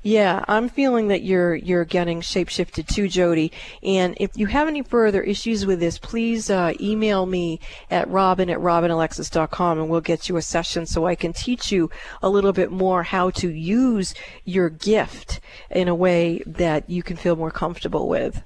Yeah, 0.01 0.45
I'm 0.47 0.69
feeling 0.69 1.07
that 1.07 1.23
you're 1.23 1.55
you're 1.55 1.83
getting 1.83 2.21
shapeshifted 2.21 2.87
too, 2.87 3.07
Jody. 3.07 3.51
And 3.81 4.15
if 4.19 4.29
you 4.35 4.45
have 4.45 4.67
any 4.67 4.83
further 4.83 5.23
issues 5.23 5.65
with 5.65 5.79
this, 5.79 5.97
please 5.97 6.51
uh, 6.51 6.73
email 6.79 7.25
me 7.25 7.59
at 7.89 8.07
robin 8.07 8.51
at 8.51 8.59
robinalexis.com 8.59 9.79
and 9.79 9.89
we'll 9.89 10.01
get 10.01 10.29
you 10.29 10.37
a 10.37 10.43
session 10.43 10.85
so 10.85 11.07
I 11.07 11.15
can 11.15 11.33
teach 11.33 11.71
you 11.71 11.89
a 12.21 12.29
little 12.29 12.53
bit 12.53 12.71
more 12.71 13.01
how 13.01 13.31
to 13.31 13.49
use 13.49 14.13
your 14.43 14.69
gift 14.69 15.39
in 15.71 15.87
a 15.87 15.95
way 15.95 16.43
that 16.45 16.87
you 16.87 17.01
can 17.01 17.17
feel 17.17 17.35
more 17.35 17.49
comfortable 17.49 18.07
with. 18.07 18.43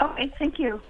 Okay, 0.00 0.32
thank 0.38 0.60
you. 0.60 0.80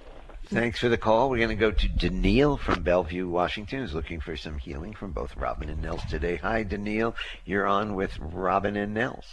Thanks 0.49 0.79
for 0.79 0.89
the 0.89 0.97
call. 0.97 1.29
We're 1.29 1.39
going 1.39 1.49
to 1.49 1.57
go 1.57 1.73
to 1.73 1.89
Daniil 1.89 2.57
from 2.57 2.85
Bellevue, 2.85 3.29
Washington, 3.29 3.81
who's 3.81 3.93
looking 3.93 4.21
for 4.21 4.37
some 4.37 4.59
healing 4.59 4.95
from 4.95 5.11
both 5.11 5.37
Robin 5.37 5.69
and 5.69 5.83
Nels 5.83 6.05
today. 6.09 6.37
Hi, 6.37 6.63
Daniil. 6.63 7.17
You're 7.45 7.67
on 7.67 7.97
with 7.97 8.17
Robin 8.21 8.77
and 8.77 8.95
Nels. 8.95 9.25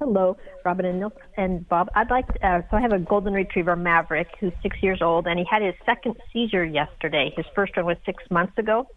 Hello, 0.00 0.36
Robin 0.64 0.84
and 0.84 0.98
Nels 0.98 1.12
and 1.36 1.68
Bob. 1.68 1.90
I'd 1.94 2.10
like 2.10 2.26
to, 2.34 2.46
uh, 2.46 2.62
so 2.68 2.76
I 2.76 2.80
have 2.80 2.92
a 2.92 2.98
golden 2.98 3.34
retriever, 3.34 3.76
Maverick, 3.76 4.28
who's 4.40 4.52
six 4.62 4.76
years 4.82 5.00
old, 5.00 5.28
and 5.28 5.38
he 5.38 5.44
had 5.48 5.62
his 5.62 5.74
second 5.86 6.16
seizure 6.32 6.64
yesterday. 6.64 7.32
His 7.36 7.46
first 7.54 7.76
one 7.76 7.86
was 7.86 7.96
six 8.04 8.24
months 8.28 8.58
ago. 8.58 8.88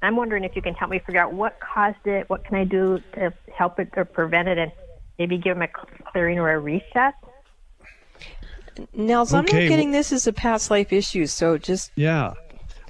I'm 0.00 0.16
wondering 0.16 0.44
if 0.44 0.56
you 0.56 0.62
can 0.62 0.72
help 0.72 0.90
me 0.90 1.00
figure 1.00 1.20
out 1.20 1.34
what 1.34 1.60
caused 1.60 2.06
it. 2.06 2.30
What 2.30 2.44
can 2.44 2.56
I 2.56 2.64
do 2.64 3.02
to 3.12 3.32
help 3.54 3.78
it 3.78 3.90
or 3.94 4.06
prevent 4.06 4.48
it? 4.48 4.56
And 4.56 4.72
maybe 5.18 5.36
give 5.36 5.56
him 5.56 5.62
a 5.62 5.68
clearing 6.12 6.38
or 6.38 6.50
a 6.50 6.58
reset. 6.58 7.14
Nels, 8.94 9.32
I'm 9.32 9.44
not 9.44 9.52
getting 9.52 9.90
this 9.90 10.12
as 10.12 10.26
a 10.26 10.32
past 10.32 10.70
life 10.70 10.92
issue, 10.92 11.26
so 11.26 11.58
just 11.58 11.90
Yeah. 11.96 12.34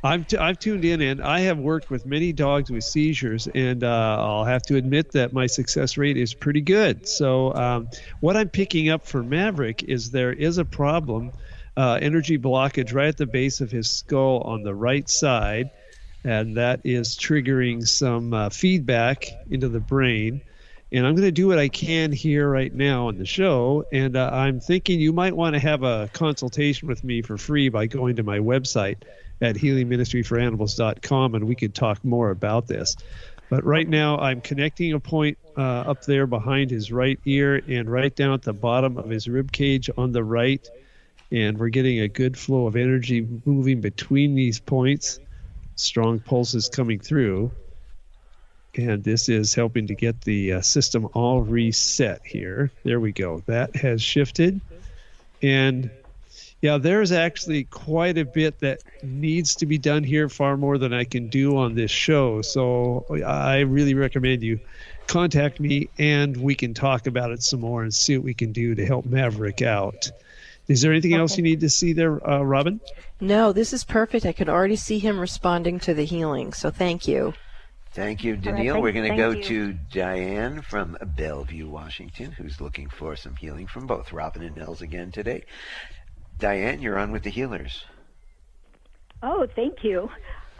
I've, 0.04 0.28
t- 0.28 0.36
I've 0.36 0.58
tuned 0.60 0.84
in 0.84 1.00
and 1.00 1.20
I 1.20 1.40
have 1.40 1.58
worked 1.58 1.90
with 1.90 2.06
many 2.06 2.32
dogs 2.32 2.70
with 2.70 2.84
seizures, 2.84 3.48
and 3.48 3.82
uh, 3.82 4.16
I'll 4.20 4.44
have 4.44 4.62
to 4.64 4.76
admit 4.76 5.12
that 5.12 5.32
my 5.32 5.46
success 5.46 5.96
rate 5.96 6.16
is 6.16 6.34
pretty 6.34 6.60
good. 6.60 7.08
So, 7.08 7.52
um, 7.54 7.88
what 8.20 8.36
I'm 8.36 8.48
picking 8.48 8.90
up 8.90 9.04
for 9.04 9.22
Maverick 9.22 9.82
is 9.82 10.10
there 10.10 10.32
is 10.32 10.58
a 10.58 10.64
problem, 10.64 11.32
uh, 11.76 11.98
energy 12.00 12.38
blockage 12.38 12.94
right 12.94 13.08
at 13.08 13.16
the 13.16 13.26
base 13.26 13.60
of 13.60 13.72
his 13.72 13.90
skull 13.90 14.40
on 14.42 14.62
the 14.62 14.74
right 14.74 15.08
side, 15.08 15.70
and 16.24 16.56
that 16.56 16.80
is 16.84 17.16
triggering 17.16 17.86
some 17.86 18.32
uh, 18.32 18.50
feedback 18.50 19.26
into 19.50 19.68
the 19.68 19.80
brain. 19.80 20.42
And 20.90 21.06
I'm 21.06 21.14
going 21.14 21.28
to 21.28 21.32
do 21.32 21.48
what 21.48 21.58
I 21.58 21.68
can 21.68 22.12
here 22.12 22.48
right 22.48 22.74
now 22.74 23.08
on 23.08 23.18
the 23.18 23.26
show. 23.26 23.84
And 23.92 24.16
uh, 24.16 24.30
I'm 24.32 24.58
thinking 24.58 25.00
you 25.00 25.12
might 25.12 25.36
want 25.36 25.54
to 25.54 25.60
have 25.60 25.82
a 25.82 26.08
consultation 26.14 26.88
with 26.88 27.04
me 27.04 27.20
for 27.20 27.36
free 27.36 27.68
by 27.68 27.86
going 27.86 28.16
to 28.16 28.22
my 28.22 28.38
website 28.38 28.96
at 29.40 29.56
healingministryforanimals.com 29.56 31.34
and 31.34 31.46
we 31.46 31.54
could 31.54 31.74
talk 31.74 32.02
more 32.04 32.30
about 32.30 32.66
this. 32.66 32.96
But 33.50 33.64
right 33.64 33.88
now, 33.88 34.18
I'm 34.18 34.40
connecting 34.40 34.92
a 34.92 35.00
point 35.00 35.38
uh, 35.56 35.60
up 35.60 36.04
there 36.04 36.26
behind 36.26 36.70
his 36.70 36.92
right 36.92 37.18
ear 37.24 37.62
and 37.66 37.90
right 37.90 38.14
down 38.14 38.34
at 38.34 38.42
the 38.42 38.52
bottom 38.52 38.98
of 38.98 39.08
his 39.08 39.26
rib 39.28 39.52
cage 39.52 39.90
on 39.96 40.12
the 40.12 40.22
right. 40.22 40.66
And 41.30 41.58
we're 41.58 41.68
getting 41.68 42.00
a 42.00 42.08
good 42.08 42.36
flow 42.36 42.66
of 42.66 42.76
energy 42.76 43.26
moving 43.44 43.80
between 43.80 44.34
these 44.34 44.60
points. 44.60 45.20
Strong 45.76 46.20
pulses 46.20 46.68
coming 46.68 46.98
through. 46.98 47.50
And 48.76 49.02
this 49.02 49.28
is 49.28 49.54
helping 49.54 49.86
to 49.88 49.94
get 49.94 50.20
the 50.22 50.54
uh, 50.54 50.60
system 50.60 51.08
all 51.14 51.42
reset 51.42 52.20
here. 52.24 52.70
There 52.84 53.00
we 53.00 53.12
go. 53.12 53.42
That 53.46 53.74
has 53.76 54.02
shifted. 54.02 54.60
And 55.42 55.90
yeah, 56.60 56.78
there's 56.78 57.12
actually 57.12 57.64
quite 57.64 58.18
a 58.18 58.24
bit 58.24 58.60
that 58.60 58.82
needs 59.02 59.54
to 59.56 59.66
be 59.66 59.78
done 59.78 60.02
here, 60.02 60.28
far 60.28 60.56
more 60.56 60.76
than 60.76 60.92
I 60.92 61.04
can 61.04 61.28
do 61.28 61.56
on 61.56 61.74
this 61.74 61.90
show. 61.90 62.42
So 62.42 63.06
I 63.24 63.60
really 63.60 63.94
recommend 63.94 64.42
you 64.42 64.58
contact 65.06 65.60
me 65.60 65.88
and 65.98 66.36
we 66.36 66.54
can 66.54 66.74
talk 66.74 67.06
about 67.06 67.30
it 67.30 67.42
some 67.42 67.60
more 67.60 67.82
and 67.82 67.94
see 67.94 68.16
what 68.16 68.24
we 68.24 68.34
can 68.34 68.52
do 68.52 68.74
to 68.74 68.84
help 68.84 69.06
Maverick 69.06 69.62
out. 69.62 70.10
Is 70.68 70.82
there 70.82 70.92
anything 70.92 71.14
else 71.14 71.36
you 71.36 71.42
need 71.42 71.60
to 71.60 71.70
see 71.70 71.94
there, 71.94 72.28
uh, 72.28 72.42
Robin? 72.42 72.80
no, 73.20 73.52
this 73.52 73.72
is 73.72 73.84
perfect. 73.84 74.26
I 74.26 74.32
can 74.32 74.48
already 74.48 74.76
see 74.76 74.98
him 74.98 75.18
responding 75.18 75.80
to 75.80 75.94
the 75.94 76.04
healing, 76.04 76.52
so 76.52 76.70
thank 76.70 77.08
you. 77.08 77.32
Thank 77.98 78.22
you, 78.22 78.34
right, 78.34 78.42
Daniil. 78.42 78.74
thank- 78.74 78.82
We're 78.84 78.92
going 78.92 79.10
to 79.10 79.16
go 79.16 79.30
you. 79.30 79.42
to 79.42 79.72
Diane 79.90 80.62
from 80.62 80.96
Bellevue, 81.16 81.68
Washington, 81.68 82.30
who's 82.30 82.60
looking 82.60 82.88
for 82.88 83.16
some 83.16 83.34
healing 83.34 83.66
from 83.66 83.88
both 83.88 84.12
Robin 84.12 84.42
and 84.44 84.56
Nels 84.56 84.82
again 84.82 85.10
today. 85.10 85.42
Diane, 86.38 86.80
you're 86.80 86.96
on 86.96 87.10
with 87.10 87.24
the 87.24 87.30
healers. 87.30 87.84
Oh, 89.20 89.48
thank 89.56 89.82
you. 89.82 90.08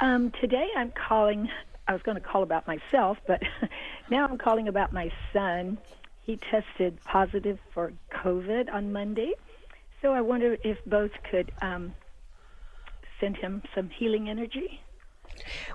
Um, 0.00 0.32
today 0.40 0.66
I'm 0.76 0.90
calling. 0.90 1.48
I 1.86 1.92
was 1.92 2.02
going 2.02 2.16
to 2.16 2.20
call 2.20 2.42
about 2.42 2.66
myself, 2.66 3.18
but 3.28 3.40
now 4.10 4.26
I'm 4.26 4.36
calling 4.36 4.66
about 4.66 4.92
my 4.92 5.12
son. 5.32 5.78
He 6.24 6.38
tested 6.38 6.98
positive 7.04 7.60
for 7.72 7.92
COVID 8.12 8.74
on 8.74 8.92
Monday, 8.92 9.34
so 10.02 10.12
I 10.12 10.22
wonder 10.22 10.56
if 10.64 10.78
both 10.86 11.12
could 11.30 11.52
um, 11.62 11.94
send 13.20 13.36
him 13.36 13.62
some 13.76 13.90
healing 13.90 14.28
energy. 14.28 14.80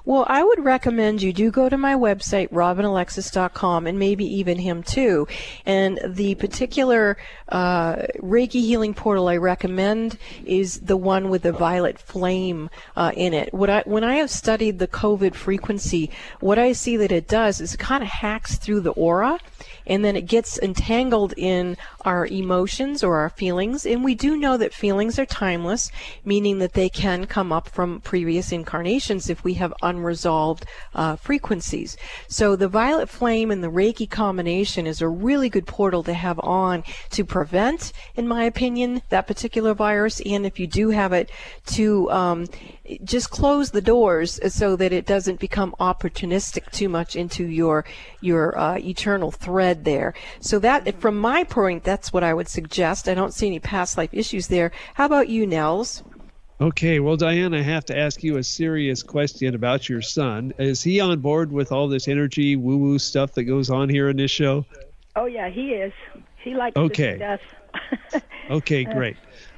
Well, 0.05 0.26
I 0.28 0.43
would 0.43 0.64
recommend 0.64 1.22
you 1.22 1.34
do 1.34 1.51
go 1.51 1.70
to 1.70 1.78
my 1.78 1.95
website, 1.95 2.49
robinalexis.com, 2.49 3.88
and 3.88 3.97
maybe 3.97 4.26
even 4.26 4.59
him 4.59 4.84
too. 4.84 5.28
And 5.66 5.99
the 6.05 6.36
particular 6.36 7.18
uh, 7.49 7.95
Reiki 8.20 8.61
healing 8.61 8.93
portal 8.93 9.28
I 9.28 9.38
recommend 9.38 10.18
is 10.45 10.80
the 10.80 10.97
one 10.97 11.30
with 11.30 11.43
the 11.43 11.51
violet 11.51 11.99
flame 11.99 12.70
uh, 12.95 13.11
in 13.16 13.34
it. 13.34 13.53
What 13.53 13.70
I, 13.70 13.84
when 13.86 14.03
I 14.03 14.16
have 14.16 14.30
studied 14.30 14.80
the 14.80 14.88
COVID 14.88 15.36
frequency, 15.36 16.09
what 16.39 16.59
I 16.59 16.74
see 16.74 16.97
that 16.97 17.11
it 17.11 17.28
does 17.28 17.61
is 17.61 17.74
it 17.74 17.80
kind 17.80 18.03
of 18.03 18.09
hacks 18.09 18.57
through 18.57 18.82
the 18.82 18.91
aura 18.91 19.39
and 19.86 20.03
then 20.03 20.16
it 20.16 20.26
gets 20.26 20.57
entangled 20.59 21.34
in 21.38 21.78
our 22.05 22.26
emotions 22.28 23.03
or 23.03 23.18
our 23.18 23.30
feelings. 23.30 23.86
And 23.86 24.03
we 24.03 24.16
do 24.16 24.38
know 24.38 24.57
that 24.57 24.74
feelings 24.74 25.20
are 25.20 25.26
timeless, 25.26 25.91
meaning 26.24 26.59
that 26.59 26.74
they 26.74 26.89
can 26.89 27.26
come 27.26 27.51
up 27.51 27.70
from 27.70 28.01
previous 28.01 28.51
incarnations 28.51 29.30
if 29.30 29.43
we 29.43 29.53
have 29.56 29.74
unresolved 29.82 30.66
uh, 30.93 31.16
frequencies. 31.16 31.97
So 32.28 32.56
the 32.56 32.68
violet 32.68 33.10
flame 33.10 33.51
and 33.51 33.64
the 33.64 33.70
Reiki 33.70 34.10
combination 34.10 34.88
is 34.88 35.01
a 35.01 35.08
really 35.08 35.49
good 35.49 35.68
portal 35.68 36.04
to 36.04 36.14
have 36.14 36.39
on 36.39 36.84
to 37.12 37.24
prevent, 37.24 37.93
in 38.16 38.28
my 38.28 38.43
opinion, 38.43 39.01
that 39.10 39.28
particular 39.28 39.74
virus. 39.74 40.22
And 40.22 40.45
if 40.45 40.60
you 40.60 40.68
do 40.68 40.89
have 40.89 41.14
it, 41.14 41.30
to 41.68 42.10
um, 42.12 42.47
just 43.04 43.30
close 43.30 43.72
the 43.72 43.82
doors 43.82 44.39
so 44.54 44.76
that 44.76 44.91
it 44.91 45.06
doesn't 45.06 45.39
become 45.39 45.76
opportunistic 45.80 46.72
too 46.72 46.89
much 46.89 47.16
into 47.16 47.45
your 47.45 47.86
your 48.22 48.58
uh, 48.58 48.78
eternal 48.78 49.32
thread 49.32 49.86
there. 49.86 50.14
So 50.39 50.60
that, 50.60 50.99
from 50.99 51.18
my 51.18 51.43
point, 51.43 51.84
that's 51.84 52.12
what 52.12 52.24
I 52.24 52.34
would 52.34 52.47
suggest. 52.47 53.08
I 53.08 53.14
don't 53.14 53.34
see 53.34 53.47
any 53.47 53.60
past 53.60 53.97
life 53.97 54.14
issues 54.14 54.47
there. 54.47 54.72
How 54.95 55.06
about 55.06 55.30
you, 55.30 55.45
Nels? 55.45 56.04
Okay, 56.62 56.99
well, 56.99 57.18
Diane, 57.18 57.54
I 57.54 57.62
have 57.62 57.84
to 57.86 57.97
ask 57.97 58.24
you 58.24 58.38
a 58.38 58.43
serious 58.43 59.04
question 59.04 59.56
about 59.56 59.89
your 59.89 60.01
son. 60.01 60.54
Is 60.60 60.82
he 60.82 60.99
on 60.99 61.20
board 61.20 61.51
with 61.51 61.72
all 61.72 61.88
this 61.88 62.08
energy 62.08 62.56
woo 62.56 62.78
woo 62.78 62.99
stuff 62.99 63.34
that 63.34 63.43
goes 63.43 63.70
on 63.70 63.89
here 63.89 64.10
in 64.10 64.18
this 64.18 64.32
show? 64.32 64.66
Oh 65.16 65.26
yeah, 65.26 65.49
he 65.49 65.70
is. 65.70 65.91
He 66.43 66.56
likes 66.56 66.78
Okay. 66.78 67.14
to 67.14 67.20
death. 67.20 67.41
Okay, 68.49 68.84
great. 68.84 69.16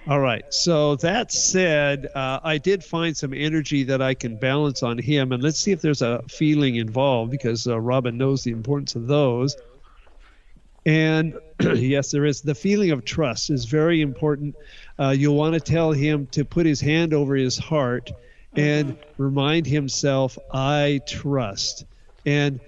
All 0.08 0.20
right. 0.20 0.44
So 0.54 0.96
that 0.98 1.32
said, 1.32 2.08
uh, 2.14 2.40
I 2.44 2.60
did 2.60 2.84
find 2.84 3.18
some 3.18 3.34
energy 3.34 3.84
that 3.84 4.00
I 4.00 4.14
can 4.14 4.38
balance 4.38 4.84
on 4.84 5.00
him, 5.00 5.32
and 5.32 5.42
let's 5.42 5.60
see 5.60 5.72
if 5.72 5.82
there's 5.82 6.04
a 6.04 6.22
feeling 6.30 6.76
involved 6.76 7.32
because 7.32 7.66
uh, 7.66 7.80
Robin 7.80 8.16
knows 8.16 8.44
the 8.44 8.52
importance 8.52 8.94
of 8.96 9.08
those. 9.08 9.58
And 10.86 11.34
yes, 11.62 12.12
there 12.12 12.26
is. 12.26 12.42
The 12.42 12.54
feeling 12.54 12.92
of 12.92 13.04
trust 13.06 13.50
is 13.50 13.66
very 13.66 14.02
important. 14.02 14.56
Uh, 15.00 15.10
you'll 15.10 15.36
want 15.36 15.54
to 15.54 15.60
tell 15.60 15.92
him 15.92 16.28
to 16.28 16.46
put 16.46 16.66
his 16.66 16.80
hand 16.80 17.14
over 17.14 17.36
his 17.36 17.58
heart 17.58 18.12
and 18.56 18.98
remind 19.18 19.68
himself, 19.68 20.38
I 20.54 21.02
trust. 21.08 21.86
And 22.26 22.60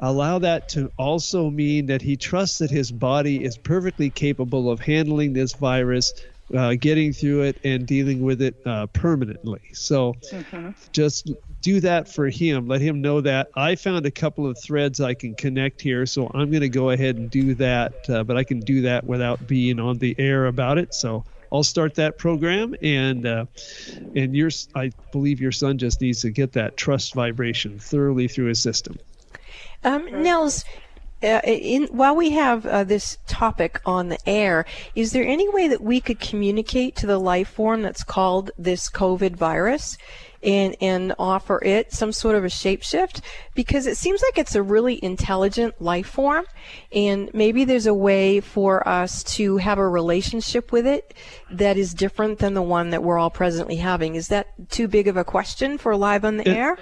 allow 0.00 0.38
that 0.38 0.68
to 0.70 0.90
also 0.98 1.50
mean 1.50 1.86
that 1.86 2.02
he 2.02 2.16
trusts 2.16 2.58
that 2.58 2.70
his 2.70 2.90
body 2.90 3.44
is 3.44 3.58
perfectly 3.58 4.10
capable 4.10 4.70
of 4.70 4.80
handling 4.80 5.34
this 5.34 5.52
virus, 5.52 6.12
uh, 6.54 6.74
getting 6.74 7.12
through 7.12 7.42
it, 7.42 7.60
and 7.64 7.86
dealing 7.86 8.22
with 8.22 8.40
it 8.42 8.54
uh, 8.66 8.86
permanently. 8.86 9.60
So 9.72 10.14
just 10.92 11.30
do 11.60 11.80
that 11.80 12.08
for 12.08 12.28
him. 12.28 12.68
Let 12.68 12.80
him 12.80 13.00
know 13.00 13.20
that. 13.20 13.48
I 13.54 13.76
found 13.76 14.06
a 14.06 14.10
couple 14.10 14.46
of 14.46 14.58
threads 14.58 15.00
I 15.00 15.14
can 15.14 15.34
connect 15.34 15.80
here, 15.80 16.06
so 16.06 16.30
I'm 16.34 16.50
going 16.50 16.62
to 16.62 16.68
go 16.68 16.90
ahead 16.90 17.16
and 17.16 17.30
do 17.30 17.54
that, 17.56 17.92
uh, 18.08 18.24
but 18.24 18.36
I 18.36 18.44
can 18.44 18.60
do 18.60 18.82
that 18.82 19.04
without 19.04 19.46
being 19.46 19.78
on 19.78 19.98
the 19.98 20.14
air 20.18 20.46
about 20.46 20.78
it. 20.78 20.94
So 20.94 21.24
I'll 21.54 21.62
start 21.62 21.94
that 21.94 22.18
program, 22.18 22.74
and 22.82 23.24
uh, 23.24 23.46
and 24.16 24.34
your 24.34 24.50
I 24.74 24.90
believe 25.12 25.40
your 25.40 25.52
son 25.52 25.78
just 25.78 26.00
needs 26.00 26.20
to 26.22 26.30
get 26.30 26.52
that 26.54 26.76
trust 26.76 27.14
vibration 27.14 27.78
thoroughly 27.78 28.26
through 28.26 28.46
his 28.46 28.60
system. 28.60 28.98
Um, 29.84 30.22
Nels, 30.22 30.64
uh, 31.22 31.40
in, 31.44 31.84
while 31.84 32.16
we 32.16 32.30
have 32.30 32.66
uh, 32.66 32.82
this 32.82 33.18
topic 33.28 33.80
on 33.86 34.08
the 34.08 34.18
air, 34.28 34.66
is 34.96 35.12
there 35.12 35.24
any 35.24 35.48
way 35.48 35.68
that 35.68 35.80
we 35.80 36.00
could 36.00 36.18
communicate 36.18 36.96
to 36.96 37.06
the 37.06 37.18
life 37.18 37.50
form 37.50 37.82
that's 37.82 38.02
called 38.02 38.50
this 38.58 38.90
COVID 38.90 39.36
virus? 39.36 39.96
And, 40.44 40.76
and 40.80 41.14
offer 41.18 41.58
it 41.64 41.92
some 41.92 42.12
sort 42.12 42.34
of 42.36 42.44
a 42.44 42.48
shapeshift 42.48 43.22
because 43.54 43.86
it 43.86 43.96
seems 43.96 44.20
like 44.20 44.36
it's 44.36 44.54
a 44.54 44.62
really 44.62 45.02
intelligent 45.02 45.80
life 45.80 46.06
form 46.08 46.44
and 46.92 47.30
maybe 47.32 47.64
there's 47.64 47.86
a 47.86 47.94
way 47.94 48.40
for 48.40 48.86
us 48.86 49.24
to 49.36 49.56
have 49.56 49.78
a 49.78 49.88
relationship 49.88 50.70
with 50.70 50.86
it 50.86 51.14
that 51.50 51.78
is 51.78 51.94
different 51.94 52.40
than 52.40 52.52
the 52.52 52.60
one 52.62 52.90
that 52.90 53.02
we're 53.02 53.16
all 53.18 53.30
presently 53.30 53.76
having. 53.76 54.16
Is 54.16 54.28
that 54.28 54.48
too 54.70 54.86
big 54.86 55.08
of 55.08 55.16
a 55.16 55.24
question 55.24 55.78
for 55.78 55.96
live 55.96 56.26
on 56.26 56.36
the 56.36 56.46
It- 56.48 56.56
air? 56.56 56.78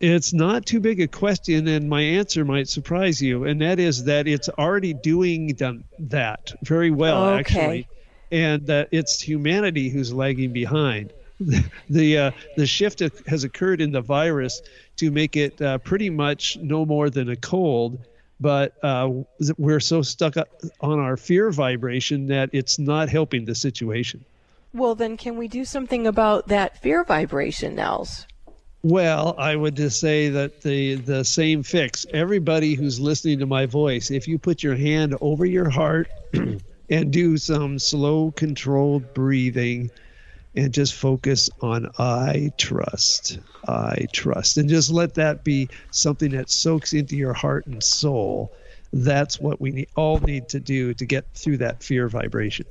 It's 0.00 0.32
not 0.32 0.66
too 0.66 0.80
big 0.80 1.00
a 1.00 1.06
question, 1.06 1.68
and 1.68 1.88
my 1.88 2.00
answer 2.00 2.44
might 2.44 2.66
surprise 2.68 3.22
you, 3.22 3.44
and 3.44 3.60
that 3.60 3.78
is 3.78 4.02
that 4.04 4.26
it's 4.26 4.48
already 4.58 4.94
doing 4.94 5.48
done 5.48 5.84
that 5.98 6.52
very 6.64 6.90
well, 6.90 7.24
Okay. 7.24 7.38
actually, 7.38 7.88
and 8.32 8.66
that 8.66 8.88
it's 8.90 9.20
humanity 9.20 9.90
who's 9.90 10.12
lagging 10.12 10.52
behind. 10.52 11.12
the 11.88 12.18
uh, 12.18 12.30
the 12.56 12.66
shift 12.66 13.02
has 13.26 13.44
occurred 13.44 13.80
in 13.80 13.92
the 13.92 14.00
virus 14.00 14.62
to 14.96 15.10
make 15.10 15.36
it 15.36 15.60
uh, 15.60 15.78
pretty 15.78 16.10
much 16.10 16.56
no 16.58 16.84
more 16.84 17.10
than 17.10 17.30
a 17.30 17.36
cold, 17.36 17.98
but 18.40 18.74
uh, 18.82 19.10
we're 19.58 19.80
so 19.80 20.02
stuck 20.02 20.36
on 20.80 20.98
our 20.98 21.16
fear 21.16 21.50
vibration 21.50 22.26
that 22.26 22.50
it's 22.52 22.78
not 22.78 23.08
helping 23.08 23.44
the 23.44 23.54
situation. 23.54 24.24
Well, 24.74 24.94
then 24.94 25.16
can 25.16 25.36
we 25.36 25.48
do 25.48 25.64
something 25.64 26.06
about 26.06 26.48
that 26.48 26.80
fear 26.80 27.04
vibration, 27.04 27.74
Nels? 27.74 28.26
Well, 28.84 29.36
I 29.38 29.54
would 29.54 29.76
just 29.76 30.00
say 30.00 30.28
that 30.30 30.62
the 30.62 30.96
the 30.96 31.24
same 31.24 31.62
fix. 31.62 32.04
Everybody 32.12 32.74
who's 32.74 32.98
listening 32.98 33.38
to 33.38 33.46
my 33.46 33.66
voice, 33.66 34.10
if 34.10 34.26
you 34.26 34.38
put 34.38 34.62
your 34.62 34.74
hand 34.74 35.16
over 35.20 35.46
your 35.46 35.70
heart 35.70 36.08
and 36.90 37.12
do 37.12 37.36
some 37.36 37.78
slow 37.78 38.32
controlled 38.32 39.14
breathing 39.14 39.90
and 40.54 40.72
just 40.72 40.94
focus 40.94 41.48
on 41.60 41.90
I 41.98 42.52
trust. 42.58 43.38
I 43.66 44.06
trust. 44.12 44.58
And 44.58 44.68
just 44.68 44.90
let 44.90 45.14
that 45.14 45.44
be 45.44 45.68
something 45.90 46.32
that 46.32 46.50
soaks 46.50 46.92
into 46.92 47.16
your 47.16 47.32
heart 47.32 47.66
and 47.66 47.82
soul. 47.82 48.52
That's 48.92 49.40
what 49.40 49.60
we 49.60 49.70
need, 49.70 49.88
all 49.96 50.18
need 50.18 50.48
to 50.50 50.60
do 50.60 50.92
to 50.94 51.06
get 51.06 51.24
through 51.34 51.58
that 51.58 51.82
fear 51.82 52.08
vibration. 52.08 52.66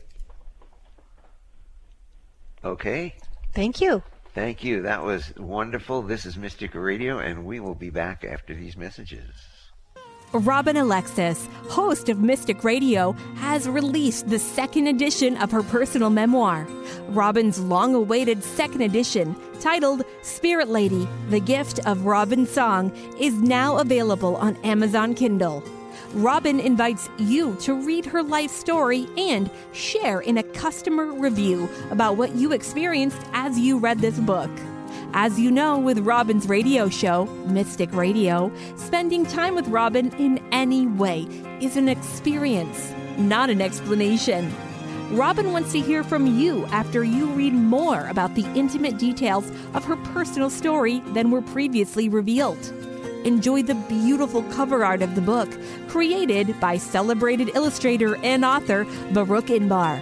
Okay. 2.64 3.16
Thank 3.54 3.82
you. 3.82 4.04
Thank 4.34 4.64
you. 4.64 4.84
That 4.84 5.04
was 5.04 5.34
wonderful. 5.36 6.04
This 6.04 6.26
is 6.26 6.38
Mystic 6.38 6.76
Radio, 6.76 7.18
and 7.20 7.44
we 7.44 7.60
will 7.60 7.76
be 7.76 7.90
back 7.90 8.24
after 8.24 8.54
these 8.54 8.78
messages. 8.78 9.28
Robin 10.34 10.78
Alexis, 10.78 11.50
host 11.64 12.08
of 12.08 12.20
Mystic 12.20 12.64
Radio, 12.64 13.12
has 13.36 13.68
released 13.68 14.30
the 14.30 14.40
second 14.40 14.88
edition 14.88 15.36
of 15.38 15.52
her 15.52 15.64
personal 15.64 16.10
memoir. 16.10 16.66
Robin's 17.12 17.60
long 17.60 17.94
awaited 17.94 18.44
second 18.44 18.82
edition, 18.82 19.36
titled 19.60 20.04
Spirit 20.22 20.70
Lady 20.70 21.08
The 21.30 21.40
Gift 21.40 21.80
of 21.86 22.06
Robin 22.06 22.46
Song, 22.46 22.92
is 23.20 23.34
now 23.34 23.78
available 23.78 24.38
on 24.38 24.56
Amazon 24.64 25.14
Kindle. 25.14 25.64
Robin 26.14 26.60
invites 26.60 27.10
you 27.18 27.56
to 27.56 27.74
read 27.74 28.06
her 28.06 28.24
life 28.24 28.52
story 28.52 29.08
and 29.18 29.50
share 29.74 30.22
in 30.22 30.38
a 30.38 30.44
customer 30.44 31.12
review 31.12 31.70
about 31.90 32.18
what 32.18 32.36
you 32.36 32.54
experienced 32.54 33.22
as 33.34 33.60
you 33.60 33.78
read 33.78 34.00
this 34.00 34.20
book. 34.20 34.50
As 35.14 35.38
you 35.38 35.52
know, 35.52 35.78
with 35.78 36.00
Robin's 36.00 36.48
radio 36.48 36.88
show, 36.88 37.26
Mystic 37.48 37.94
Radio, 37.94 38.52
spending 38.78 39.26
time 39.26 39.56
with 39.56 39.68
Robin 39.68 40.14
in 40.14 40.42
any 40.54 40.88
way 40.88 41.28
is 41.60 41.76
an 41.76 41.90
experience, 41.90 42.94
not 43.18 43.50
an 43.50 43.62
explanation. 43.62 44.54
Robin 45.12 45.52
wants 45.52 45.74
to 45.74 45.80
hear 45.82 46.06
from 46.06 46.26
you 46.26 46.66
after 46.68 47.04
you 47.04 47.26
read 47.32 47.52
more 47.54 48.08
about 48.08 48.34
the 48.34 48.46
intimate 48.56 48.98
details 48.98 49.52
of 49.74 49.84
her 49.84 49.98
personal 49.98 50.50
story 50.50 51.00
than 51.08 51.32
were 51.32 51.42
previously 51.42 52.08
revealed. 52.08 52.74
Enjoy 53.26 53.62
the 53.62 53.76
beautiful 53.76 54.42
cover 54.44 54.86
art 54.86 55.02
of 55.02 55.16
the 55.16 55.22
book, 55.22 55.50
created 55.90 56.58
by 56.62 56.78
celebrated 56.78 57.50
illustrator 57.56 58.16
and 58.24 58.46
author 58.46 58.86
Baruch 59.12 59.48
Inbar. 59.48 60.00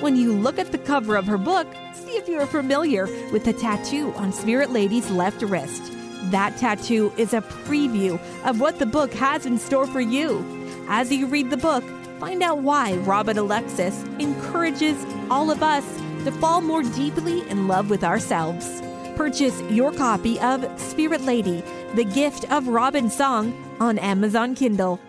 When 0.00 0.14
you 0.14 0.32
look 0.32 0.60
at 0.60 0.70
the 0.70 0.78
cover 0.78 1.16
of 1.16 1.26
her 1.26 1.38
book, 1.38 1.66
see 1.92 2.12
if 2.12 2.28
you're 2.28 2.46
familiar 2.46 3.06
with 3.32 3.44
the 3.44 3.52
tattoo 3.52 4.12
on 4.14 4.32
Spirit 4.32 4.70
Lady's 4.70 5.10
left 5.10 5.42
wrist. 5.42 5.92
That 6.30 6.56
tattoo 6.56 7.12
is 7.16 7.34
a 7.34 7.40
preview 7.40 8.20
of 8.44 8.60
what 8.60 8.78
the 8.78 8.86
book 8.86 9.12
has 9.14 9.44
in 9.44 9.58
store 9.58 9.88
for 9.88 10.00
you. 10.00 10.46
As 10.88 11.10
you 11.10 11.26
read 11.26 11.50
the 11.50 11.56
book, 11.56 11.82
find 12.22 12.40
out 12.40 12.58
why 12.58 12.94
Robin 12.98 13.36
Alexis 13.36 14.04
encourages 14.20 15.04
all 15.28 15.50
of 15.50 15.60
us 15.60 15.84
to 16.22 16.30
fall 16.30 16.60
more 16.60 16.84
deeply 16.84 17.40
in 17.50 17.66
love 17.66 17.90
with 17.90 18.04
ourselves. 18.04 18.80
Purchase 19.16 19.60
your 19.62 19.90
copy 19.90 20.38
of 20.38 20.64
Spirit 20.80 21.22
Lady, 21.22 21.64
The 21.96 22.04
Gift 22.04 22.48
of 22.52 22.68
Robin 22.68 23.10
Song 23.10 23.52
on 23.80 23.98
Amazon 23.98 24.54
Kindle. 24.54 25.00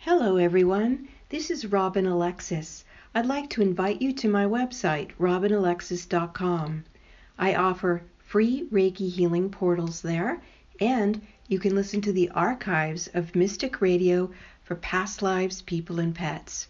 Hello, 0.03 0.37
everyone. 0.37 1.09
This 1.27 1.51
is 1.51 1.65
Robin 1.65 2.05
Alexis. 2.05 2.85
I'd 3.13 3.25
like 3.25 3.49
to 3.49 3.61
invite 3.61 4.01
you 4.01 4.13
to 4.13 4.29
my 4.29 4.45
website, 4.45 5.09
robinalexis.com. 5.19 6.85
I 7.37 7.55
offer 7.55 8.03
free 8.19 8.65
Reiki 8.71 9.09
healing 9.09 9.49
portals 9.49 10.01
there, 10.01 10.41
and 10.79 11.21
you 11.49 11.59
can 11.59 11.75
listen 11.75 11.99
to 11.99 12.13
the 12.13 12.29
archives 12.29 13.09
of 13.13 13.35
Mystic 13.35 13.81
Radio 13.81 14.31
for 14.63 14.75
past 14.75 15.21
lives, 15.21 15.61
people, 15.63 15.99
and 15.99 16.15
pets. 16.15 16.69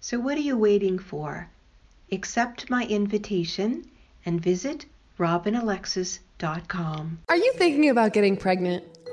So, 0.00 0.18
what 0.18 0.38
are 0.38 0.40
you 0.40 0.56
waiting 0.56 0.98
for? 0.98 1.50
Accept 2.10 2.70
my 2.70 2.86
invitation 2.86 3.84
and 4.24 4.40
visit 4.40 4.86
robinalexis.com. 5.18 7.18
Are 7.28 7.36
you 7.36 7.52
thinking 7.56 7.90
about 7.90 8.14
getting 8.14 8.38
pregnant? 8.38 8.84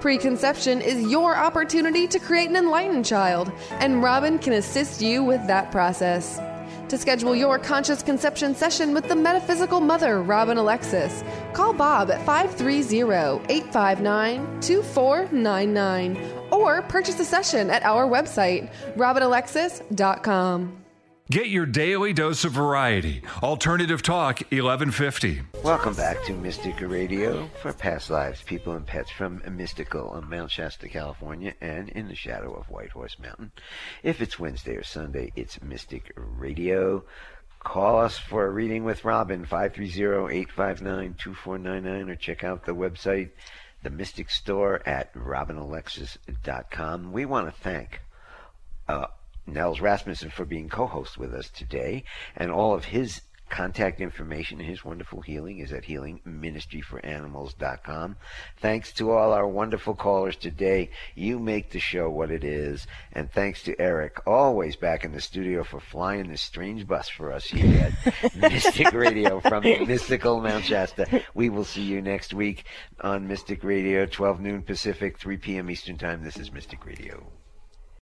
Preconception 0.00 0.80
is 0.80 1.10
your 1.10 1.36
opportunity 1.36 2.08
to 2.08 2.18
create 2.18 2.48
an 2.48 2.56
enlightened 2.56 3.04
child, 3.04 3.52
and 3.72 4.02
Robin 4.02 4.38
can 4.38 4.54
assist 4.54 5.02
you 5.02 5.22
with 5.22 5.46
that 5.46 5.70
process. 5.70 6.40
To 6.88 6.96
schedule 6.96 7.36
your 7.36 7.58
conscious 7.58 8.02
conception 8.02 8.54
session 8.54 8.94
with 8.94 9.08
the 9.08 9.14
metaphysical 9.14 9.78
mother, 9.78 10.22
Robin 10.22 10.56
Alexis, 10.56 11.22
call 11.52 11.74
Bob 11.74 12.10
at 12.10 12.24
530 12.24 13.02
859 13.52 14.60
2499 14.62 16.48
or 16.50 16.80
purchase 16.82 17.20
a 17.20 17.24
session 17.24 17.68
at 17.68 17.82
our 17.82 18.08
website, 18.08 18.72
robinalexis.com. 18.96 20.80
Get 21.30 21.48
your 21.48 21.64
daily 21.64 22.12
dose 22.12 22.44
of 22.44 22.50
variety. 22.50 23.22
Alternative 23.40 24.02
Talk 24.02 24.40
1150. 24.50 25.42
Welcome 25.62 25.94
back 25.94 26.20
to 26.24 26.32
Mystic 26.32 26.80
Radio 26.80 27.48
for 27.62 27.72
past 27.72 28.10
lives, 28.10 28.42
people 28.42 28.72
and 28.72 28.84
pets 28.84 29.12
from 29.12 29.40
Mystical 29.48 30.08
on 30.08 30.28
Mount 30.28 30.50
Shasta, 30.50 30.88
California, 30.88 31.54
and 31.60 31.88
in 31.90 32.08
the 32.08 32.16
shadow 32.16 32.52
of 32.54 32.68
White 32.68 32.90
Horse 32.90 33.16
Mountain. 33.20 33.52
If 34.02 34.20
it's 34.20 34.40
Wednesday 34.40 34.74
or 34.74 34.82
Sunday, 34.82 35.30
it's 35.36 35.62
Mystic 35.62 36.10
Radio. 36.16 37.04
Call 37.60 38.00
us 38.00 38.18
for 38.18 38.46
a 38.46 38.50
reading 38.50 38.82
with 38.82 39.04
Robin, 39.04 39.46
530-859-2499, 39.46 42.10
or 42.10 42.16
check 42.16 42.42
out 42.42 42.66
the 42.66 42.74
website, 42.74 43.30
the 43.84 43.90
Mystic 43.90 44.30
Store 44.30 44.82
at 44.84 45.14
robinalexis.com. 45.14 47.12
We 47.12 47.24
want 47.24 47.46
to 47.46 47.52
thank 47.52 48.00
uh, 48.88 49.06
Nels 49.52 49.80
Rasmussen 49.80 50.30
for 50.30 50.44
being 50.44 50.68
co-host 50.68 51.18
with 51.18 51.34
us 51.34 51.50
today, 51.50 52.04
and 52.36 52.50
all 52.50 52.74
of 52.74 52.86
his 52.86 53.22
contact 53.50 54.00
information 54.00 54.58
and 54.60 54.68
his 54.68 54.84
wonderful 54.84 55.20
healing 55.20 55.58
is 55.58 55.72
at 55.72 55.84
healingministryforanimals.com. 55.84 58.16
Thanks 58.58 58.92
to 58.92 59.10
all 59.10 59.32
our 59.32 59.46
wonderful 59.46 59.94
callers 59.94 60.36
today. 60.36 60.90
You 61.14 61.38
make 61.38 61.70
the 61.70 61.80
show 61.80 62.08
what 62.08 62.30
it 62.30 62.42
is. 62.44 62.86
And 63.12 63.30
thanks 63.30 63.62
to 63.64 63.78
Eric, 63.78 64.26
always 64.26 64.76
back 64.76 65.04
in 65.04 65.12
the 65.12 65.20
studio 65.20 65.64
for 65.64 65.80
flying 65.80 66.28
this 66.28 66.40
strange 66.40 66.86
bus 66.86 67.08
for 67.08 67.30
us 67.32 67.44
here 67.46 67.92
at 68.22 68.36
Mystic 68.36 68.92
Radio 68.92 69.40
from 69.40 69.64
mystical 69.64 70.40
Mount 70.40 70.64
Shasta. 70.64 71.22
We 71.34 71.50
will 71.50 71.64
see 71.64 71.82
you 71.82 72.00
next 72.00 72.32
week 72.32 72.64
on 73.00 73.28
Mystic 73.28 73.62
Radio, 73.64 74.06
12 74.06 74.40
noon 74.40 74.62
Pacific, 74.62 75.18
3 75.18 75.36
p.m. 75.36 75.70
Eastern 75.70 75.98
Time. 75.98 76.22
This 76.22 76.38
is 76.38 76.52
Mystic 76.52 76.86
Radio. 76.86 77.39